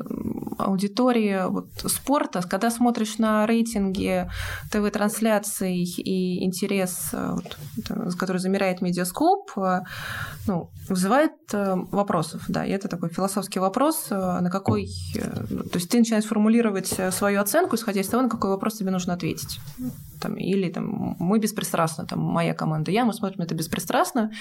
аудитории 0.57 1.47
вот, 1.47 1.67
спорта, 1.85 2.41
когда 2.41 2.69
смотришь 2.69 3.17
на 3.17 3.45
рейтинги 3.45 4.29
ТВ-трансляций 4.71 5.83
и 5.83 6.43
интерес, 6.43 7.09
а, 7.13 7.35
вот, 7.35 7.57
который 8.17 8.37
замеряет 8.37 8.81
медиаскоп, 8.81 9.51
а, 9.57 9.83
ну, 10.47 10.69
вызывает 10.89 11.33
вопросов. 11.51 12.43
Да, 12.47 12.65
и 12.65 12.71
это 12.71 12.87
такой 12.87 13.09
философский 13.09 13.59
вопрос, 13.59 14.09
на 14.09 14.49
какой... 14.49 14.89
Э, 15.15 15.21
то 15.21 15.75
есть 15.75 15.89
ты 15.89 15.99
начинаешь 15.99 16.25
формулировать 16.25 16.99
свою 17.11 17.41
оценку, 17.41 17.75
исходя 17.75 18.01
из 18.01 18.07
того, 18.07 18.23
на 18.23 18.29
какой 18.29 18.49
вопрос 18.49 18.77
тебе 18.77 18.91
нужно 18.91 19.13
ответить 19.13 19.59
там, 20.23 20.35
или 20.35 20.69
там, 20.69 21.15
мы 21.19 21.39
беспристрастно, 21.39 22.05
там, 22.05 22.19
моя 22.19 22.53
команда, 22.53 22.91
я, 22.91 23.03
мы 23.03 23.13
смотрим 23.13 23.41
это 23.41 23.53
беспристрастно 23.55 24.31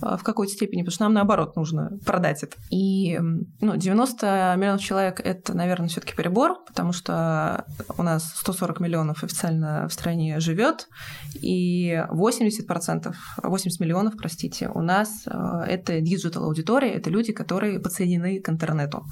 в 0.00 0.22
какой-то 0.22 0.52
степени, 0.52 0.82
потому 0.82 0.92
что 0.92 1.04
нам, 1.04 1.14
наоборот, 1.14 1.56
нужно 1.56 1.98
продать 2.06 2.44
это. 2.44 2.56
И 2.70 3.18
ну, 3.60 3.76
90 3.76 4.54
миллионов 4.56 4.80
человек– 4.80 5.20
это, 5.24 5.56
наверное, 5.56 5.88
все 5.88 6.00
таки 6.00 6.14
перебор, 6.14 6.64
потому 6.64 6.92
что 6.92 7.64
у 7.98 8.02
нас 8.02 8.32
140 8.36 8.80
миллионов 8.80 9.24
официально 9.24 9.88
в 9.88 9.92
стране 9.92 10.38
живет, 10.38 10.88
и 11.34 12.02
80%, 12.10 13.14
80 13.42 13.80
миллионов, 13.80 14.16
простите, 14.16 14.68
у 14.68 14.80
нас 14.80 15.24
это 15.26 16.00
digital 16.00 16.44
аудитория, 16.44 16.92
это 16.92 17.10
люди, 17.10 17.32
которые 17.32 17.80
подсоединены 17.80 18.40
к 18.40 18.48
интернету. 18.48 19.04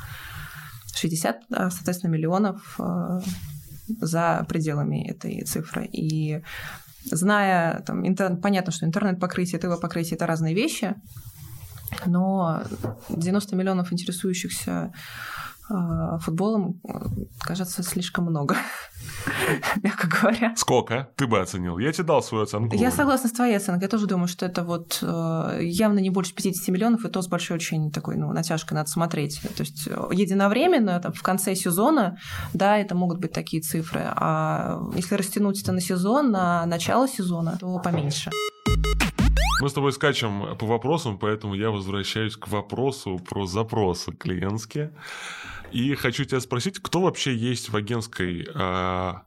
60, 0.97 1.43
соответственно, 1.49 2.13
миллионов 2.13 2.79
за 3.87 4.45
пределами 4.49 5.09
этой 5.09 5.43
цифры. 5.43 5.87
И 5.87 6.43
зная, 7.05 7.81
там, 7.81 8.07
интер... 8.07 8.37
понятно, 8.37 8.73
что 8.73 8.87
интернет-покрытие, 8.87 9.61
ТВ-покрытие– 9.61 10.15
это 10.17 10.27
разные 10.27 10.55
вещи, 10.55 10.95
но 12.07 12.63
90 13.09 13.57
миллионов 13.57 13.93
интересующихся 13.93 14.93
футболом 15.69 16.81
кажется 17.41 17.83
слишком 17.83 18.27
много, 18.27 18.57
мягко 19.83 20.09
говоря. 20.09 20.55
Сколько 20.57 21.09
ты 21.17 21.27
бы 21.27 21.41
оценил? 21.41 21.79
Я 21.79 21.93
тебе 21.93 22.05
дал 22.05 22.23
свою 22.23 22.45
оценку. 22.45 22.77
Я 22.77 22.91
согласна 22.91 23.29
с 23.29 23.33
твоей 23.33 23.57
оценкой. 23.57 23.85
Я 23.85 23.89
тоже 23.89 24.07
думаю, 24.07 24.29
что 24.29 24.45
это 24.47 24.63
вот 24.63 24.99
э, 25.03 25.59
явно 25.63 26.01
не 26.01 26.11
больше 26.11 26.35
50 26.35 26.69
миллионов, 26.69 27.05
и 27.05 27.09
то 27.09 27.23
с 27.23 27.29
большой 27.29 27.57
очень 27.57 27.91
такой, 27.91 28.17
ну, 28.17 28.33
натяжкой 28.33 28.77
надо 28.77 28.91
смотреть. 28.91 29.41
То 29.57 29.63
есть 29.63 29.89
э, 29.89 30.09
единовременно, 30.13 31.01
там, 31.01 31.13
в 31.13 31.23
конце 31.23 31.55
сезона, 31.55 32.19
да, 32.53 32.79
это 32.79 32.95
могут 32.95 33.19
быть 33.19 33.33
такие 33.33 33.63
цифры. 33.63 34.03
А 34.05 34.81
если 34.95 35.15
растянуть 35.15 35.63
это 35.63 35.73
на 35.73 35.81
сезон, 35.81 36.31
на 36.31 36.67
начало 36.67 37.09
сезона, 37.09 37.57
то 37.59 37.79
поменьше. 37.79 38.31
Мы 39.61 39.69
с 39.69 39.73
тобой 39.73 39.93
скачем 39.93 40.57
по 40.59 40.67
вопросам, 40.67 41.17
поэтому 41.19 41.55
я 41.55 41.71
возвращаюсь 41.71 42.37
к 42.37 42.49
вопросу 42.49 43.19
про 43.19 43.47
запросы 43.47 44.13
клиентские. 44.13 44.93
И 45.75 45.95
хочу 45.97 46.25
тебя 46.25 46.41
спросить, 46.41 46.79
кто 46.79 47.01
вообще 47.01 47.35
есть 47.35 47.69
в 47.69 47.75
агентской 47.75 48.47
а, 48.55 49.25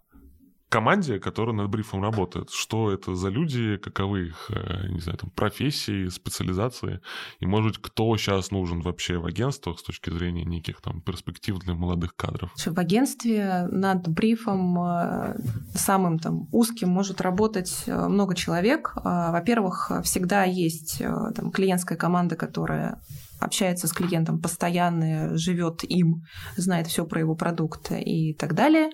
команде, 0.69 1.19
которая 1.19 1.53
над 1.53 1.69
брифом 1.69 2.01
работает. 2.01 2.51
Что 2.51 2.89
это 2.89 3.15
за 3.15 3.27
люди, 3.27 3.75
каковы 3.75 4.27
их, 4.27 4.49
э, 4.49 4.87
не 4.87 5.01
знаю, 5.01 5.17
там, 5.17 5.29
профессии, 5.29 6.07
специализации, 6.07 7.01
и, 7.41 7.45
может 7.45 7.71
быть, 7.71 7.81
кто 7.81 8.15
сейчас 8.15 8.51
нужен 8.51 8.79
вообще 8.79 9.17
в 9.17 9.25
агентствах 9.25 9.79
с 9.79 9.83
точки 9.83 10.09
зрения 10.09 10.45
неких 10.45 10.79
там 10.79 11.01
перспектив 11.01 11.59
для 11.59 11.73
молодых 11.73 12.15
кадров? 12.15 12.51
В 12.55 12.79
агентстве 12.79 13.67
над 13.69 14.07
брифом 14.07 14.79
э, 14.79 15.35
самым 15.73 16.17
там 16.17 16.47
узким 16.53 16.87
может 16.87 17.19
работать 17.19 17.83
э, 17.87 18.07
много 18.07 18.35
человек. 18.35 18.93
Во-первых, 18.95 19.91
всегда 20.03 20.45
есть 20.45 20.99
там, 21.35 21.51
клиентская 21.51 21.97
команда, 21.97 22.37
которая 22.37 23.01
общается 23.39 23.87
с 23.87 23.93
клиентом 23.93 24.41
постоянно, 24.41 25.37
живет 25.37 25.83
им, 25.83 26.23
знает 26.55 26.87
все 26.87 27.05
про 27.05 27.19
его 27.19 27.35
продукт 27.35 27.91
и 27.91 28.33
так 28.33 28.53
далее. 28.55 28.89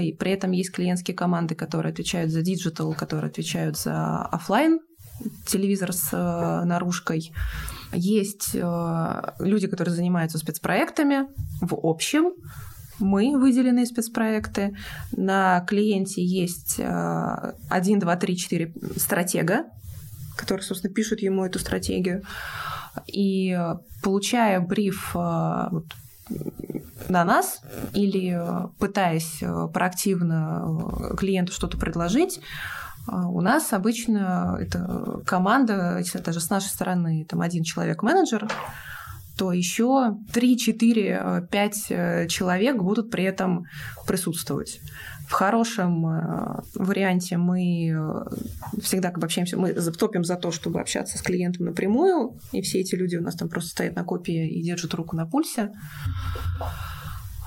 И 0.00 0.12
при 0.12 0.32
этом 0.32 0.52
есть 0.52 0.72
клиентские 0.72 1.16
команды, 1.16 1.54
которые 1.54 1.92
отвечают 1.92 2.30
за 2.30 2.42
диджитал, 2.42 2.94
которые 2.94 3.30
отвечают 3.30 3.76
за 3.78 4.22
офлайн 4.22 4.80
телевизор 5.46 5.92
с 5.92 6.08
э, 6.12 6.64
наружкой. 6.64 7.32
Есть 7.92 8.50
э, 8.54 9.32
люди, 9.38 9.66
которые 9.66 9.94
занимаются 9.94 10.38
спецпроектами 10.38 11.26
в 11.60 11.78
общем. 11.82 12.32
Мы 12.98 13.36
выделенные 13.38 13.86
спецпроекты. 13.86 14.76
На 15.12 15.60
клиенте 15.60 16.24
есть 16.24 16.76
э, 16.78 17.52
1, 17.68 17.98
2, 17.98 18.16
3, 18.16 18.36
4 18.36 18.74
стратега, 18.96 19.64
которые, 20.36 20.64
собственно, 20.64 20.92
пишут 20.92 21.20
ему 21.20 21.44
эту 21.44 21.58
стратегию. 21.58 22.22
И 23.06 23.58
получая 24.02 24.60
бриф 24.60 25.12
э, 25.14 25.68
вот, 25.70 25.86
на 27.08 27.24
нас 27.24 27.60
или 27.92 28.40
пытаясь 28.78 29.42
э, 29.42 29.68
проактивно 29.72 31.10
э, 31.12 31.16
клиенту 31.16 31.52
что-то 31.52 31.78
предложить, 31.78 32.40
у 33.06 33.42
нас 33.42 33.74
обычно 33.74 34.56
это 34.58 35.20
команда, 35.26 35.98
если 35.98 36.20
даже 36.20 36.40
с 36.40 36.48
нашей 36.48 36.68
стороны 36.68 37.26
там 37.28 37.42
один 37.42 37.62
человек-менеджер, 37.62 38.48
то 39.36 39.52
еще 39.52 40.16
3, 40.32 40.58
4, 40.58 41.48
5 41.50 41.76
человек 42.30 42.76
будут 42.76 43.10
при 43.10 43.24
этом 43.24 43.66
присутствовать. 44.06 44.80
В 45.26 45.32
хорошем 45.32 46.06
э, 46.06 46.62
варианте 46.74 47.38
мы 47.38 47.88
э, 47.88 48.24
всегда 48.82 49.10
как 49.10 49.20
бы 49.20 49.24
общаемся, 49.24 49.56
мы 49.56 49.72
топим 49.72 50.22
за 50.22 50.36
то, 50.36 50.50
чтобы 50.50 50.80
общаться 50.80 51.16
с 51.16 51.22
клиентом 51.22 51.66
напрямую, 51.66 52.34
и 52.52 52.60
все 52.60 52.80
эти 52.80 52.94
люди 52.94 53.16
у 53.16 53.22
нас 53.22 53.34
там 53.34 53.48
просто 53.48 53.70
стоят 53.70 53.96
на 53.96 54.04
копии 54.04 54.46
и 54.48 54.62
держат 54.62 54.92
руку 54.94 55.16
на 55.16 55.26
пульсе. 55.26 55.72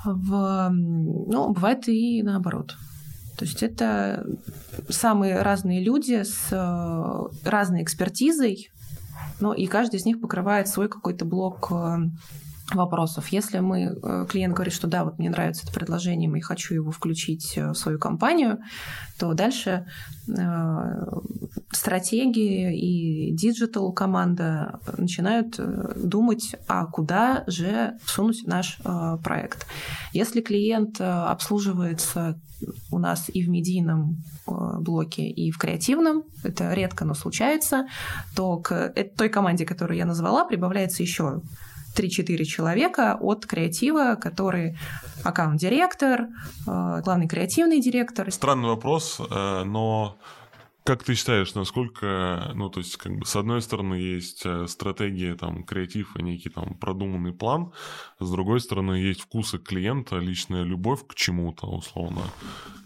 В, 0.03 0.69
ну, 0.69 1.53
бывает 1.53 1.87
и 1.87 2.23
наоборот. 2.23 2.75
То 3.37 3.45
есть 3.45 3.61
это 3.61 4.25
самые 4.89 5.41
разные 5.41 5.83
люди 5.83 6.23
с 6.23 6.47
э, 6.51 7.47
разной 7.47 7.83
экспертизой, 7.83 8.69
но 9.39 9.53
и 9.53 9.67
каждый 9.67 9.97
из 9.97 10.05
них 10.05 10.19
покрывает 10.19 10.67
свой 10.67 10.89
какой-то 10.89 11.25
блок 11.25 11.71
вопросов. 12.73 13.29
Если 13.29 13.59
мы, 13.59 13.97
э, 14.01 14.25
клиент 14.29 14.53
говорит, 14.53 14.73
что 14.73 14.87
да, 14.87 15.05
вот 15.05 15.19
мне 15.19 15.29
нравится 15.29 15.63
это 15.63 15.73
предложение, 15.73 16.29
и 16.37 16.41
хочу 16.41 16.73
его 16.73 16.91
включить 16.91 17.57
э, 17.57 17.69
в 17.69 17.75
свою 17.75 17.97
компанию, 17.97 18.59
то 19.17 19.33
дальше 19.33 19.87
э, 20.27 21.05
стратегии 21.71 22.77
и 22.77 23.33
диджитал 23.33 23.93
команда 23.93 24.79
начинают 24.97 25.59
думать, 25.95 26.55
а 26.67 26.85
куда 26.85 27.43
же 27.47 27.97
всунуть 28.03 28.45
наш 28.45 28.79
проект. 29.23 29.65
Если 30.13 30.41
клиент 30.41 30.99
обслуживается 30.99 32.39
у 32.91 32.99
нас 32.99 33.29
и 33.33 33.43
в 33.43 33.49
медийном 33.49 34.23
блоке, 34.45 35.27
и 35.29 35.51
в 35.51 35.57
креативном, 35.57 36.23
это 36.43 36.73
редко, 36.73 37.05
но 37.05 37.13
случается, 37.13 37.87
то 38.35 38.57
к 38.57 38.93
той 39.17 39.29
команде, 39.29 39.65
которую 39.65 39.97
я 39.97 40.05
назвала, 40.05 40.45
прибавляется 40.45 41.03
еще 41.03 41.41
3-4 41.97 42.43
человека 42.45 43.17
от 43.19 43.45
креатива, 43.45 44.15
который 44.15 44.77
аккаунт-директор, 45.23 46.21
э, 46.21 47.01
главный 47.03 47.27
креативный 47.27 47.81
директор. 47.81 48.31
Странный 48.31 48.69
вопрос, 48.69 49.19
э, 49.19 49.63
но 49.63 50.17
как 50.87 51.03
ты 51.03 51.15
считаешь, 51.15 51.53
насколько, 51.53 52.53
ну, 52.55 52.69
то 52.69 52.79
есть, 52.79 52.95
как 52.95 53.11
бы, 53.11 53.25
с 53.25 53.35
одной 53.35 53.61
стороны, 53.61 53.95
есть 53.95 54.45
э, 54.45 54.67
стратегия, 54.67 55.35
там, 55.35 55.65
креатив 55.65 56.15
и 56.15 56.23
некий, 56.23 56.49
там, 56.49 56.75
продуманный 56.75 57.33
план, 57.33 57.73
с 58.21 58.31
другой 58.31 58.61
стороны, 58.61 58.93
есть 58.93 59.19
вкусы 59.19 59.57
клиента, 59.57 60.15
личная 60.15 60.63
любовь 60.63 61.05
к 61.05 61.13
чему-то, 61.13 61.67
условно. 61.67 62.21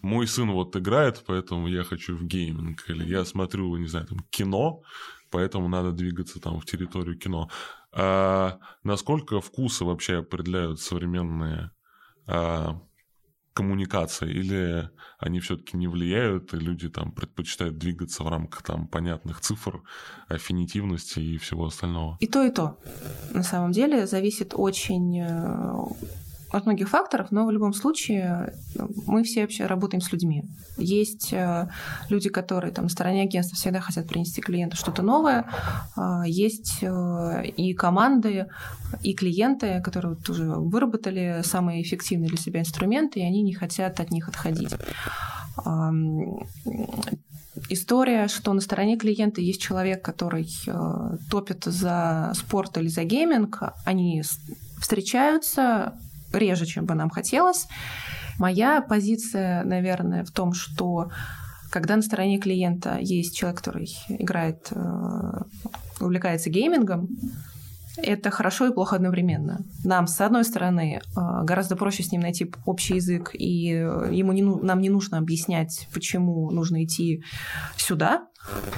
Мой 0.02 0.26
сын 0.28 0.50
вот 0.50 0.76
играет, 0.76 1.24
поэтому 1.28 1.68
я 1.68 1.84
хочу 1.84 2.18
в 2.18 2.24
гейминг, 2.24 2.90
или 2.90 3.08
я 3.08 3.24
смотрю, 3.24 3.78
не 3.78 3.88
знаю, 3.88 4.08
там, 4.08 4.26
кино, 4.32 4.82
поэтому 5.30 5.68
надо 5.68 5.92
двигаться 5.92 6.40
там 6.40 6.60
в 6.60 6.66
территорию 6.66 7.20
кино. 7.20 7.50
А 7.94 8.60
насколько 8.84 9.42
вкусы 9.42 9.84
вообще 9.84 10.20
определяют 10.20 10.80
современные 10.80 11.72
а, 12.28 12.80
коммуникации, 13.54 14.30
или 14.32 14.90
они 15.20 15.40
все-таки 15.40 15.76
не 15.76 15.88
влияют, 15.88 16.54
и 16.54 16.58
люди 16.58 16.90
там 16.90 17.12
предпочитают 17.12 17.78
двигаться 17.78 18.24
в 18.24 18.30
рамках 18.30 18.64
там 18.64 18.88
понятных 18.88 19.42
цифр, 19.42 19.84
аффинитивности 20.30 21.20
и 21.20 21.38
всего 21.38 21.66
остального? 21.66 22.18
И 22.22 22.28
то, 22.28 22.44
и 22.44 22.52
то. 22.52 22.78
На 23.32 23.44
самом 23.44 23.72
деле 23.74 24.08
зависит 24.08 24.54
очень 24.56 25.20
э, 25.20 25.86
от 26.52 26.66
многих 26.66 26.90
факторов, 26.90 27.32
но 27.32 27.46
в 27.46 27.52
любом 27.52 27.74
случае 27.74 28.54
ну, 28.76 28.90
мы 29.08 29.24
все 29.24 29.42
вообще 29.42 29.66
работаем 29.66 30.02
с 30.02 30.12
людьми. 30.12 30.44
Есть 30.78 31.32
э, 31.34 31.70
люди, 32.10 32.30
которые 32.30 32.74
там 32.74 32.86
на 32.86 32.90
стороне 32.90 33.24
агентства 33.24 33.56
всегда 33.56 33.80
хотят 33.80 34.08
принести 34.08 34.42
клиенту 34.42 34.76
что-то 34.76 35.02
новое. 35.02 35.46
А, 35.96 36.24
есть 36.26 36.80
э, 36.82 37.46
и 37.46 37.74
команды, 37.74 38.48
и 39.02 39.14
клиенты, 39.14 39.82
которые 39.82 40.16
вот 40.16 40.30
уже 40.30 40.46
выработали 40.46 41.42
самые 41.44 41.82
эффективные 41.82 42.30
для 42.30 42.38
себя 42.38 42.60
инструменты, 42.60 43.20
и 43.20 43.24
они 43.24 43.42
не 43.42 43.54
хотят 43.54 44.00
от 44.00 44.12
них 44.12 44.28
отходить 44.28 44.74
история, 47.70 48.28
что 48.28 48.54
на 48.54 48.62
стороне 48.62 48.98
клиента 48.98 49.42
есть 49.42 49.62
человек, 49.62 50.04
который 50.04 50.48
э, 50.68 51.18
топит 51.30 51.64
за 51.66 52.32
спорт 52.36 52.78
или 52.78 52.88
за 52.88 53.04
гейминг, 53.04 53.62
они 53.86 54.24
встречаются, 54.80 55.94
реже, 56.34 56.66
чем 56.66 56.86
бы 56.86 56.96
нам 56.96 57.10
хотелось. 57.10 57.68
Моя 58.40 58.82
позиция, 58.82 59.64
наверное, 59.64 60.24
в 60.24 60.32
том, 60.32 60.54
что 60.54 61.12
когда 61.72 61.96
на 61.96 62.02
стороне 62.02 62.38
клиента 62.38 62.98
есть 63.00 63.36
человек, 63.36 63.60
который 63.60 63.90
играет, 64.10 64.68
э, 64.72 65.42
увлекается 66.00 66.50
геймингом, 66.50 67.08
это 67.98 68.32
хорошо 68.32 68.68
и 68.68 68.74
плохо 68.74 68.96
одновременно. 68.96 69.66
Нам, 69.84 70.08
с 70.08 70.20
одной 70.22 70.44
стороны, 70.44 71.02
э, 71.02 71.44
гораздо 71.44 71.76
проще 71.76 72.04
с 72.04 72.12
ним 72.12 72.22
найти 72.22 72.52
общий 72.66 72.96
язык, 72.96 73.32
и 73.34 73.68
ему 73.68 74.32
не, 74.32 74.44
нам 74.44 74.82
не 74.82 74.90
нужно 74.90 75.18
объяснять, 75.18 75.88
почему 75.94 76.50
нужно 76.52 76.84
идти 76.84 77.24
сюда, 77.78 78.28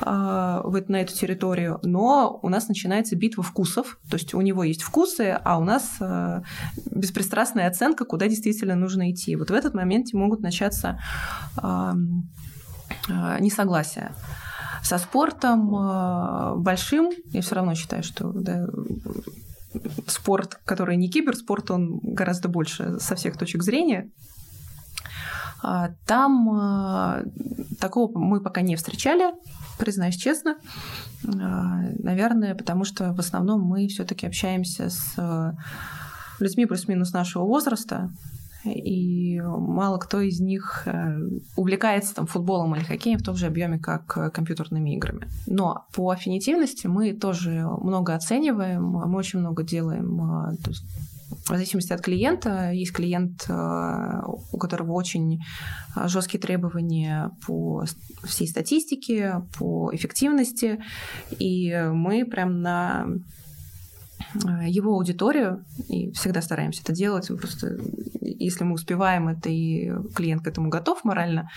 а, 0.02 0.62
в, 0.64 0.90
на 0.90 0.98
эту 0.98 1.14
территорию, 1.14 1.80
но 1.84 2.40
у 2.42 2.50
нас 2.50 2.68
начинается 2.68 3.16
битва 3.16 3.44
вкусов, 3.44 3.98
то 4.10 4.18
есть 4.18 4.34
у 4.34 4.42
него 4.42 4.64
есть 4.64 4.82
вкусы, 4.82 5.40
а 5.44 5.58
у 5.58 5.64
нас 5.64 5.96
а, 6.02 6.44
беспристрастная 6.92 7.68
оценка, 7.68 8.06
куда 8.06 8.28
действительно 8.28 8.76
нужно 8.76 9.12
идти. 9.12 9.36
Вот 9.36 9.50
в 9.50 9.54
этот 9.54 9.74
момент 9.74 10.12
могут 10.14 10.42
начаться 10.42 11.00
а, 11.58 11.96
несогласия. 13.40 14.14
Со 14.84 14.98
спортом 14.98 16.62
большим, 16.62 17.12
я 17.32 17.42
все 17.42 17.56
равно 17.56 17.74
считаю, 17.74 18.04
что 18.04 18.32
да, 18.34 18.68
спорт, 20.08 20.60
который 20.66 20.98
не 20.98 21.10
киберспорт, 21.10 21.72
он 21.72 22.00
гораздо 22.04 22.50
больше 22.50 23.00
со 23.00 23.16
всех 23.16 23.38
точек 23.38 23.64
зрения. 23.64 24.10
А, 25.62 25.92
там 26.06 26.50
а, 26.52 27.24
такого 27.80 28.18
мы 28.18 28.42
пока 28.42 28.62
не 28.62 28.76
встречали, 28.76 29.34
признаюсь 29.80 30.18
честно. 30.18 30.58
А, 31.26 31.82
наверное, 32.00 32.54
потому 32.54 32.84
что 32.84 33.14
в 33.14 33.20
основном 33.20 33.62
мы 33.62 33.88
все-таки 33.88 34.28
общаемся 34.28 34.90
с 34.90 35.56
людьми 36.40 36.66
плюс-минус 36.66 37.14
нашего 37.14 37.46
возраста, 37.46 38.12
и 38.66 39.42
мало 39.42 39.98
кто 39.98 40.22
из 40.22 40.40
них 40.40 40.84
э, 40.86 41.18
увлекается 41.56 42.16
там 42.16 42.28
футболом 42.28 42.76
или 42.76 42.84
хоккеем 42.84 43.20
в 43.20 43.24
том 43.24 43.36
же 43.36 43.48
объеме, 43.48 43.80
как 43.80 44.18
э, 44.18 44.30
компьютерными 44.30 44.96
играми. 44.96 45.28
Но 45.48 45.86
по 45.94 46.12
аффинитивности 46.12 46.88
мы 46.88 47.14
тоже 47.14 47.68
много 47.82 48.16
оцениваем, 48.16 48.84
мы 48.84 49.18
очень 49.18 49.40
много 49.40 49.64
делаем. 49.64 50.22
Э, 50.22 50.56
в 51.46 51.50
зависимости 51.50 51.92
от 51.92 52.02
клиента, 52.02 52.72
есть 52.72 52.94
клиент, 52.94 53.50
у 53.50 54.58
которого 54.60 54.92
очень 54.92 55.42
жесткие 56.06 56.40
требования 56.40 57.32
по 57.48 57.86
всей 58.24 58.48
статистике, 58.48 59.42
по 59.58 59.90
эффективности, 59.94 60.80
и 61.40 61.76
мы 61.92 62.26
прям 62.26 62.62
на 62.62 63.08
Э, 63.08 63.43
его 64.66 64.94
аудиторию, 64.94 65.64
и 65.88 66.12
всегда 66.12 66.42
стараемся 66.42 66.82
это 66.82 66.94
делать, 66.94 67.28
просто 67.28 67.78
если 68.22 68.64
мы 68.64 68.74
успеваем 68.74 69.28
это 69.28 69.50
и 69.50 69.92
клиент 70.16 70.44
к 70.44 70.48
этому 70.48 70.70
готов 70.70 71.04
морально, 71.04 71.50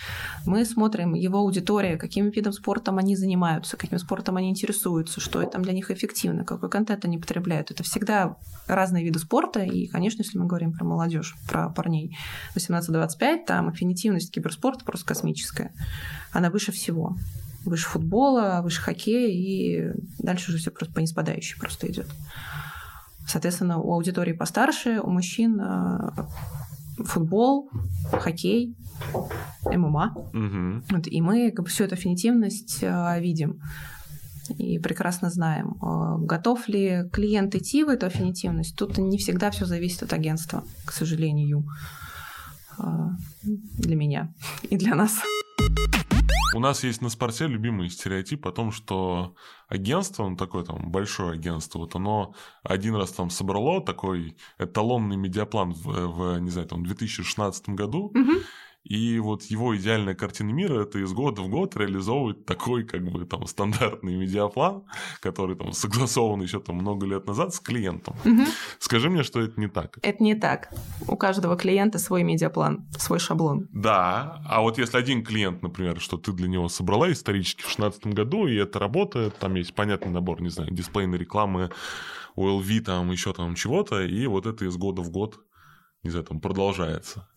мы 0.45 0.63
смотрим 0.65 1.13
его 1.13 1.39
аудитория, 1.39 1.97
каким 1.97 2.29
видом 2.29 2.53
спорта 2.53 2.91
они 2.91 3.15
занимаются, 3.15 3.77
каким 3.77 3.99
спортом 3.99 4.37
они 4.37 4.49
интересуются, 4.49 5.19
что 5.19 5.41
там 5.43 5.61
для 5.61 5.73
них 5.73 5.91
эффективно, 5.91 6.45
какой 6.45 6.69
контент 6.69 7.05
они 7.05 7.17
потребляют. 7.17 7.71
Это 7.71 7.83
всегда 7.83 8.37
разные 8.67 9.03
виды 9.03 9.19
спорта, 9.19 9.61
и, 9.61 9.87
конечно, 9.87 10.21
если 10.21 10.37
мы 10.37 10.45
говорим 10.45 10.73
про 10.73 10.85
молодежь, 10.85 11.35
про 11.49 11.69
парней 11.69 12.17
18-25, 12.55 13.45
там 13.45 13.69
аффинитивность 13.69 14.31
киберспорта 14.31 14.85
просто 14.85 15.05
космическая. 15.05 15.73
Она 16.31 16.49
выше 16.49 16.71
всего 16.71 17.17
выше 17.69 17.87
футбола, 17.87 18.61
выше 18.63 18.81
хоккея, 18.81 19.29
и 19.29 19.91
дальше 20.19 20.51
уже 20.51 20.59
все 20.59 20.71
просто 20.71 20.93
по 20.93 20.99
низпадающей 20.99 21.59
просто 21.59 21.87
идет. 21.87 22.07
Соответственно, 23.27 23.79
у 23.79 23.93
аудитории 23.93 24.33
постарше, 24.33 25.01
у 25.01 25.09
мужчин 25.09 25.59
э, 25.59 26.11
футбол, 27.03 27.69
хоккей, 28.11 28.75
ММА. 29.65 30.13
Угу. 30.15 30.95
Вот, 30.95 31.07
и 31.07 31.21
мы 31.21 31.51
как 31.51 31.65
бы, 31.65 31.69
всю 31.69 31.83
эту 31.83 31.95
аффинитивность 31.95 32.79
э, 32.81 33.19
видим 33.19 33.61
и 34.57 34.79
прекрасно 34.79 35.29
знаем, 35.29 35.75
э, 35.81 36.25
готов 36.25 36.69
ли 36.69 37.03
клиент 37.11 37.53
идти 37.53 37.83
в 37.83 37.89
эту 37.89 38.05
аффинитивность. 38.05 38.77
Тут 38.77 38.97
не 38.97 39.17
всегда 39.17 39.51
все 39.51 39.65
зависит 39.65 40.03
от 40.03 40.13
агентства, 40.13 40.63
к 40.85 40.93
сожалению, 40.93 41.65
для 43.43 43.95
меня 43.95 44.33
и 44.69 44.77
для 44.77 44.93
нас. 44.93 45.19
У 46.55 46.59
нас 46.59 46.83
есть 46.83 47.01
на 47.01 47.09
спорте 47.09 47.47
любимый 47.47 47.89
стереотип 47.89 48.47
о 48.47 48.51
том, 48.51 48.71
что 48.71 49.35
агентство, 49.67 50.27
ну, 50.27 50.35
такое 50.35 50.63
там 50.63 50.91
большое 50.91 51.33
агентство, 51.33 51.79
вот 51.79 51.95
оно 51.95 52.33
один 52.63 52.95
раз 52.95 53.11
там 53.11 53.29
собрало 53.29 53.81
такой 53.81 54.37
эталонный 54.57 55.17
медиаплан 55.17 55.73
в, 55.73 55.85
в 55.85 56.39
не 56.39 56.49
знаю, 56.49 56.67
там, 56.67 56.83
2016 56.83 57.69
году, 57.69 58.11
угу. 58.15 58.31
И 58.89 59.19
вот 59.19 59.43
его 59.43 59.75
идеальная 59.75 60.15
картина 60.15 60.51
мира 60.51 60.83
это 60.83 60.99
из 60.99 61.11
года 61.11 61.41
в 61.41 61.49
год 61.49 61.75
реализовывать 61.75 62.45
такой 62.45 62.85
как 62.85 63.03
бы 63.03 63.25
там 63.25 63.45
стандартный 63.45 64.15
медиаплан, 64.15 64.83
который 65.19 65.57
там 65.57 65.73
согласован 65.73 66.41
еще 66.41 66.61
там 66.61 66.77
много 66.77 67.05
лет 67.05 67.27
назад 67.27 67.53
с 67.53 67.59
клиентом. 67.59 68.15
Угу. 68.23 68.43
Скажи 68.79 69.09
мне, 69.09 69.23
что 69.23 69.41
это 69.41 69.59
не 69.59 69.67
так. 69.67 69.99
Это 70.01 70.23
не 70.23 70.35
так. 70.35 70.73
У 71.05 71.17
каждого 71.17 71.57
клиента 71.57 71.99
свой 71.99 72.23
медиаплан, 72.23 72.87
свой 72.97 73.19
шаблон. 73.19 73.67
Да, 73.73 74.41
а 74.47 74.61
вот 74.61 74.77
если 74.77 74.97
один 74.97 75.21
клиент, 75.21 75.61
например, 75.63 75.99
что 75.99 76.17
ты 76.17 76.31
для 76.31 76.47
него 76.47 76.69
собрала 76.69 77.11
исторически 77.11 77.63
в 77.63 77.75
2016 77.75 78.07
году, 78.07 78.47
и 78.47 78.55
это 78.55 78.79
работает, 78.79 79.37
там 79.37 79.55
есть 79.55 79.75
понятный 79.75 80.11
набор, 80.11 80.41
не 80.41 80.49
знаю, 80.49 80.71
дисплейной 80.71 81.17
рекламы, 81.17 81.71
OLV, 82.37 82.79
там 82.79 83.11
еще 83.11 83.33
там 83.33 83.55
чего-то, 83.55 84.01
и 84.01 84.27
вот 84.27 84.45
это 84.45 84.63
из 84.63 84.77
года 84.77 85.01
в 85.01 85.09
год, 85.09 85.39
не 86.03 86.09
знаю, 86.09 86.25
там 86.25 86.39
продолжается. 86.39 87.27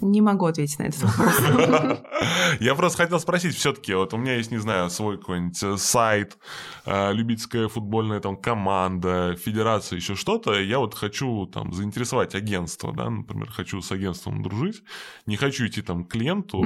Не 0.00 0.20
могу 0.20 0.46
ответить 0.46 0.78
на 0.78 0.84
этот 0.84 1.02
вопрос. 1.02 1.98
Я 2.60 2.74
просто 2.74 3.02
хотел 3.02 3.20
спросить, 3.20 3.54
все-таки, 3.56 3.94
вот 3.94 4.14
у 4.14 4.16
меня 4.16 4.36
есть, 4.36 4.50
не 4.50 4.58
знаю, 4.58 4.90
свой 4.90 5.18
какой-нибудь 5.18 5.62
э, 5.62 5.76
сайт, 5.76 6.38
э, 6.84 7.12
любительская 7.12 7.68
футбольная 7.68 8.20
там 8.20 8.36
команда, 8.36 9.36
федерация, 9.36 9.96
еще 9.96 10.14
что-то. 10.14 10.60
Я 10.60 10.78
вот 10.78 10.94
хочу 10.94 11.46
там 11.46 11.72
заинтересовать 11.72 12.34
агентство, 12.34 12.92
да, 12.92 13.10
например, 13.10 13.50
хочу 13.50 13.80
с 13.80 13.92
агентством 13.92 14.42
дружить, 14.42 14.82
не 15.26 15.36
хочу 15.36 15.66
идти 15.66 15.82
там 15.82 16.04
к 16.04 16.12
клиенту, 16.12 16.62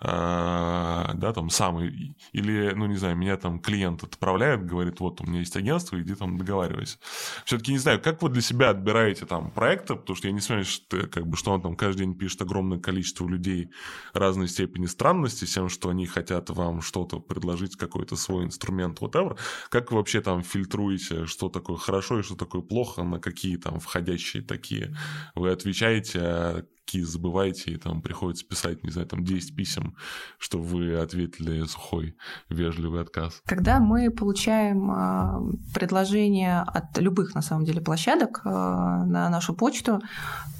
да, 0.00 1.32
там 1.34 1.50
самый, 1.50 2.16
или, 2.32 2.72
ну, 2.74 2.86
не 2.86 2.96
знаю, 2.96 3.16
меня 3.16 3.36
там 3.36 3.60
клиент 3.60 4.02
отправляет, 4.04 4.66
говорит, 4.66 5.00
вот, 5.00 5.20
у 5.20 5.24
меня 5.24 5.40
есть 5.40 5.56
агентство, 5.56 6.00
иди 6.00 6.14
там 6.14 6.36
договаривайся. 6.38 6.98
Все-таки 7.44 7.72
не 7.72 7.78
знаю, 7.78 8.00
как 8.00 8.22
вы 8.22 8.28
для 8.28 8.42
себя 8.42 8.70
отбираете 8.70 9.26
там 9.26 9.50
проекты, 9.50 9.94
потому 9.96 10.16
что 10.16 10.28
я 10.28 10.32
не 10.32 10.40
знаю, 10.40 10.64
что, 10.64 11.06
как 11.06 11.26
бы, 11.26 11.36
что 11.36 11.52
он 11.52 11.62
там 11.62 11.76
каждый 11.76 12.00
день 12.00 12.14
пишет 12.14 12.42
огромное 12.42 12.78
количество 12.78 13.26
людей 13.26 13.70
разной 14.12 14.48
степени 14.48 14.86
странности 14.86 15.46
тем, 15.46 15.68
что 15.68 15.88
они 15.88 16.06
хотят 16.06 16.50
вам 16.50 16.82
что-то 16.82 17.18
предложить, 17.18 17.76
какой-то 17.76 18.16
свой 18.16 18.44
инструмент, 18.44 19.00
whatever. 19.00 19.38
Как 19.70 19.90
вы 19.90 19.98
вообще 19.98 20.20
там 20.20 20.42
фильтруете, 20.42 21.26
что 21.26 21.48
такое 21.48 21.76
хорошо 21.76 22.20
и 22.20 22.22
что 22.22 22.36
такое 22.36 22.62
плохо, 22.62 23.02
на 23.02 23.18
какие 23.18 23.56
там 23.56 23.80
входящие 23.80 24.42
такие 24.42 24.94
вы 25.34 25.50
отвечаете, 25.50 26.20
а 26.20 26.64
какие 26.86 27.02
забываете, 27.02 27.72
и 27.72 27.76
там 27.76 28.00
приходится 28.00 28.46
писать, 28.46 28.84
не 28.84 28.90
знаю, 28.90 29.08
там 29.08 29.24
10 29.24 29.56
писем, 29.56 29.96
чтобы 30.38 30.64
вы 30.64 30.96
ответили 30.96 31.64
сухой, 31.64 32.16
вежливый 32.48 33.02
отказ. 33.02 33.42
Когда 33.44 33.80
мы 33.80 34.10
получаем 34.10 34.90
а, 34.90 35.40
предложение 35.74 36.60
от 36.60 36.96
любых, 36.98 37.34
на 37.34 37.42
самом 37.42 37.64
деле, 37.64 37.80
площадок 37.80 38.40
а, 38.44 39.04
на 39.04 39.28
нашу 39.28 39.54
почту, 39.54 40.00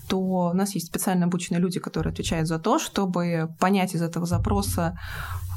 то 0.09 0.19
у 0.19 0.53
нас 0.53 0.75
есть 0.75 0.89
специально 0.89 1.27
обученные 1.27 1.61
люди, 1.61 1.79
которые 1.79 2.13
отвечают 2.13 2.49
за 2.49 2.59
то, 2.59 2.79
чтобы 2.79 3.55
понять 3.61 3.95
из 3.95 4.03
этого 4.03 4.27
запроса, 4.27 4.99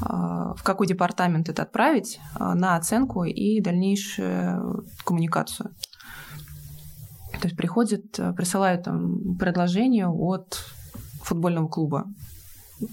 а, 0.01 0.53
в 0.53 0.61
какой 0.61 0.85
департамент 0.85 1.49
это 1.49 1.63
отправить, 1.63 2.19
на 2.39 2.75
оценку 2.75 3.23
и 3.23 3.59
дальнейшую 3.59 4.85
коммуникацию. 5.03 5.71
То 7.41 7.47
есть 7.47 7.55
приходят, 7.55 8.19
э, 8.19 8.33
присылают 8.33 8.83
там 8.83 9.37
предложение 9.37 10.07
от 10.07 10.65
футбольного 11.21 11.67
клуба. 11.67 12.05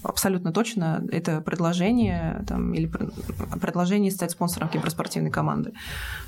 Абсолютно 0.03 0.51
точно 0.51 1.05
это 1.11 1.39
предложение 1.39 2.43
там, 2.45 2.73
или 2.73 2.91
предложение 3.61 4.11
стать 4.11 4.31
спонсором 4.31 4.67
киберспортивной 4.67 5.31
команды. 5.31 5.71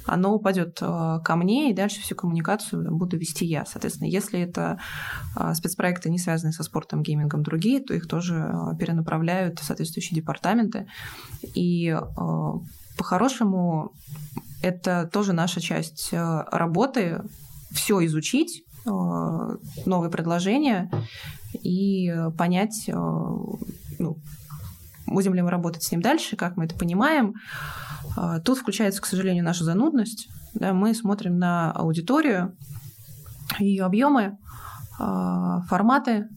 Оно 0.05 0.33
упадет 0.33 0.79
э, 0.81 1.19
ко 1.23 1.35
мне, 1.35 1.71
и 1.71 1.73
дальше 1.73 2.01
всю 2.01 2.15
коммуникацию 2.15 2.93
буду 2.95 3.17
вести 3.17 3.45
я. 3.45 3.65
Соответственно, 3.65 4.07
если 4.07 4.39
это 4.39 4.79
э, 5.37 5.53
спецпроекты, 5.53 6.09
не 6.09 6.19
связанные 6.19 6.53
со 6.53 6.63
спортом, 6.63 7.03
геймингом, 7.03 7.43
другие, 7.43 7.81
то 7.81 7.93
их 7.93 8.07
тоже 8.07 8.53
перенаправляют 8.79 9.59
в 9.59 9.63
соответствующие 9.63 10.15
департаменты. 10.15 10.87
И 11.53 11.97
по-хорошему 12.97 13.93
это 14.61 15.09
тоже 15.11 15.31
наша 15.33 15.61
часть 15.61 16.09
работы 16.11 17.21
все 17.71 18.05
изучить, 18.05 18.63
э, 18.85 18.89
новые 19.85 20.11
предложения 20.11 20.89
и 21.53 22.13
понять, 22.37 22.85
э, 22.87 22.93
ну, 22.93 24.17
будем 25.05 25.33
ли 25.33 25.41
мы 25.41 25.49
работать 25.49 25.83
с 25.83 25.91
ним 25.91 26.01
дальше, 26.01 26.35
как 26.35 26.57
мы 26.57 26.65
это 26.65 26.75
понимаем. 26.75 27.33
Э, 28.17 28.39
тут 28.43 28.57
включается, 28.57 29.01
к 29.01 29.05
сожалению, 29.05 29.43
наша 29.43 29.63
занудность. 29.63 30.29
Да, 30.53 30.73
мы 30.73 30.93
смотрим 30.93 31.37
на 31.37 31.71
аудиторию, 31.71 32.55
ее 33.59 33.85
объемы, 33.85 34.37
форматы, 34.97 36.27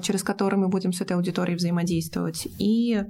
через 0.00 0.22
которые 0.22 0.58
мы 0.58 0.68
будем 0.68 0.94
с 0.94 1.02
этой 1.02 1.12
аудиторией 1.12 1.58
взаимодействовать, 1.58 2.48
и 2.58 3.04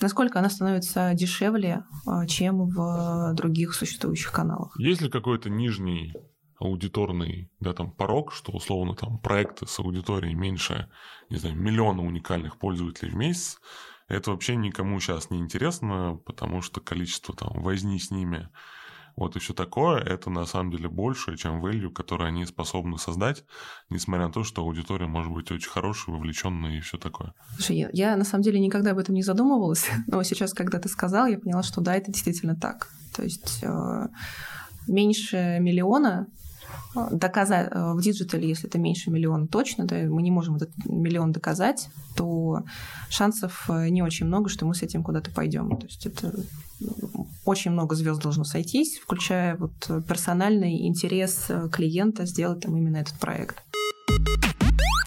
насколько 0.00 0.38
она 0.38 0.50
становится 0.50 1.12
дешевле, 1.14 1.84
чем 2.28 2.68
в 2.68 3.32
других 3.34 3.74
существующих 3.74 4.32
каналах. 4.32 4.74
Есть 4.78 5.00
ли 5.00 5.08
какой-то 5.08 5.50
нижний 5.50 6.14
аудиторный 6.58 7.50
да, 7.58 7.72
там, 7.72 7.90
порог, 7.90 8.32
что 8.32 8.52
условно 8.52 8.94
там 8.94 9.18
проекты 9.18 9.66
с 9.66 9.78
аудиторией 9.78 10.34
меньше, 10.34 10.90
не 11.30 11.38
знаю, 11.38 11.56
миллиона 11.56 12.02
уникальных 12.02 12.58
пользователей 12.58 13.12
в 13.12 13.16
месяц, 13.16 13.58
это 14.08 14.32
вообще 14.32 14.56
никому 14.56 15.00
сейчас 15.00 15.30
не 15.30 15.38
интересно, 15.38 16.20
потому 16.26 16.62
что 16.62 16.80
количество 16.80 17.34
там 17.34 17.62
возни 17.62 17.98
с 17.98 18.10
ними 18.10 18.48
вот 19.16 19.36
и 19.36 19.38
все 19.38 19.54
такое, 19.54 20.00
это 20.00 20.30
на 20.30 20.46
самом 20.46 20.70
деле 20.70 20.88
больше, 20.88 21.36
чем 21.36 21.64
value, 21.64 21.90
который 21.90 22.28
они 22.28 22.46
способны 22.46 22.98
создать, 22.98 23.44
несмотря 23.90 24.26
на 24.26 24.32
то, 24.32 24.44
что 24.44 24.62
аудитория 24.62 25.06
может 25.06 25.32
быть 25.32 25.50
очень 25.50 25.70
хорошая, 25.70 26.14
вовлеченная 26.14 26.78
и 26.78 26.80
все 26.80 26.98
такое. 26.98 27.34
Слушай, 27.54 27.76
я, 27.76 27.90
я 27.92 28.16
на 28.16 28.24
самом 28.24 28.42
деле 28.42 28.60
никогда 28.60 28.92
об 28.92 28.98
этом 28.98 29.14
не 29.14 29.22
задумывалась, 29.22 29.86
но 30.06 30.22
сейчас, 30.22 30.52
когда 30.52 30.78
ты 30.78 30.88
сказал, 30.88 31.26
я 31.26 31.38
поняла, 31.38 31.62
что 31.62 31.80
да, 31.80 31.94
это 31.94 32.12
действительно 32.12 32.56
так. 32.56 32.88
То 33.14 33.22
есть 33.22 33.60
э, 33.62 34.08
меньше 34.86 35.58
миллиона 35.60 36.26
доказать 37.10 37.68
э, 37.70 37.92
в 37.92 38.00
диджитале, 38.00 38.48
если 38.48 38.68
это 38.68 38.78
меньше 38.78 39.10
миллиона 39.10 39.46
точно, 39.46 39.86
да, 39.86 39.96
мы 39.96 40.22
не 40.22 40.30
можем 40.30 40.56
этот 40.56 40.70
миллион 40.84 41.32
доказать, 41.32 41.88
то 42.16 42.64
шансов 43.08 43.66
э, 43.68 43.88
не 43.88 44.02
очень 44.02 44.26
много, 44.26 44.48
что 44.48 44.66
мы 44.66 44.74
с 44.74 44.82
этим 44.82 45.02
куда-то 45.02 45.30
пойдем. 45.30 45.76
То 45.76 45.86
есть 45.86 46.06
это 46.06 46.32
очень 47.44 47.70
много 47.70 47.94
звезд 47.94 48.22
должно 48.22 48.44
сойтись, 48.44 48.98
включая 48.98 49.56
вот 49.56 49.72
персональный 50.08 50.86
интерес 50.86 51.50
клиента 51.72 52.26
сделать 52.26 52.60
там 52.60 52.76
именно 52.76 52.96
этот 52.96 53.18
проект. 53.18 53.62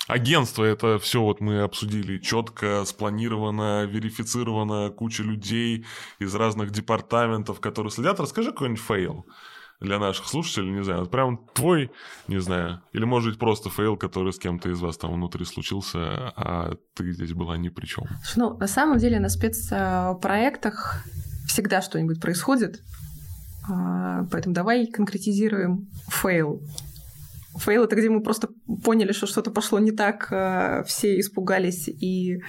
Агентство 0.08 0.66
это 0.66 1.00
все 1.00 1.22
вот 1.22 1.40
мы 1.40 1.62
обсудили 1.62 2.20
четко, 2.20 2.84
спланировано, 2.86 3.86
верифицировано, 3.86 4.90
куча 4.90 5.24
людей 5.24 5.86
из 6.20 6.36
разных 6.36 6.72
департаментов, 6.72 7.60
которые 7.62 7.92
следят. 7.92 8.20
Расскажи 8.20 8.52
какой-нибудь 8.52 8.84
фейл 8.84 9.26
для 9.84 10.00
наших 10.00 10.28
слушателей, 10.28 10.72
не 10.72 10.84
знаю, 10.84 11.02
вот 11.02 11.12
прям 11.12 11.38
твой, 11.54 11.92
не 12.28 12.40
знаю, 12.40 12.82
или 12.94 13.04
может 13.04 13.32
быть 13.32 13.40
просто 13.40 13.70
фейл, 13.70 13.98
который 13.98 14.32
с 14.32 14.40
кем-то 14.40 14.70
из 14.70 14.80
вас 14.80 14.98
там 14.98 15.14
внутри 15.14 15.46
случился, 15.46 16.34
а 16.36 16.76
ты 16.96 17.12
здесь 17.12 17.34
была 17.34 17.58
ни 17.58 17.70
при 17.70 17.86
чем. 17.86 18.06
Ну, 18.36 18.58
на 18.58 18.68
самом 18.68 18.98
деле 18.98 19.20
на 19.20 19.30
спецпроектах 19.30 21.06
всегда 21.48 21.82
что-нибудь 21.82 22.22
происходит, 22.22 22.82
а, 23.70 24.26
поэтому 24.32 24.56
давай 24.56 24.88
конкретизируем 24.88 25.90
фейл. 26.10 26.62
Фейл— 27.58 27.84
это 27.86 27.96
где 27.96 28.10
мы 28.10 28.24
просто 28.24 28.48
поняли, 28.84 29.12
что 29.12 29.28
что-то 29.28 29.52
пошло 29.52 29.80
не 29.80 29.92
так, 29.92 30.32
а, 30.32 30.84
все 30.84 31.20
испугались 31.20 31.88
и 31.88 32.42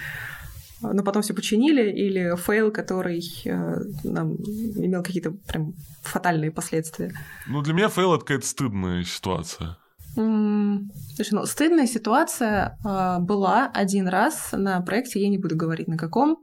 но 0.93 1.03
потом 1.03 1.23
все 1.23 1.35
починили, 1.35 1.91
или 1.91 2.37
фейл, 2.37 2.71
который 2.71 3.23
э, 3.45 3.77
нам 4.05 4.35
имел 4.35 5.03
какие-то 5.03 5.33
прям 5.47 5.75
фатальные 6.03 6.51
последствия. 6.51 7.13
Ну, 7.47 7.63
для 7.63 7.75
меня 7.75 7.89
фейл— 7.89 8.15
это 8.15 8.25
какая-то 8.25 8.47
стыдная 8.47 9.05
ситуация. 9.05 9.77
Слушай, 10.15 11.33
ну, 11.33 11.47
стыдная 11.47 11.87
ситуация 11.87 12.79
э, 12.85 13.19
была 13.21 13.71
один 13.73 14.09
раз 14.09 14.51
на 14.53 14.81
проекте, 14.81 15.21
я 15.21 15.29
не 15.29 15.39
буду 15.39 15.57
говорить 15.57 15.89
на 15.89 15.97
каком. 15.97 16.39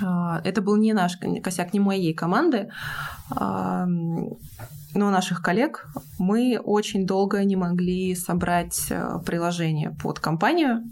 Э, 0.00 0.40
это 0.44 0.62
был 0.62 0.76
не 0.76 0.92
наш 0.92 1.18
косяк, 1.42 1.72
не 1.72 1.80
моей 1.80 2.14
команды 2.14 2.68
но 4.94 5.10
наших 5.10 5.42
коллег 5.42 5.86
мы 6.18 6.58
очень 6.62 7.06
долго 7.06 7.42
не 7.44 7.56
могли 7.56 8.14
собрать 8.14 8.86
э, 8.90 9.18
приложение 9.24 9.90
под 10.02 10.18
компанию, 10.20 10.82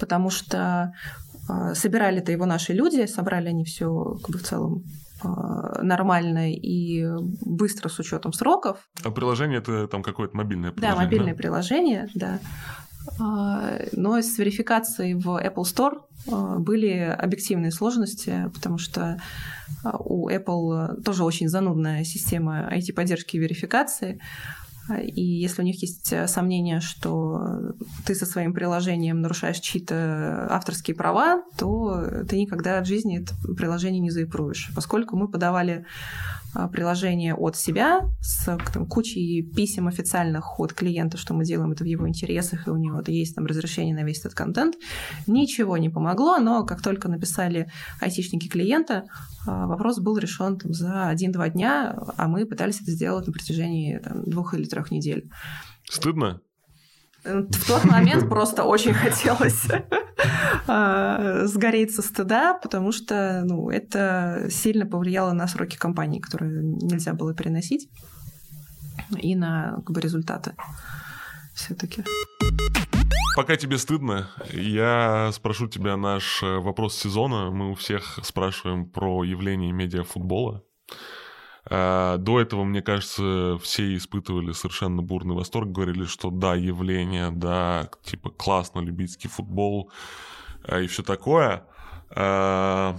потому 0.00 0.30
что 0.30 0.92
э, 1.48 1.74
собирали-то 1.74 2.32
его 2.32 2.46
наши 2.46 2.72
люди, 2.72 3.06
собрали 3.06 3.48
они 3.48 3.64
все 3.64 4.18
как 4.22 4.30
бы 4.30 4.38
в 4.38 4.42
целом 4.42 4.84
э, 5.22 5.82
нормально 5.82 6.52
и 6.52 7.06
быстро 7.42 7.88
с 7.88 7.98
учетом 7.98 8.32
сроков. 8.32 8.78
А 9.04 9.10
приложение 9.10 9.58
это 9.58 9.86
там 9.86 10.02
какое-то 10.02 10.36
мобильное 10.36 10.72
приложение? 10.72 10.96
Да, 10.96 11.04
мобильное 11.04 11.34
да? 11.34 11.38
приложение, 11.38 12.08
да. 12.14 12.38
Но 13.92 14.20
с 14.20 14.36
верификацией 14.38 15.14
в 15.14 15.28
Apple 15.28 15.64
Store 15.64 16.58
были 16.58 16.98
объективные 16.98 17.72
сложности, 17.72 18.50
потому 18.54 18.76
что 18.76 19.18
у 19.82 20.28
Apple 20.28 21.02
тоже 21.02 21.24
очень 21.24 21.48
занудная 21.48 22.04
система 22.04 22.68
IT-поддержки 22.72 23.36
и 23.36 23.38
верификации. 23.38 24.20
И 24.88 25.22
если 25.22 25.62
у 25.62 25.64
них 25.64 25.80
есть 25.82 26.12
сомнения, 26.28 26.80
что 26.80 27.74
ты 28.06 28.14
со 28.14 28.26
своим 28.26 28.52
приложением 28.52 29.20
нарушаешь 29.20 29.60
чьи-то 29.60 30.48
авторские 30.50 30.96
права, 30.96 31.42
то 31.56 32.24
ты 32.28 32.38
никогда 32.38 32.80
в 32.80 32.86
жизни 32.86 33.20
это 33.22 33.34
приложение 33.54 34.00
не 34.00 34.10
заипруешь. 34.10 34.70
Поскольку 34.74 35.16
мы 35.16 35.28
подавали 35.28 35.86
приложение 36.72 37.34
от 37.34 37.56
себя 37.56 38.08
с 38.20 38.56
там, 38.72 38.86
кучей 38.86 39.42
писем 39.42 39.88
официальных 39.88 40.58
от 40.58 40.72
клиента, 40.72 41.16
что 41.16 41.34
мы 41.34 41.44
делаем 41.44 41.72
это 41.72 41.84
в 41.84 41.86
его 41.86 42.08
интересах, 42.08 42.66
и 42.66 42.70
у 42.70 42.76
него 42.76 43.02
есть 43.06 43.34
там 43.34 43.46
разрешение 43.46 43.94
на 43.94 44.04
весь 44.04 44.20
этот 44.20 44.34
контент. 44.34 44.76
Ничего 45.26 45.76
не 45.76 45.88
помогло, 45.88 46.38
но 46.38 46.64
как 46.64 46.82
только 46.82 47.08
написали 47.08 47.70
айтишники 48.00 48.48
клиента, 48.48 49.04
а, 49.46 49.66
вопрос 49.66 49.98
был 50.00 50.18
решен 50.18 50.58
там, 50.58 50.72
за 50.72 51.08
один-два 51.08 51.48
дня, 51.48 51.96
а 52.16 52.28
мы 52.28 52.46
пытались 52.46 52.80
это 52.80 52.90
сделать 52.90 53.26
на 53.26 53.32
протяжении 53.32 53.98
там, 53.98 54.24
двух 54.24 54.54
или 54.54 54.64
трех 54.64 54.90
недель. 54.90 55.30
Стыдно? 55.88 56.40
В 57.24 57.66
тот 57.66 57.84
момент 57.84 58.28
просто 58.28 58.64
очень 58.64 58.94
хотелось 58.94 59.66
а, 60.66 61.46
сгореть 61.46 61.94
со 61.94 62.02
стыда, 62.02 62.54
потому 62.54 62.92
что 62.92 63.42
ну, 63.44 63.70
это 63.70 64.46
сильно 64.50 64.86
повлияло 64.86 65.32
на 65.32 65.46
сроки 65.46 65.76
компании, 65.76 66.20
которые 66.20 66.62
нельзя 66.62 67.12
было 67.12 67.34
переносить, 67.34 67.90
и 69.18 69.34
на 69.34 69.76
как 69.84 69.90
бы, 69.90 70.00
результаты 70.00 70.54
все-таки. 71.54 72.04
Пока 73.36 73.56
тебе 73.56 73.78
стыдно, 73.78 74.28
я 74.52 75.30
спрошу 75.32 75.68
тебя 75.68 75.96
наш 75.96 76.42
э, 76.42 76.58
вопрос 76.58 76.96
сезона. 76.96 77.50
Мы 77.50 77.70
у 77.70 77.74
всех 77.74 78.18
спрашиваем 78.22 78.88
про 78.88 79.24
явление 79.24 79.72
медиафутбола. 79.72 80.64
А, 81.68 82.16
до 82.18 82.40
этого, 82.40 82.64
мне 82.64 82.82
кажется, 82.82 83.58
все 83.62 83.96
испытывали 83.96 84.52
совершенно 84.52 85.02
бурный 85.02 85.34
восторг, 85.34 85.70
говорили, 85.70 86.04
что 86.04 86.30
да, 86.30 86.54
явление, 86.54 87.30
да, 87.30 87.90
типа 88.02 88.30
классно, 88.30 88.80
любительский 88.80 89.28
футбол 89.28 89.92
а, 90.64 90.80
и 90.80 90.86
все 90.86 91.02
такое. 91.02 91.64
А, 92.10 92.98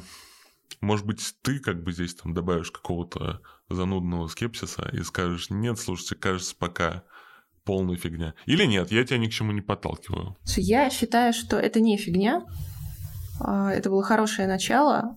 может 0.80 1.06
быть, 1.06 1.36
ты 1.42 1.60
как 1.60 1.84
бы 1.84 1.92
здесь 1.92 2.16
там 2.16 2.34
добавишь 2.34 2.72
какого-то 2.72 3.42
занудного 3.70 4.28
скепсиса 4.28 4.90
и 4.94 5.02
скажешь, 5.02 5.50
нет, 5.50 5.80
слушайте, 5.80 6.16
кажется, 6.16 6.56
пока 6.56 7.04
полная 7.64 7.96
фигня. 7.96 8.34
Или 8.46 8.66
нет, 8.66 8.92
я 8.92 9.04
тебя 9.04 9.18
ни 9.18 9.28
к 9.28 9.32
чему 9.32 9.52
не 9.52 9.62
подталкиваю. 9.62 10.36
Я 10.58 10.90
считаю, 10.90 11.34
что 11.34 11.58
это 11.58 11.80
не 11.80 11.98
фигня. 11.98 12.44
Это 13.40 13.90
было 13.90 14.04
хорошее 14.04 14.48
начало, 14.48 15.16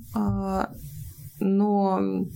но 1.41 2.27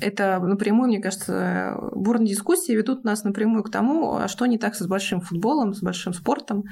это 0.00 0.38
напрямую, 0.40 0.88
мне 0.88 1.00
кажется, 1.00 1.76
бурные 1.92 2.28
дискуссии 2.28 2.72
ведут 2.72 3.04
нас 3.04 3.24
напрямую 3.24 3.62
к 3.62 3.70
тому, 3.70 4.16
а 4.16 4.28
что 4.28 4.46
не 4.46 4.58
так 4.58 4.74
с 4.74 4.86
большим 4.86 5.20
футболом, 5.20 5.74
с 5.74 5.82
большим 5.82 6.12
спортом. 6.12 6.64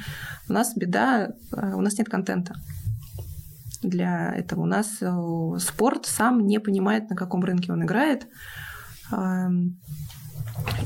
У 0.48 0.52
нас 0.52 0.74
беда, 0.74 1.30
э, 1.52 1.74
у 1.74 1.80
нас 1.80 1.98
нет 1.98 2.08
контента 2.08 2.54
для 3.82 4.34
этого. 4.34 4.62
У 4.62 4.66
нас 4.66 4.98
э, 5.00 5.58
спорт 5.58 6.06
сам 6.06 6.46
не 6.46 6.58
понимает, 6.58 7.10
на 7.10 7.16
каком 7.16 7.44
рынке 7.44 7.72
он 7.72 7.84
играет. 7.84 8.26
Эм, 9.12 9.78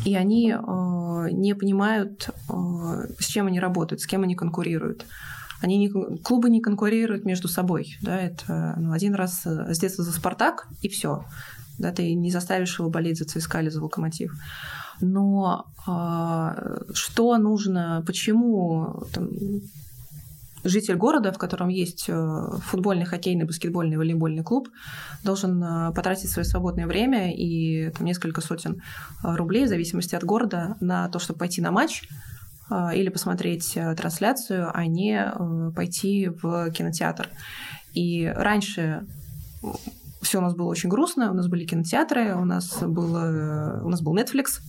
и 0.04 0.14
они 0.14 0.52
э, 0.52 1.28
не 1.30 1.54
понимают, 1.54 2.30
с 3.18 3.26
чем 3.26 3.46
они 3.46 3.60
работают, 3.60 4.00
с 4.00 4.06
кем 4.06 4.22
они 4.22 4.34
конкурируют. 4.34 5.06
Они 5.62 5.78
не, 5.78 5.88
клубы 6.18 6.50
не 6.50 6.60
конкурируют 6.60 7.24
между 7.24 7.48
собой. 7.48 7.96
Да, 8.02 8.20
это 8.20 8.74
ну, 8.78 8.92
один 8.92 9.14
раз 9.14 9.42
с 9.44 9.78
детства 9.78 10.04
за 10.04 10.12
Спартак, 10.12 10.68
и 10.82 10.88
все 10.88 11.24
да, 11.78 11.90
ты 11.90 12.14
не 12.14 12.30
заставишь 12.30 12.78
его 12.78 12.90
болеть 12.90 13.18
за 13.18 13.24
ЦСКА 13.24 13.60
или 13.60 13.68
за 13.68 13.82
Локомотив. 13.82 14.34
Но 15.00 15.66
э, 15.86 16.92
что 16.94 17.36
нужно, 17.38 18.04
почему 18.06 19.04
там, 19.12 19.30
житель 20.64 20.96
города, 20.96 21.32
в 21.32 21.38
котором 21.38 21.68
есть 21.68 22.06
э, 22.08 22.48
футбольный, 22.66 23.04
хоккейный, 23.04 23.44
баскетбольный, 23.44 23.96
волейбольный 23.96 24.44
клуб, 24.44 24.68
должен 25.24 25.62
э, 25.62 25.92
потратить 25.92 26.30
свое 26.30 26.44
свободное 26.44 26.86
время 26.86 27.34
и 27.34 27.90
там, 27.90 28.06
несколько 28.06 28.40
сотен 28.40 28.82
э, 29.24 29.34
рублей, 29.34 29.64
в 29.64 29.68
зависимости 29.68 30.14
от 30.14 30.24
города, 30.24 30.76
на 30.80 31.08
то, 31.08 31.18
чтобы 31.18 31.40
пойти 31.40 31.60
на 31.60 31.72
матч 31.72 32.08
или 32.94 33.08
посмотреть 33.08 33.78
трансляцию, 33.96 34.70
а 34.72 34.86
не 34.86 35.32
пойти 35.74 36.28
в 36.28 36.70
кинотеатр. 36.70 37.28
И 37.94 38.32
раньше 38.34 39.06
все 40.22 40.38
у 40.38 40.40
нас 40.40 40.54
было 40.54 40.68
очень 40.68 40.88
грустно, 40.88 41.30
у 41.30 41.34
нас 41.34 41.48
были 41.48 41.64
кинотеатры, 41.64 42.34
у 42.34 42.44
нас, 42.44 42.78
было, 42.80 43.80
у 43.84 43.88
нас 43.88 44.00
был 44.00 44.16
Netflix. 44.16 44.60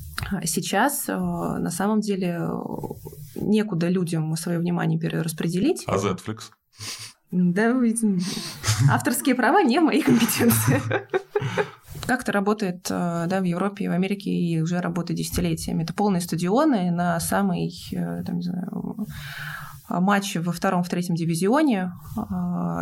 Сейчас 0.45 1.07
э, 1.07 1.15
на 1.15 1.69
самом 1.69 2.01
деле 2.01 2.49
некуда 3.35 3.87
людям 3.87 4.35
свое 4.35 4.59
внимание 4.59 4.99
перераспределить. 4.99 5.83
А 5.87 5.97
Netflix? 5.97 6.51
Да, 7.31 7.75
авторские 8.91 9.35
права 9.35 9.63
не 9.63 9.79
мои 9.79 10.01
компетенции. 10.01 10.81
Как 12.05 12.21
это 12.23 12.31
работает 12.31 12.87
э, 12.89 13.25
да, 13.27 13.39
в 13.39 13.43
Европе 13.43 13.85
и 13.85 13.87
в 13.87 13.91
Америке 13.91 14.29
и 14.29 14.61
уже 14.61 14.81
работает 14.81 15.17
десятилетиями? 15.17 15.83
Это 15.83 15.93
полные 15.93 16.21
стадионы 16.21 16.91
на 16.91 17.19
самой, 17.19 17.73
э, 17.91 18.23
там, 18.25 18.37
не 18.37 18.43
знаю, 18.43 19.07
матчи 19.89 20.37
во 20.37 20.51
втором, 20.51 20.83
в 20.83 20.89
третьем 20.89 21.15
дивизионе. 21.15 21.91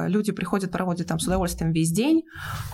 Люди 0.08 0.32
приходят, 0.32 0.72
проводят 0.72 1.08
там 1.08 1.20
с 1.20 1.26
удовольствием 1.26 1.72
весь 1.72 1.92
день, 1.92 2.24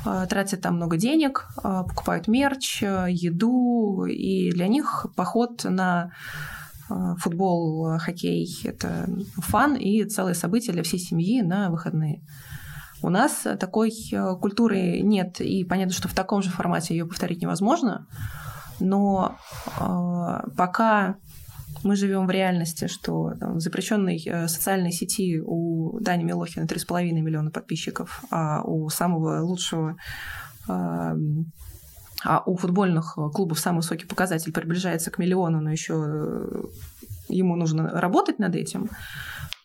тратят 0.04 0.62
там 0.62 0.76
много 0.76 0.98
денег, 0.98 1.48
покупают 1.56 2.28
мерч, 2.28 2.82
еду, 2.82 4.06
и 4.06 4.52
для 4.52 4.68
них 4.68 5.08
поход 5.16 5.64
на 5.64 6.12
футбол, 7.20 7.98
хоккей– 8.00 8.48
это 8.64 9.10
фан 9.38 9.76
и 9.76 10.04
целое 10.04 10.34
событие 10.34 10.74
для 10.74 10.84
всей 10.84 11.00
семьи 11.00 11.42
на 11.42 11.72
выходные. 11.72 12.22
У 13.02 13.10
нас 13.10 13.46
такой 13.60 13.92
культуры 14.42 15.02
нет, 15.02 15.40
и 15.40 15.64
понятно, 15.64 15.94
что 15.94 16.08
в 16.08 16.14
таком 16.14 16.42
же 16.42 16.50
формате 16.50 16.96
ее 16.96 17.06
повторить 17.06 17.42
невозможно, 17.42 18.08
но 18.80 19.38
пока 20.58 21.18
мы 21.84 21.96
живем 21.96 22.28
в 22.28 22.32
реальности, 22.32 22.88
что 22.88 23.34
там, 23.40 23.56
в 23.56 23.60
запрещенной 23.60 24.22
э, 24.26 24.48
социальной 24.48 24.92
сети 24.92 25.40
у 25.40 26.00
Дани 26.00 26.24
Милохина 26.24 26.66
3,5 26.66 27.12
миллиона 27.12 27.52
подписчиков, 27.52 28.24
а 28.32 28.62
у 28.64 28.90
самого 28.90 29.42
лучшего 29.42 29.96
а 32.24 32.42
у 32.46 32.58
футбольных 32.58 33.16
клубов 33.34 33.60
самый 33.60 33.78
высокий 33.78 34.08
показатель 34.08 34.52
приближается 34.52 35.12
к 35.12 35.20
миллиону, 35.20 35.62
но 35.62 35.72
еще 35.72 35.94
э, 35.94 36.64
ему 37.30 37.56
нужно 37.56 37.90
работать 37.90 38.40
над 38.40 38.56
этим, 38.56 38.90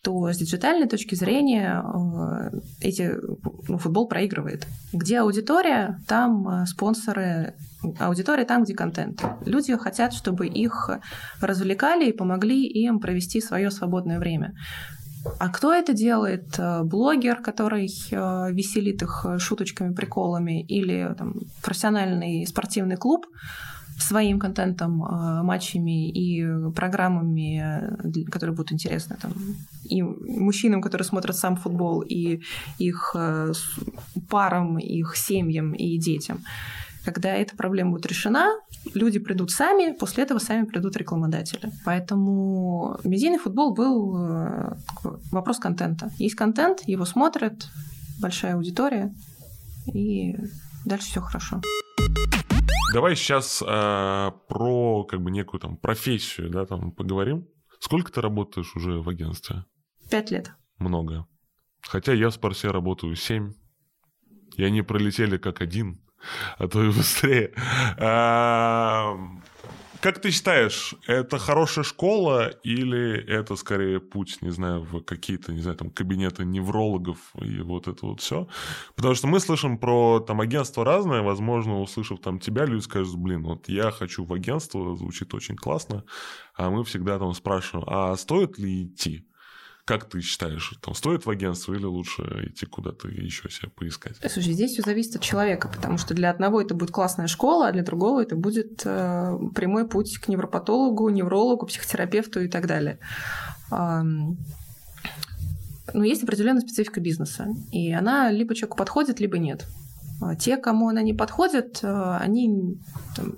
то 0.03 0.31
с 0.31 0.37
диджитальной 0.37 0.87
точки 0.87 1.15
зрения 1.15 1.81
э, 1.81 2.59
эти, 2.81 3.13
ну, 3.67 3.77
футбол 3.77 4.07
проигрывает. 4.07 4.67
Где 4.91 5.19
аудитория, 5.19 5.99
там 6.07 6.65
спонсоры 6.67 7.53
Аудитория 7.99 8.45
там, 8.45 8.63
где 8.63 8.73
контент. 8.73 9.21
Люди 9.45 9.75
хотят, 9.75 10.13
чтобы 10.13 10.47
их 10.47 10.89
развлекали 11.41 12.09
и 12.09 12.13
помогли 12.13 12.65
им 12.65 12.99
провести 12.99 13.41
свое 13.41 13.71
свободное 13.71 14.19
время. 14.19 14.53
А 15.39 15.49
кто 15.49 15.73
это 15.73 15.93
делает? 15.93 16.59
Блогер, 16.83 17.41
который 17.41 17.85
э, 17.85 18.51
веселит 18.51 19.01
их 19.01 19.25
шуточками, 19.37 19.93
приколами, 19.93 20.63
или 20.63 21.13
там, 21.17 21.35
профессиональный 21.61 22.45
спортивный 22.45 22.97
клуб 22.97 23.25
своим 23.99 24.39
контентом, 24.39 25.03
э, 25.03 25.43
матчами 25.43 26.09
и 26.09 26.71
программами, 26.71 28.25
которые 28.31 28.55
будут 28.55 28.71
интересны 28.71 29.17
там, 29.21 29.33
и 29.83 30.01
мужчинам, 30.01 30.81
которые 30.81 31.05
смотрят 31.05 31.35
сам 31.35 31.55
футбол, 31.55 32.01
и 32.01 32.41
их 32.79 33.15
э, 33.15 33.53
парам, 34.29 34.77
их 34.77 35.15
семьям 35.15 35.73
и 35.73 35.97
детям. 35.97 36.39
Когда 37.05 37.35
эта 37.35 37.55
проблема 37.55 37.91
будет 37.91 38.05
решена, 38.05 38.47
люди 38.93 39.19
придут 39.19 39.51
сами, 39.51 39.91
после 39.91 40.23
этого 40.23 40.39
сами 40.39 40.65
придут 40.65 40.95
рекламодатели. 40.95 41.71
Поэтому 41.83 42.97
медийный 43.03 43.39
футбол 43.39 43.73
был 43.73 44.17
э, 44.17 44.75
вопрос 45.31 45.59
контента. 45.59 46.11
Есть 46.17 46.35
контент, 46.35 46.81
его 46.87 47.05
смотрят, 47.05 47.67
большая 48.21 48.55
аудитория, 48.55 49.13
и 49.93 50.37
дальше 50.85 51.07
все 51.07 51.21
хорошо. 51.21 51.61
Давай 52.93 53.15
сейчас 53.15 53.61
э, 53.61 54.31
про 54.47 55.03
как 55.05 55.21
бы 55.21 55.31
некую 55.31 55.59
там 55.59 55.77
профессию, 55.77 56.49
да, 56.49 56.65
там 56.65 56.91
поговорим. 56.91 57.47
Сколько 57.79 58.11
ты 58.11 58.21
работаешь 58.21 58.75
уже 58.75 59.01
в 59.01 59.09
агентстве? 59.09 59.65
Пять 60.09 60.31
лет. 60.31 60.53
Много. 60.77 61.27
Хотя 61.81 62.13
я 62.13 62.29
в 62.29 62.33
спорте 62.33 62.69
работаю 62.69 63.15
семь. 63.15 63.53
И 64.55 64.63
они 64.63 64.83
пролетели 64.83 65.37
как 65.37 65.61
один 65.61 66.03
а 66.57 66.67
то 66.67 66.83
и 66.83 66.87
быстрее. 66.87 67.53
А, 67.97 69.17
как 70.03 70.19
ты 70.19 70.31
считаешь, 70.31 70.95
это 71.07 71.37
хорошая 71.37 71.85
школа 71.85 72.49
или 72.65 73.25
это 73.25 73.55
скорее 73.55 74.01
путь, 74.01 74.41
не 74.41 74.49
знаю, 74.49 74.81
в 74.81 75.01
какие-то, 75.01 75.53
не 75.53 75.61
знаю, 75.61 75.77
там 75.77 75.89
кабинеты 75.89 76.43
неврологов 76.43 77.17
и 77.41 77.61
вот 77.61 77.87
это 77.87 78.05
вот 78.07 78.19
все? 78.19 78.49
Потому 78.95 79.15
что 79.15 79.27
мы 79.27 79.39
слышим 79.39 79.77
про 79.77 80.19
там 80.19 80.41
агентство 80.41 80.83
разное, 80.83 81.21
возможно, 81.21 81.79
услышав 81.79 82.19
там 82.19 82.39
тебя, 82.39 82.65
люди 82.65 82.81
скажут, 82.81 83.15
блин, 83.15 83.43
вот 83.43 83.69
я 83.69 83.91
хочу 83.91 84.25
в 84.25 84.33
агентство, 84.33 84.93
звучит 84.97 85.33
очень 85.33 85.55
классно, 85.55 86.03
а 86.53 86.69
мы 86.69 86.83
всегда 86.83 87.17
там 87.17 87.33
спрашиваем, 87.33 87.87
а 87.87 88.17
стоит 88.17 88.57
ли 88.57 88.83
идти? 88.83 89.25
Как 89.85 90.09
ты 90.09 90.21
считаешь, 90.21 90.73
там 90.81 90.95
стоит 90.95 91.25
в 91.25 91.29
агентство 91.29 91.73
или 91.73 91.83
лучше 91.83 92.21
идти 92.47 92.65
куда-то 92.65 93.09
еще 93.09 93.49
себя 93.49 93.69
поискать? 93.75 94.15
Слушай, 94.31 94.53
здесь 94.53 94.71
все 94.71 94.81
зависит 94.81 95.17
от 95.17 95.21
человека, 95.21 95.67
потому 95.67 95.97
что 95.97 96.13
для 96.13 96.29
одного 96.29 96.61
это 96.61 96.73
будет 96.73 96.91
классная 96.91 97.27
школа, 97.27 97.67
а 97.67 97.71
для 97.73 97.83
другого 97.83 98.21
это 98.21 98.37
будет 98.37 98.83
э, 98.85 99.37
прямой 99.53 99.85
путь 99.85 100.19
к 100.19 100.29
невропатологу, 100.29 101.09
неврологу, 101.09 101.65
психотерапевту 101.65 102.39
и 102.39 102.47
так 102.47 102.65
далее. 102.65 102.97
Э, 103.71 104.03
но 105.93 106.03
есть 106.05 106.23
определенная 106.23 106.61
специфика 106.61 107.01
бизнеса, 107.01 107.47
и 107.73 107.91
она 107.91 108.31
либо 108.31 108.55
человеку 108.55 108.77
подходит, 108.77 109.19
либо 109.19 109.37
нет. 109.37 109.67
А 110.21 110.35
те, 110.35 110.55
кому 110.55 110.87
она 110.87 111.01
не 111.01 111.13
подходит, 111.13 111.79
э, 111.83 112.17
они 112.21 112.77
там, 113.17 113.35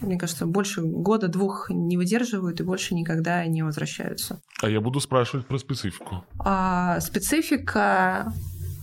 мне 0.00 0.18
кажется, 0.18 0.46
больше 0.46 0.82
года-двух 0.82 1.70
не 1.70 1.96
выдерживают 1.96 2.60
и 2.60 2.64
больше 2.64 2.94
никогда 2.94 3.44
не 3.46 3.62
возвращаются. 3.62 4.40
А 4.62 4.68
я 4.68 4.80
буду 4.80 5.00
спрашивать 5.00 5.46
про 5.46 5.58
специфику. 5.58 6.24
А, 6.38 7.00
специфика 7.00 8.32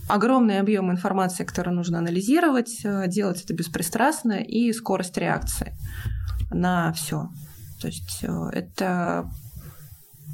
огромный 0.08 0.60
объем 0.60 0.90
информации, 0.90 1.44
который 1.44 1.74
нужно 1.74 1.98
анализировать, 1.98 2.80
э, 2.84 3.08
делать 3.08 3.42
это 3.42 3.54
беспристрастно 3.54 4.34
и 4.34 4.72
скорость 4.72 5.16
реакции 5.16 5.74
на 6.50 6.92
все. 6.92 7.28
То 7.80 7.88
есть 7.88 8.20
э, 8.22 8.50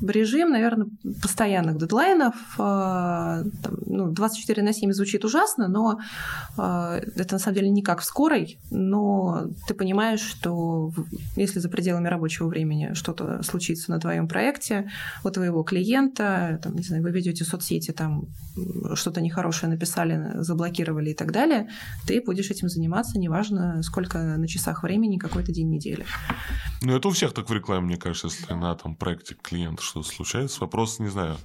это 0.02 0.12
режим, 0.12 0.50
наверное, 0.50 0.86
постоянных 1.20 1.78
дедлайнов. 1.78 2.34
Э, 2.58 3.44
ну, 3.86 4.10
24 4.10 4.62
на 4.62 4.72
7 4.72 4.92
звучит 4.92 5.24
ужасно, 5.24 5.68
но 5.68 5.98
э, 6.58 7.02
это 7.16 7.34
на 7.34 7.38
самом 7.38 7.54
деле 7.54 7.70
не 7.70 7.82
как 7.82 8.00
в 8.00 8.04
скорой, 8.04 8.58
но 8.70 9.48
ты 9.66 9.74
понимаешь, 9.74 10.20
что 10.20 10.92
если 11.36 11.60
за 11.60 11.68
пределами 11.68 12.08
рабочего 12.08 12.48
времени 12.48 12.94
что-то 12.94 13.42
случится 13.42 13.90
на 13.90 14.00
твоем 14.00 14.28
проекте, 14.28 14.90
у 15.24 15.30
твоего 15.30 15.62
клиента, 15.62 16.60
там, 16.62 16.74
не 16.74 16.82
знаю, 16.82 17.02
вы 17.02 17.10
ведете 17.10 17.44
соцсети, 17.44 17.92
там 17.92 18.26
что-то 18.94 19.20
нехорошее 19.20 19.70
написали, 19.70 20.32
заблокировали 20.34 21.10
и 21.10 21.14
так 21.14 21.32
далее, 21.32 21.68
ты 22.06 22.20
будешь 22.20 22.50
этим 22.50 22.68
заниматься, 22.68 23.18
неважно, 23.18 23.82
сколько 23.82 24.18
на 24.18 24.46
часах 24.48 24.82
времени, 24.82 25.18
какой-то 25.18 25.52
день 25.52 25.70
недели. 25.70 26.04
Ну, 26.82 26.96
это 26.96 27.08
у 27.08 27.10
всех 27.12 27.32
так 27.32 27.48
в 27.48 27.52
рекламе, 27.52 27.86
мне 27.86 27.96
кажется, 27.96 28.26
если 28.26 28.52
на 28.54 28.74
там 28.74 28.94
проекте 28.94 29.34
клиент 29.34 29.80
что 30.00 30.02
случается. 30.02 30.60
Вопрос, 30.60 30.98
не 30.98 31.08
знаю. 31.08 31.36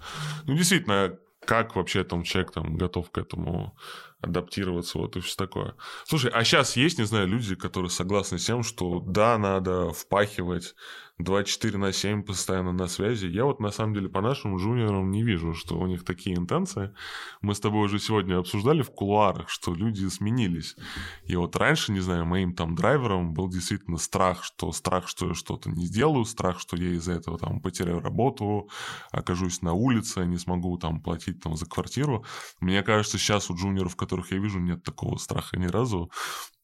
Ну, 0.45 0.55
действительно, 0.55 1.17
как 1.45 1.75
вообще 1.75 2.03
там 2.03 2.23
человек 2.23 2.51
там 2.51 2.77
готов 2.77 3.11
к 3.11 3.17
этому 3.17 3.75
адаптироваться, 4.21 4.97
вот 4.97 5.15
и 5.15 5.19
все 5.19 5.35
такое. 5.37 5.75
Слушай, 6.05 6.31
а 6.33 6.43
сейчас 6.43 6.75
есть, 6.75 6.97
не 6.97 7.05
знаю, 7.05 7.27
люди, 7.27 7.55
которые 7.55 7.89
согласны 7.89 8.39
с 8.39 8.45
тем, 8.45 8.63
что 8.63 8.99
да, 8.99 9.37
надо 9.37 9.91
впахивать 9.91 10.75
24 11.19 11.77
на 11.79 11.91
7 11.91 12.21
постоянно 12.21 12.71
на 12.71 12.87
связи. 12.87 13.25
Я 13.25 13.45
вот 13.45 13.59
на 13.59 13.71
самом 13.71 13.95
деле 13.95 14.07
по 14.07 14.21
нашим 14.21 14.57
джуниорам 14.57 15.09
не 15.09 15.23
вижу, 15.23 15.55
что 15.55 15.79
у 15.79 15.87
них 15.87 16.05
такие 16.05 16.37
интенции. 16.37 16.93
Мы 17.41 17.55
с 17.55 17.59
тобой 17.59 17.85
уже 17.85 17.97
сегодня 17.97 18.37
обсуждали 18.37 18.83
в 18.83 18.91
кулуарах, 18.91 19.49
что 19.49 19.73
люди 19.73 20.05
сменились. 20.09 20.75
И 21.25 21.35
вот 21.35 21.55
раньше, 21.55 21.91
не 21.91 22.01
знаю, 22.01 22.25
моим 22.25 22.53
там 22.53 22.75
драйвером 22.75 23.33
был 23.33 23.49
действительно 23.49 23.97
страх, 23.97 24.43
что 24.43 24.71
страх, 24.71 25.07
что 25.07 25.29
я 25.29 25.33
что-то 25.33 25.71
не 25.71 25.85
сделаю, 25.85 26.23
страх, 26.25 26.59
что 26.59 26.77
я 26.77 26.91
из-за 26.91 27.13
этого 27.13 27.39
там 27.39 27.61
потеряю 27.61 27.99
работу, 27.99 28.69
окажусь 29.11 29.63
на 29.63 29.73
улице, 29.73 30.23
не 30.25 30.37
смогу 30.37 30.77
там 30.77 31.01
платить 31.01 31.41
там 31.41 31.55
за 31.55 31.65
квартиру. 31.65 32.25
Мне 32.59 32.83
кажется, 32.83 33.17
сейчас 33.17 33.49
у 33.49 33.55
джуниоров, 33.55 33.95
которых 33.95 34.31
я 34.31 34.37
вижу, 34.37 34.59
нет 34.59 34.83
такого 34.83 35.17
страха 35.17 35.57
ни 35.57 35.65
разу. 35.65 36.11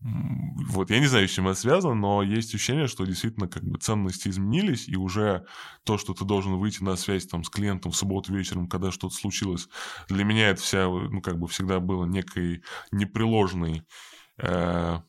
Вот 0.03 0.89
я 0.89 0.99
не 0.99 1.05
знаю, 1.05 1.27
с 1.29 1.31
чем 1.31 1.47
это 1.47 1.57
связано, 1.57 1.93
но 1.93 2.23
есть 2.23 2.53
ощущение, 2.53 2.87
что 2.87 3.05
действительно 3.05 3.47
как 3.47 3.63
бы 3.63 3.79
ценности 3.79 4.27
изменились, 4.27 4.89
и 4.89 4.97
уже 4.97 5.45
то, 5.85 5.97
что 5.97 6.13
ты 6.13 6.25
должен 6.25 6.55
выйти 6.57 6.83
на 6.83 6.97
связь 6.97 7.25
там 7.25 7.45
с 7.45 7.49
клиентом 7.49 7.93
в 7.93 7.95
субботу 7.95 8.33
вечером, 8.33 8.67
когда 8.67 8.91
что-то 8.91 9.15
случилось, 9.15 9.69
для 10.09 10.25
меня 10.25 10.49
это 10.49 10.61
вся, 10.61 10.87
ну, 10.87 11.21
как 11.21 11.39
бы 11.39 11.47
всегда 11.47 11.79
было 11.79 12.05
некой 12.05 12.63
непреложной 12.91 13.83
э, 14.39 14.99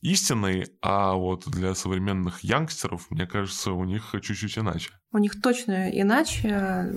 истиной, 0.00 0.68
а 0.80 1.12
вот 1.12 1.46
для 1.46 1.74
современных 1.74 2.40
янгстеров, 2.40 3.10
мне 3.10 3.26
кажется, 3.26 3.72
у 3.72 3.84
них 3.84 4.14
чуть-чуть 4.22 4.56
иначе. 4.56 4.92
У 5.12 5.18
них 5.18 5.42
точно 5.42 5.90
иначе. 5.90 6.94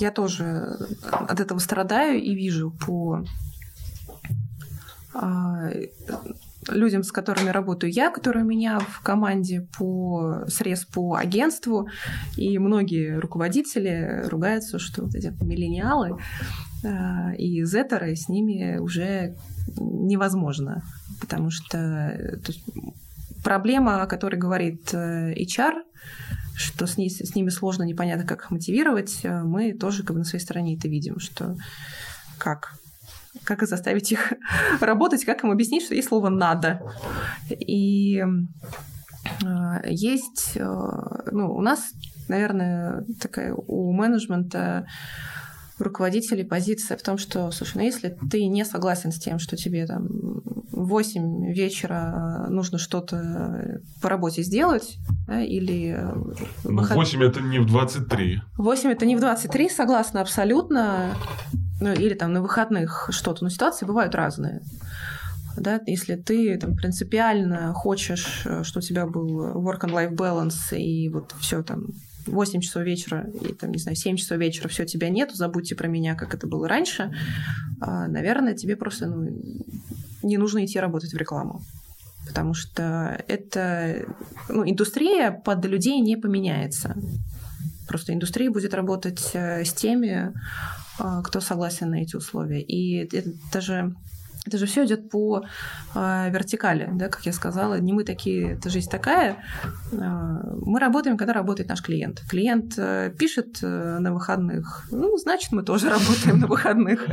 Я 0.00 0.10
тоже 0.10 0.76
от 1.02 1.38
этого 1.38 1.60
страдаю 1.60 2.20
и 2.20 2.34
вижу 2.34 2.72
по 2.72 3.24
а, 5.14 5.70
людям, 6.68 7.02
с 7.02 7.12
которыми 7.12 7.48
работаю 7.50 7.92
я, 7.92 8.10
которые 8.10 8.44
у 8.44 8.48
меня 8.48 8.78
в 8.78 9.00
команде 9.00 9.66
по 9.76 10.44
срез 10.48 10.84
по 10.84 11.16
агентству, 11.16 11.88
и 12.36 12.58
многие 12.58 13.18
руководители 13.18 14.24
ругаются, 14.28 14.78
что 14.78 15.02
вот 15.02 15.14
эти 15.14 15.32
миллениалы 15.42 16.18
э, 16.82 17.36
и 17.36 17.64
зетеры 17.64 18.16
с 18.16 18.28
ними 18.28 18.78
уже 18.78 19.36
невозможно, 19.78 20.82
потому 21.20 21.50
что 21.50 21.78
есть, 22.46 22.64
проблема, 23.42 24.02
о 24.02 24.06
которой 24.06 24.36
говорит 24.36 24.92
э, 24.92 25.34
HR, 25.34 25.82
что 26.56 26.86
с, 26.86 26.96
ней, 26.96 27.10
с 27.10 27.34
ними 27.34 27.48
сложно, 27.48 27.82
непонятно, 27.82 28.24
как 28.26 28.42
их 28.44 28.50
мотивировать, 28.50 29.20
мы 29.24 29.72
тоже 29.72 30.04
как 30.04 30.12
бы 30.12 30.20
на 30.20 30.24
своей 30.24 30.42
стороне 30.42 30.76
это 30.76 30.86
видим, 30.86 31.18
что 31.18 31.56
как 32.38 32.78
как 33.42 33.66
заставить 33.66 34.12
их 34.12 34.32
работать, 34.80 35.24
как 35.24 35.44
им 35.44 35.50
объяснить, 35.50 35.84
что 35.84 35.94
есть 35.94 36.08
слово 36.08 36.28
«надо». 36.28 36.80
И 37.50 38.22
есть, 39.86 40.52
ну, 40.56 41.54
у 41.54 41.60
нас, 41.62 41.92
наверное, 42.28 43.04
такая 43.20 43.54
у 43.54 43.90
менеджмента 43.92 44.86
руководителей 45.78 46.44
позиция 46.44 46.96
в 46.96 47.02
том, 47.02 47.18
что, 47.18 47.50
слушай, 47.50 47.76
ну 47.76 47.82
если 47.82 48.16
ты 48.30 48.46
не 48.46 48.64
согласен 48.64 49.10
с 49.12 49.18
тем, 49.18 49.38
что 49.38 49.56
тебе 49.56 49.86
там 49.86 50.06
в 50.70 50.86
8 50.86 51.52
вечера 51.52 52.46
нужно 52.48 52.78
что-то 52.78 53.80
по 54.00 54.08
работе 54.08 54.42
сделать, 54.42 54.98
да, 55.26 55.42
или... 55.42 55.98
Ну, 56.64 56.76
выход... 56.76 56.96
8 56.96 57.22
это 57.24 57.40
не 57.40 57.58
в 57.58 57.66
23. 57.66 58.40
8 58.56 58.90
это 58.90 59.06
не 59.06 59.16
в 59.16 59.20
23, 59.20 59.68
согласна 59.68 60.20
абсолютно. 60.20 61.14
Ну, 61.80 61.92
или 61.92 62.14
там 62.14 62.32
на 62.32 62.40
выходных 62.40 63.08
что-то. 63.10 63.44
Но 63.44 63.50
ситуации 63.50 63.86
бывают 63.86 64.14
разные. 64.14 64.62
Да, 65.56 65.80
если 65.86 66.16
ты 66.16 66.58
там, 66.58 66.74
принципиально 66.74 67.72
хочешь, 67.74 68.46
что 68.62 68.78
у 68.78 68.82
тебя 68.82 69.06
был 69.06 69.56
work 69.56 69.80
and 69.82 69.92
life 69.92 70.14
balance 70.14 70.76
и 70.76 71.08
вот 71.08 71.34
все 71.40 71.62
там 71.62 71.86
8 72.26 72.60
часов 72.60 72.82
вечера 72.82 73.26
и, 73.40 73.52
там, 73.52 73.70
не 73.70 73.78
знаю, 73.78 73.96
7 73.96 74.16
часов 74.16 74.38
вечера 74.38 74.68
все 74.68 74.84
тебя 74.84 75.08
нету, 75.10 75.34
забудьте 75.34 75.74
про 75.74 75.88
меня, 75.88 76.14
как 76.14 76.34
это 76.34 76.46
было 76.46 76.68
раньше, 76.68 77.12
а, 77.80 78.08
наверное, 78.08 78.54
тебе 78.54 78.76
просто 78.76 79.06
ну, 79.06 79.28
не 80.22 80.38
нужно 80.38 80.64
идти 80.64 80.78
работать 80.78 81.12
в 81.12 81.16
рекламу. 81.16 81.62
Потому 82.26 82.54
что 82.54 83.22
это 83.28 84.06
ну, 84.48 84.68
индустрия 84.68 85.30
под 85.30 85.64
людей 85.66 86.00
не 86.00 86.16
поменяется. 86.16 86.96
Просто 87.86 88.14
индустрия 88.14 88.50
будет 88.50 88.72
работать 88.72 89.30
э, 89.34 89.62
с 89.62 89.74
теми, 89.74 90.32
кто 90.98 91.40
согласен 91.40 91.90
на 91.90 92.02
эти 92.02 92.16
условия. 92.16 92.62
И 92.62 93.06
это 93.16 93.30
даже 93.52 93.94
это 94.46 94.58
же 94.58 94.66
все 94.66 94.84
идет 94.84 95.10
по 95.10 95.42
э, 95.94 96.30
вертикали, 96.30 96.90
да, 96.92 97.08
как 97.08 97.24
я 97.24 97.32
сказала. 97.32 97.80
Не 97.80 97.94
мы 97.94 98.04
такие, 98.04 98.52
это 98.52 98.68
жизнь 98.68 98.90
такая. 98.90 99.38
Э, 99.90 99.96
мы 100.66 100.78
работаем, 100.80 101.16
когда 101.16 101.32
работает 101.32 101.70
наш 101.70 101.82
клиент. 101.82 102.22
Клиент 102.28 102.74
э, 102.76 103.14
пишет 103.18 103.62
э, 103.62 103.98
на 103.98 104.12
выходных, 104.12 104.86
ну, 104.90 105.16
значит, 105.16 105.52
мы 105.52 105.62
тоже 105.62 105.88
работаем 105.90 106.40
на 106.40 106.46
выходных. 106.46 107.06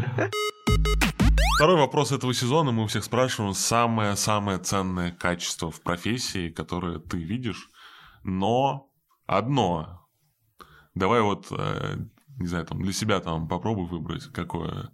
Второй 1.55 1.77
вопрос 1.77 2.11
этого 2.11 2.33
сезона. 2.33 2.71
Мы 2.71 2.83
у 2.83 2.87
всех 2.87 3.03
спрашиваем 3.03 3.53
самое-самое 3.53 4.57
ценное 4.57 5.11
качество 5.11 5.71
в 5.71 5.81
профессии, 5.81 6.49
которое 6.49 6.99
ты 6.99 7.17
видишь, 7.17 7.69
но 8.23 8.89
одно. 9.25 10.05
Давай 10.95 11.21
вот, 11.21 11.47
э, 11.51 11.97
не 12.41 12.47
знаю, 12.47 12.65
там 12.65 12.81
для 12.81 12.93
себя 12.93 13.19
там 13.19 13.47
попробуй 13.47 13.87
выбрать, 13.87 14.25
какое 14.33 14.91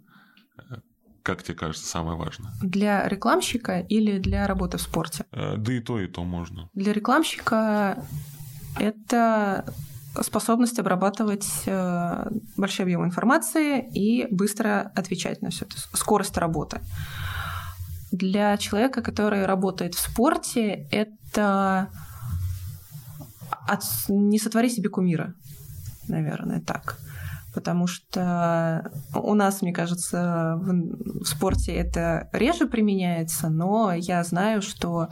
как 1.28 1.42
тебе 1.42 1.58
кажется, 1.58 1.86
самое 1.86 2.16
важное? 2.16 2.52
Для 2.62 3.06
рекламщика 3.06 3.80
или 3.80 4.18
для 4.18 4.46
работы 4.46 4.78
в 4.78 4.80
спорте? 4.80 5.26
Э, 5.30 5.56
да 5.58 5.72
и 5.74 5.80
то, 5.80 6.00
и 6.00 6.06
то 6.06 6.24
можно. 6.24 6.70
Для 6.72 6.94
рекламщика 6.94 8.02
это 8.78 9.74
способность 10.22 10.78
обрабатывать 10.78 11.46
э, 11.66 12.30
большой 12.56 12.86
объем 12.86 13.04
информации 13.04 13.86
и 13.92 14.26
быстро 14.30 14.90
отвечать 14.94 15.42
на 15.42 15.50
все 15.50 15.66
это, 15.66 15.76
скорость 15.92 16.38
работы. 16.38 16.80
Для 18.10 18.56
человека, 18.56 19.02
который 19.02 19.44
работает 19.44 19.94
в 19.94 20.00
спорте, 20.00 20.88
это 20.90 21.90
от... 23.66 23.82
не 24.08 24.38
сотвори 24.38 24.70
себе 24.70 24.88
кумира, 24.88 25.34
наверное, 26.08 26.62
так 26.62 26.98
потому 27.54 27.86
что 27.86 28.90
у 29.14 29.34
нас, 29.34 29.62
мне 29.62 29.72
кажется, 29.72 30.54
в, 30.60 31.24
спорте 31.24 31.72
это 31.72 32.28
реже 32.32 32.66
применяется, 32.66 33.48
но 33.48 33.92
я 33.92 34.22
знаю, 34.24 34.62
что 34.62 35.08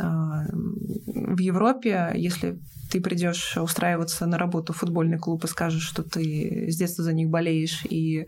а, 0.00 0.44
в 0.52 1.38
Европе, 1.38 2.12
если 2.14 2.58
ты 2.90 3.00
придешь 3.00 3.56
устраиваться 3.56 4.26
на 4.26 4.36
работу 4.36 4.72
в 4.72 4.78
футбольный 4.78 5.18
клуб 5.18 5.44
и 5.44 5.48
скажешь, 5.48 5.82
что 5.82 6.02
ты 6.02 6.70
с 6.70 6.76
детства 6.76 7.02
за 7.02 7.14
них 7.14 7.30
болеешь 7.30 7.84
и 7.88 8.26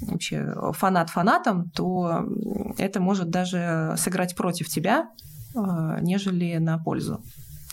вообще 0.00 0.54
фанат 0.72 1.10
фанатом, 1.10 1.70
то 1.70 2.24
это 2.78 3.00
может 3.00 3.30
даже 3.30 3.94
сыграть 3.96 4.36
против 4.36 4.68
тебя, 4.68 5.08
а, 5.56 6.00
нежели 6.00 6.56
на 6.58 6.78
пользу. 6.78 7.20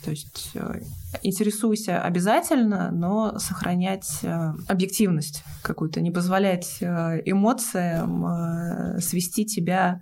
То 0.03 0.11
есть 0.11 0.51
э, 0.55 0.81
интересуйся 1.21 2.01
обязательно, 2.01 2.91
но 2.91 3.39
сохранять 3.39 4.19
э, 4.21 4.53
объективность 4.67 5.43
какую-то, 5.61 6.01
не 6.01 6.11
позволять 6.11 6.77
э, 6.81 7.21
эмоциям 7.25 8.99
свести 8.99 9.45
тебя 9.45 10.01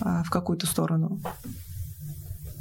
в 0.00 0.30
какую-то 0.30 0.66
сторону. 0.66 1.20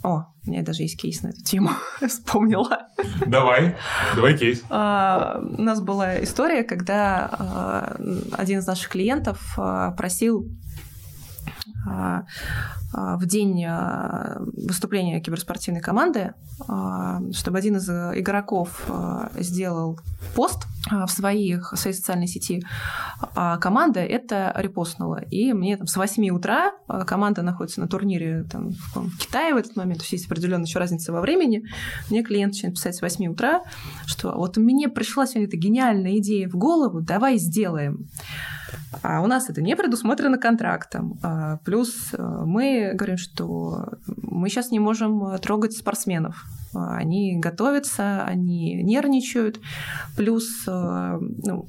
О, 0.04 0.26
у 0.46 0.50
меня 0.50 0.64
даже 0.64 0.82
есть 0.82 1.00
кейс 1.00 1.22
на 1.22 1.28
эту 1.28 1.44
тему. 1.44 1.70
Вспомнила. 2.08 2.88
Давай, 3.28 3.76
давай 4.16 4.38
кейс. 4.38 4.64
А, 4.70 5.40
у 5.40 5.62
нас 5.62 5.80
была 5.80 6.24
история, 6.24 6.64
когда 6.64 7.96
один 8.34 8.60
из 8.60 8.68
наших 8.68 8.90
клиентов 8.90 9.40
просил 9.56 10.46
а, 10.46 10.50
а, 10.50 10.71
в 12.94 13.26
день 13.26 13.64
а, 13.66 14.38
выступления 14.54 15.22
киберспортивной 15.22 15.82
команды, 15.82 16.34
чтобы 17.34 17.58
один 17.58 17.78
из 17.78 17.90
игроков 17.90 18.90
сделал 19.36 20.00
пост 20.36 20.68
в, 20.90 21.08
своих, 21.08 21.72
в 21.72 21.78
своей 21.78 21.96
социальной 21.96 22.28
сети, 22.28 22.64
а 23.36 23.58
команда 23.58 24.02
это 24.02 24.54
репостнула. 24.58 25.22
И 25.32 25.54
мне 25.54 25.78
там 25.78 25.88
с 25.88 25.96
8 25.96 26.30
утра 26.30 26.72
команда 27.08 27.42
находится 27.42 27.80
на 27.80 27.88
турнире 27.88 28.44
там, 28.52 28.72
в 28.94 29.18
Китае 29.18 29.54
в 29.54 29.58
этот 29.58 29.76
момент, 29.76 30.00
то 30.00 30.04
есть 30.04 30.14
есть 30.14 30.26
определенная 30.26 30.66
еще 30.66 30.80
разница 30.80 31.12
во 31.12 31.22
времени. 31.22 31.64
Мне 32.10 32.24
клиент 32.24 32.54
начинает 32.54 32.76
писать 32.76 32.96
с 32.96 33.02
8 33.02 33.28
утра, 33.28 33.62
что 34.06 34.32
вот 34.36 34.58
мне 34.58 34.90
пришла 34.90 35.26
сегодня 35.26 35.48
эта 35.48 35.58
гениальная 35.58 36.18
идея 36.18 36.50
в 36.50 36.56
голову, 36.56 37.02
давай 37.02 37.38
сделаем. 37.38 38.08
А 39.02 39.22
у 39.22 39.28
нас 39.28 39.50
это 39.50 39.62
не 39.62 39.76
предусмотрено 39.76 40.38
контрактом. 40.38 41.20
А, 41.24 41.58
плюс 41.66 42.14
э, 42.14 42.44
мы 42.46 42.92
говорим, 42.94 43.18
что 43.18 43.94
мы 44.06 44.50
сейчас 44.50 44.72
не 44.72 44.80
можем 44.80 45.38
трогать 45.40 45.74
спортсменов. 45.74 46.46
А, 46.74 46.96
они 46.98 47.38
готовятся, 47.38 48.24
они 48.24 48.84
нервничают. 48.84 49.60
Плюс 50.16 50.64
э, 50.68 51.20
ну, 51.20 51.68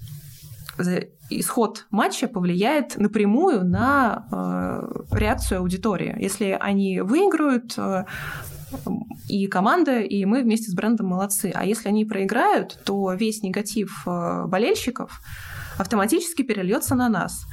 исход 1.31 1.87
матча 1.91 2.29
повлияет 2.29 2.97
напрямую 2.99 3.65
на 3.65 4.27
э, 4.31 5.17
реакцию 5.17 5.61
аудитории. 5.61 6.17
Если 6.19 6.57
они 6.59 7.01
выиграют, 7.01 7.77
и 9.29 9.49
команда, 9.49 10.01
и 10.01 10.25
мы 10.25 10.43
вместе 10.43 10.71
с 10.71 10.75
брендом 10.75 11.09
молодцы. 11.09 11.53
А 11.55 11.63
если 11.63 11.91
они 11.91 12.07
проиграют, 12.07 12.81
то 12.87 13.13
весь 13.13 13.43
негатив 13.43 14.03
болельщиков 14.07 15.21
автоматически 15.79 16.43
перельется 16.43 16.95
на 16.95 17.09
нас. 17.09 17.47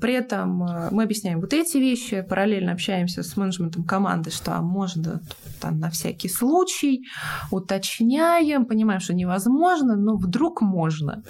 При 0.00 0.14
этом 0.14 0.62
э, 0.62 0.88
мы 0.90 1.02
объясняем 1.02 1.40
вот 1.40 1.52
эти 1.52 1.76
вещи, 1.76 2.22
параллельно 2.22 2.72
общаемся 2.72 3.22
с 3.22 3.36
менеджментом 3.36 3.84
команды, 3.84 4.30
что 4.30 4.56
а 4.56 4.62
можно 4.62 5.20
там, 5.60 5.80
на 5.80 5.90
всякий 5.90 6.28
случай, 6.28 7.04
уточняем, 7.50 8.64
понимаем, 8.64 9.00
что 9.00 9.14
невозможно, 9.14 9.96
но 9.96 10.16
вдруг 10.16 10.62
можно. 10.62 11.22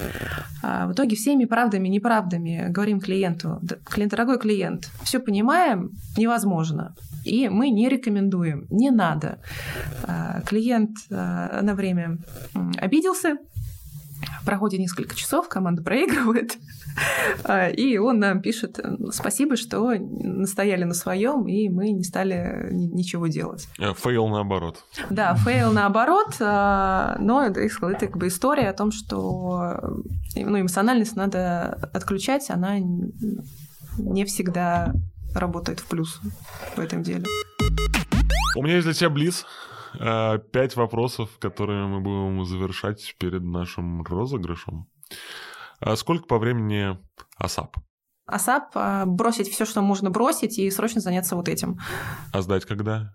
А 0.62 0.86
в 0.86 0.92
итоге 0.92 1.16
всеми 1.16 1.44
правдами, 1.44 1.88
неправдами 1.88 2.66
говорим 2.68 3.00
клиенту, 3.00 3.60
клиент, 3.84 4.12
дорогой 4.12 4.38
клиент, 4.38 4.90
все 5.02 5.18
понимаем, 5.18 5.90
невозможно. 6.16 6.94
И 7.24 7.48
мы 7.48 7.70
не 7.70 7.88
рекомендуем, 7.88 8.66
не 8.70 8.90
надо. 8.90 9.38
А 10.04 10.40
клиент 10.42 10.96
э, 11.10 11.60
на 11.62 11.74
время 11.74 12.18
обиделся, 12.76 13.38
проходит 14.46 14.80
несколько 14.80 15.14
часов, 15.14 15.48
команда 15.48 15.82
проигрывает, 15.82 16.56
а, 17.44 17.68
и 17.68 17.98
он 17.98 18.20
нам 18.20 18.40
пишет 18.40 18.80
спасибо, 19.10 19.56
что 19.56 19.92
настояли 19.98 20.84
на 20.84 20.94
своем, 20.94 21.46
и 21.46 21.68
мы 21.68 21.90
не 21.90 22.04
стали 22.04 22.68
ничего 22.70 23.26
делать. 23.26 23.68
Э, 23.78 23.92
фейл 23.94 24.28
наоборот. 24.28 24.84
Да, 25.10 25.34
фейл 25.34 25.72
наоборот, 25.72 26.36
а, 26.40 27.16
но 27.20 27.44
это, 27.44 27.60
это 27.60 28.06
как 28.06 28.16
бы 28.16 28.28
история 28.28 28.70
о 28.70 28.72
том, 28.72 28.92
что 28.92 30.02
ну, 30.34 30.60
эмоциональность 30.60 31.16
надо 31.16 31.90
отключать, 31.92 32.48
она 32.48 32.78
не 33.98 34.24
всегда 34.24 34.94
работает 35.34 35.80
в 35.80 35.86
плюс 35.86 36.20
в 36.76 36.80
этом 36.80 37.02
деле. 37.02 37.24
У 38.56 38.62
меня 38.62 38.76
есть 38.76 38.86
для 38.86 38.94
тебя 38.94 39.10
блиц. 39.10 39.44
А, 39.98 40.38
пять 40.38 40.76
вопросов, 40.76 41.30
которые 41.38 41.86
мы 41.86 42.00
будем 42.00 42.44
завершать 42.44 43.14
перед 43.18 43.42
нашим 43.42 44.02
розыгрышем. 44.02 44.86
А 45.80 45.96
сколько 45.96 46.26
по 46.26 46.38
времени 46.38 46.98
ASAP? 47.36 47.76
ASAP 48.26 48.70
а, 48.74 49.06
бросить 49.06 49.48
все, 49.48 49.64
что 49.64 49.82
можно 49.82 50.10
бросить, 50.10 50.58
и 50.58 50.70
срочно 50.70 51.00
заняться 51.00 51.36
вот 51.36 51.48
этим. 51.48 51.78
А 52.32 52.42
сдать 52.42 52.64
когда? 52.64 53.14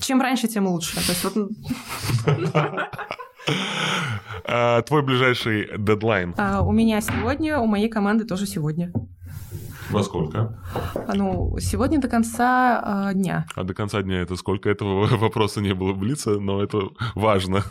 Чем 0.00 0.20
раньше, 0.20 0.48
тем 0.48 0.66
лучше. 0.66 0.94
То 0.94 1.12
есть 1.12 1.24
вот... 1.24 1.34
Твой 4.86 5.02
ближайший 5.02 5.76
дедлайн? 5.78 6.34
У 6.62 6.72
меня 6.72 7.00
сегодня, 7.00 7.58
у 7.58 7.66
моей 7.66 7.88
команды 7.88 8.24
тоже 8.24 8.46
сегодня. 8.46 8.92
Во 9.96 10.02
сколько? 10.02 10.52
Ну, 11.14 11.56
сегодня 11.58 11.98
до 11.98 12.08
конца 12.08 13.08
э, 13.08 13.14
дня. 13.14 13.46
А 13.54 13.64
до 13.64 13.72
конца 13.72 14.02
дня 14.02 14.20
это 14.20 14.36
сколько? 14.36 14.68
Этого 14.68 15.06
вопроса 15.16 15.62
не 15.62 15.72
было 15.72 15.94
в 15.94 15.98
Блице, 15.98 16.38
но 16.38 16.62
это 16.62 16.90
важно. 17.14 17.64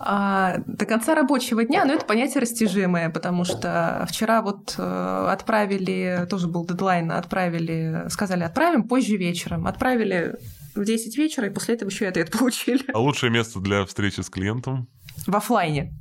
А, 0.00 0.56
до 0.66 0.84
конца 0.84 1.14
рабочего 1.14 1.62
дня, 1.62 1.84
ну, 1.84 1.92
это 1.92 2.04
понятие 2.04 2.40
растяжимое, 2.40 3.08
потому 3.10 3.44
что 3.44 4.04
вчера 4.08 4.42
вот 4.42 4.74
э, 4.78 5.26
отправили, 5.30 6.26
тоже 6.28 6.48
был 6.48 6.66
дедлайн, 6.66 7.12
отправили, 7.12 8.06
сказали, 8.08 8.42
отправим 8.42 8.88
позже 8.88 9.16
вечером. 9.16 9.68
Отправили 9.68 10.34
в 10.74 10.84
10 10.84 11.16
вечера, 11.16 11.46
и 11.46 11.50
после 11.50 11.74
этого 11.74 11.88
еще 11.88 12.06
и 12.06 12.08
ответ 12.08 12.30
получили. 12.36 12.84
А 12.92 12.98
лучшее 12.98 13.30
место 13.30 13.60
для 13.60 13.84
встречи 13.84 14.22
с 14.22 14.28
клиентом? 14.28 14.88
В 15.26 15.36
офлайне. 15.36 15.92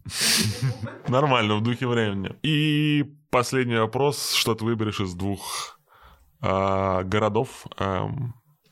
Нормально, 1.08 1.56
в 1.56 1.62
духе 1.62 1.88
времени. 1.88 2.36
И 2.44 3.04
последний 3.30 3.78
вопрос. 3.78 4.34
Что 4.34 4.56
ты 4.56 4.66
выберешь 4.66 5.00
из 5.00 5.14
двух 5.14 5.80
э, 6.42 7.04
городов? 7.04 7.66
Э, 7.78 8.08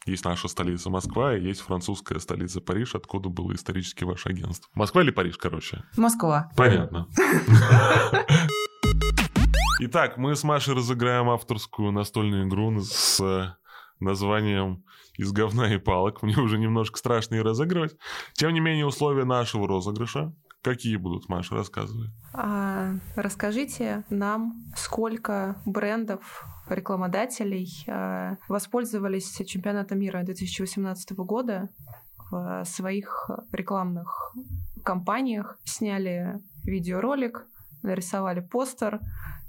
есть 0.05 0.23
наша 0.23 0.47
столица 0.47 0.89
Москва 0.89 1.35
и 1.35 1.41
есть 1.43 1.61
французская 1.61 2.19
столица 2.19 2.61
Париж, 2.61 2.95
откуда 2.95 3.29
было 3.29 3.53
исторически 3.53 4.05
ваше 4.05 4.29
агентство. 4.29 4.69
Москва 4.73 5.01
или 5.01 5.11
Париж, 5.11 5.37
короче? 5.37 5.83
Москва. 5.97 6.49
Понятно. 6.55 7.07
Итак, 9.79 10.17
мы 10.17 10.35
с 10.35 10.43
Машей 10.43 10.73
разыграем 10.73 11.29
авторскую 11.29 11.91
настольную 11.91 12.47
игру 12.47 12.79
с 12.81 13.55
названием 13.99 14.83
«Из 15.17 15.31
говна 15.31 15.73
и 15.73 15.77
палок». 15.77 16.21
Мне 16.21 16.37
уже 16.37 16.57
немножко 16.57 16.97
страшно 16.97 17.35
ее 17.35 17.41
разыгрывать. 17.41 17.95
Тем 18.33 18.53
не 18.53 18.59
менее, 18.59 18.85
условия 18.85 19.25
нашего 19.25 19.67
розыгрыша 19.67 20.33
Какие 20.67 20.97
будут, 20.97 21.29
Маша, 21.29 21.55
рассказывай. 21.55 22.09
А, 22.33 22.91
расскажите 23.15 24.03
нам, 24.09 24.65
сколько 24.75 25.61
брендов, 25.65 26.45
рекламодателей 26.67 27.69
а, 27.87 28.35
воспользовались 28.49 29.31
чемпионатом 29.45 29.99
мира 29.99 30.23
2018 30.23 31.11
года 31.19 31.69
в 32.29 32.65
своих 32.65 33.29
рекламных 33.53 34.35
кампаниях, 34.83 35.57
сняли 35.63 36.41
видеоролик, 36.65 37.47
нарисовали 37.81 38.41
постер 38.41 38.99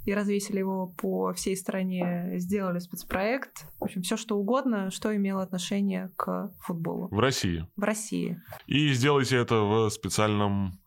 и 0.09 0.15
развесили 0.15 0.61
его 0.61 0.87
по 0.87 1.35
всей 1.35 1.55
стране, 1.55 2.39
сделали 2.39 2.79
спецпроект. 2.79 3.67
В 3.79 3.85
общем, 3.85 4.01
все 4.01 4.17
что 4.17 4.39
угодно, 4.39 4.91
что 4.91 5.15
имело 5.15 5.43
отношение 5.43 6.11
к 6.17 6.51
футболу. 6.61 7.09
В 7.11 7.19
России? 7.19 7.67
В 7.77 7.83
России. 7.83 8.41
И 8.67 8.95
сделайте 8.95 9.37
это 9.37 9.57
в 9.57 9.91
специальном 9.91 10.81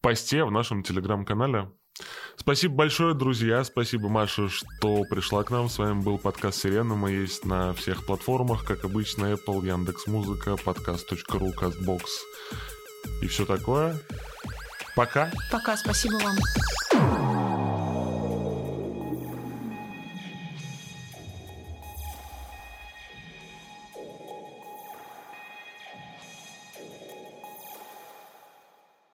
посте 0.00 0.42
в 0.44 0.50
нашем 0.50 0.82
телеграм-канале. 0.82 1.70
Спасибо 2.34 2.74
большое, 2.74 3.14
друзья. 3.14 3.62
Спасибо, 3.62 4.08
Маша, 4.08 4.48
что 4.48 5.04
пришла 5.08 5.44
к 5.44 5.50
нам. 5.50 5.68
С 5.68 5.78
вами 5.78 6.02
был 6.02 6.18
подкаст 6.18 6.60
Сирена. 6.60 6.96
Мы 6.96 7.12
есть 7.12 7.44
на 7.44 7.72
всех 7.74 8.06
платформах, 8.06 8.64
как 8.64 8.84
обычно, 8.84 9.26
Apple, 9.26 9.64
Яндекс 9.64 10.08
Музыка, 10.08 10.56
подкаст.ру, 10.56 11.52
Castbox 11.52 12.02
и 13.22 13.28
все 13.28 13.46
такое. 13.46 13.96
Пока. 14.96 15.30
Пока, 15.52 15.76
спасибо 15.76 16.16
вам. 16.16 16.34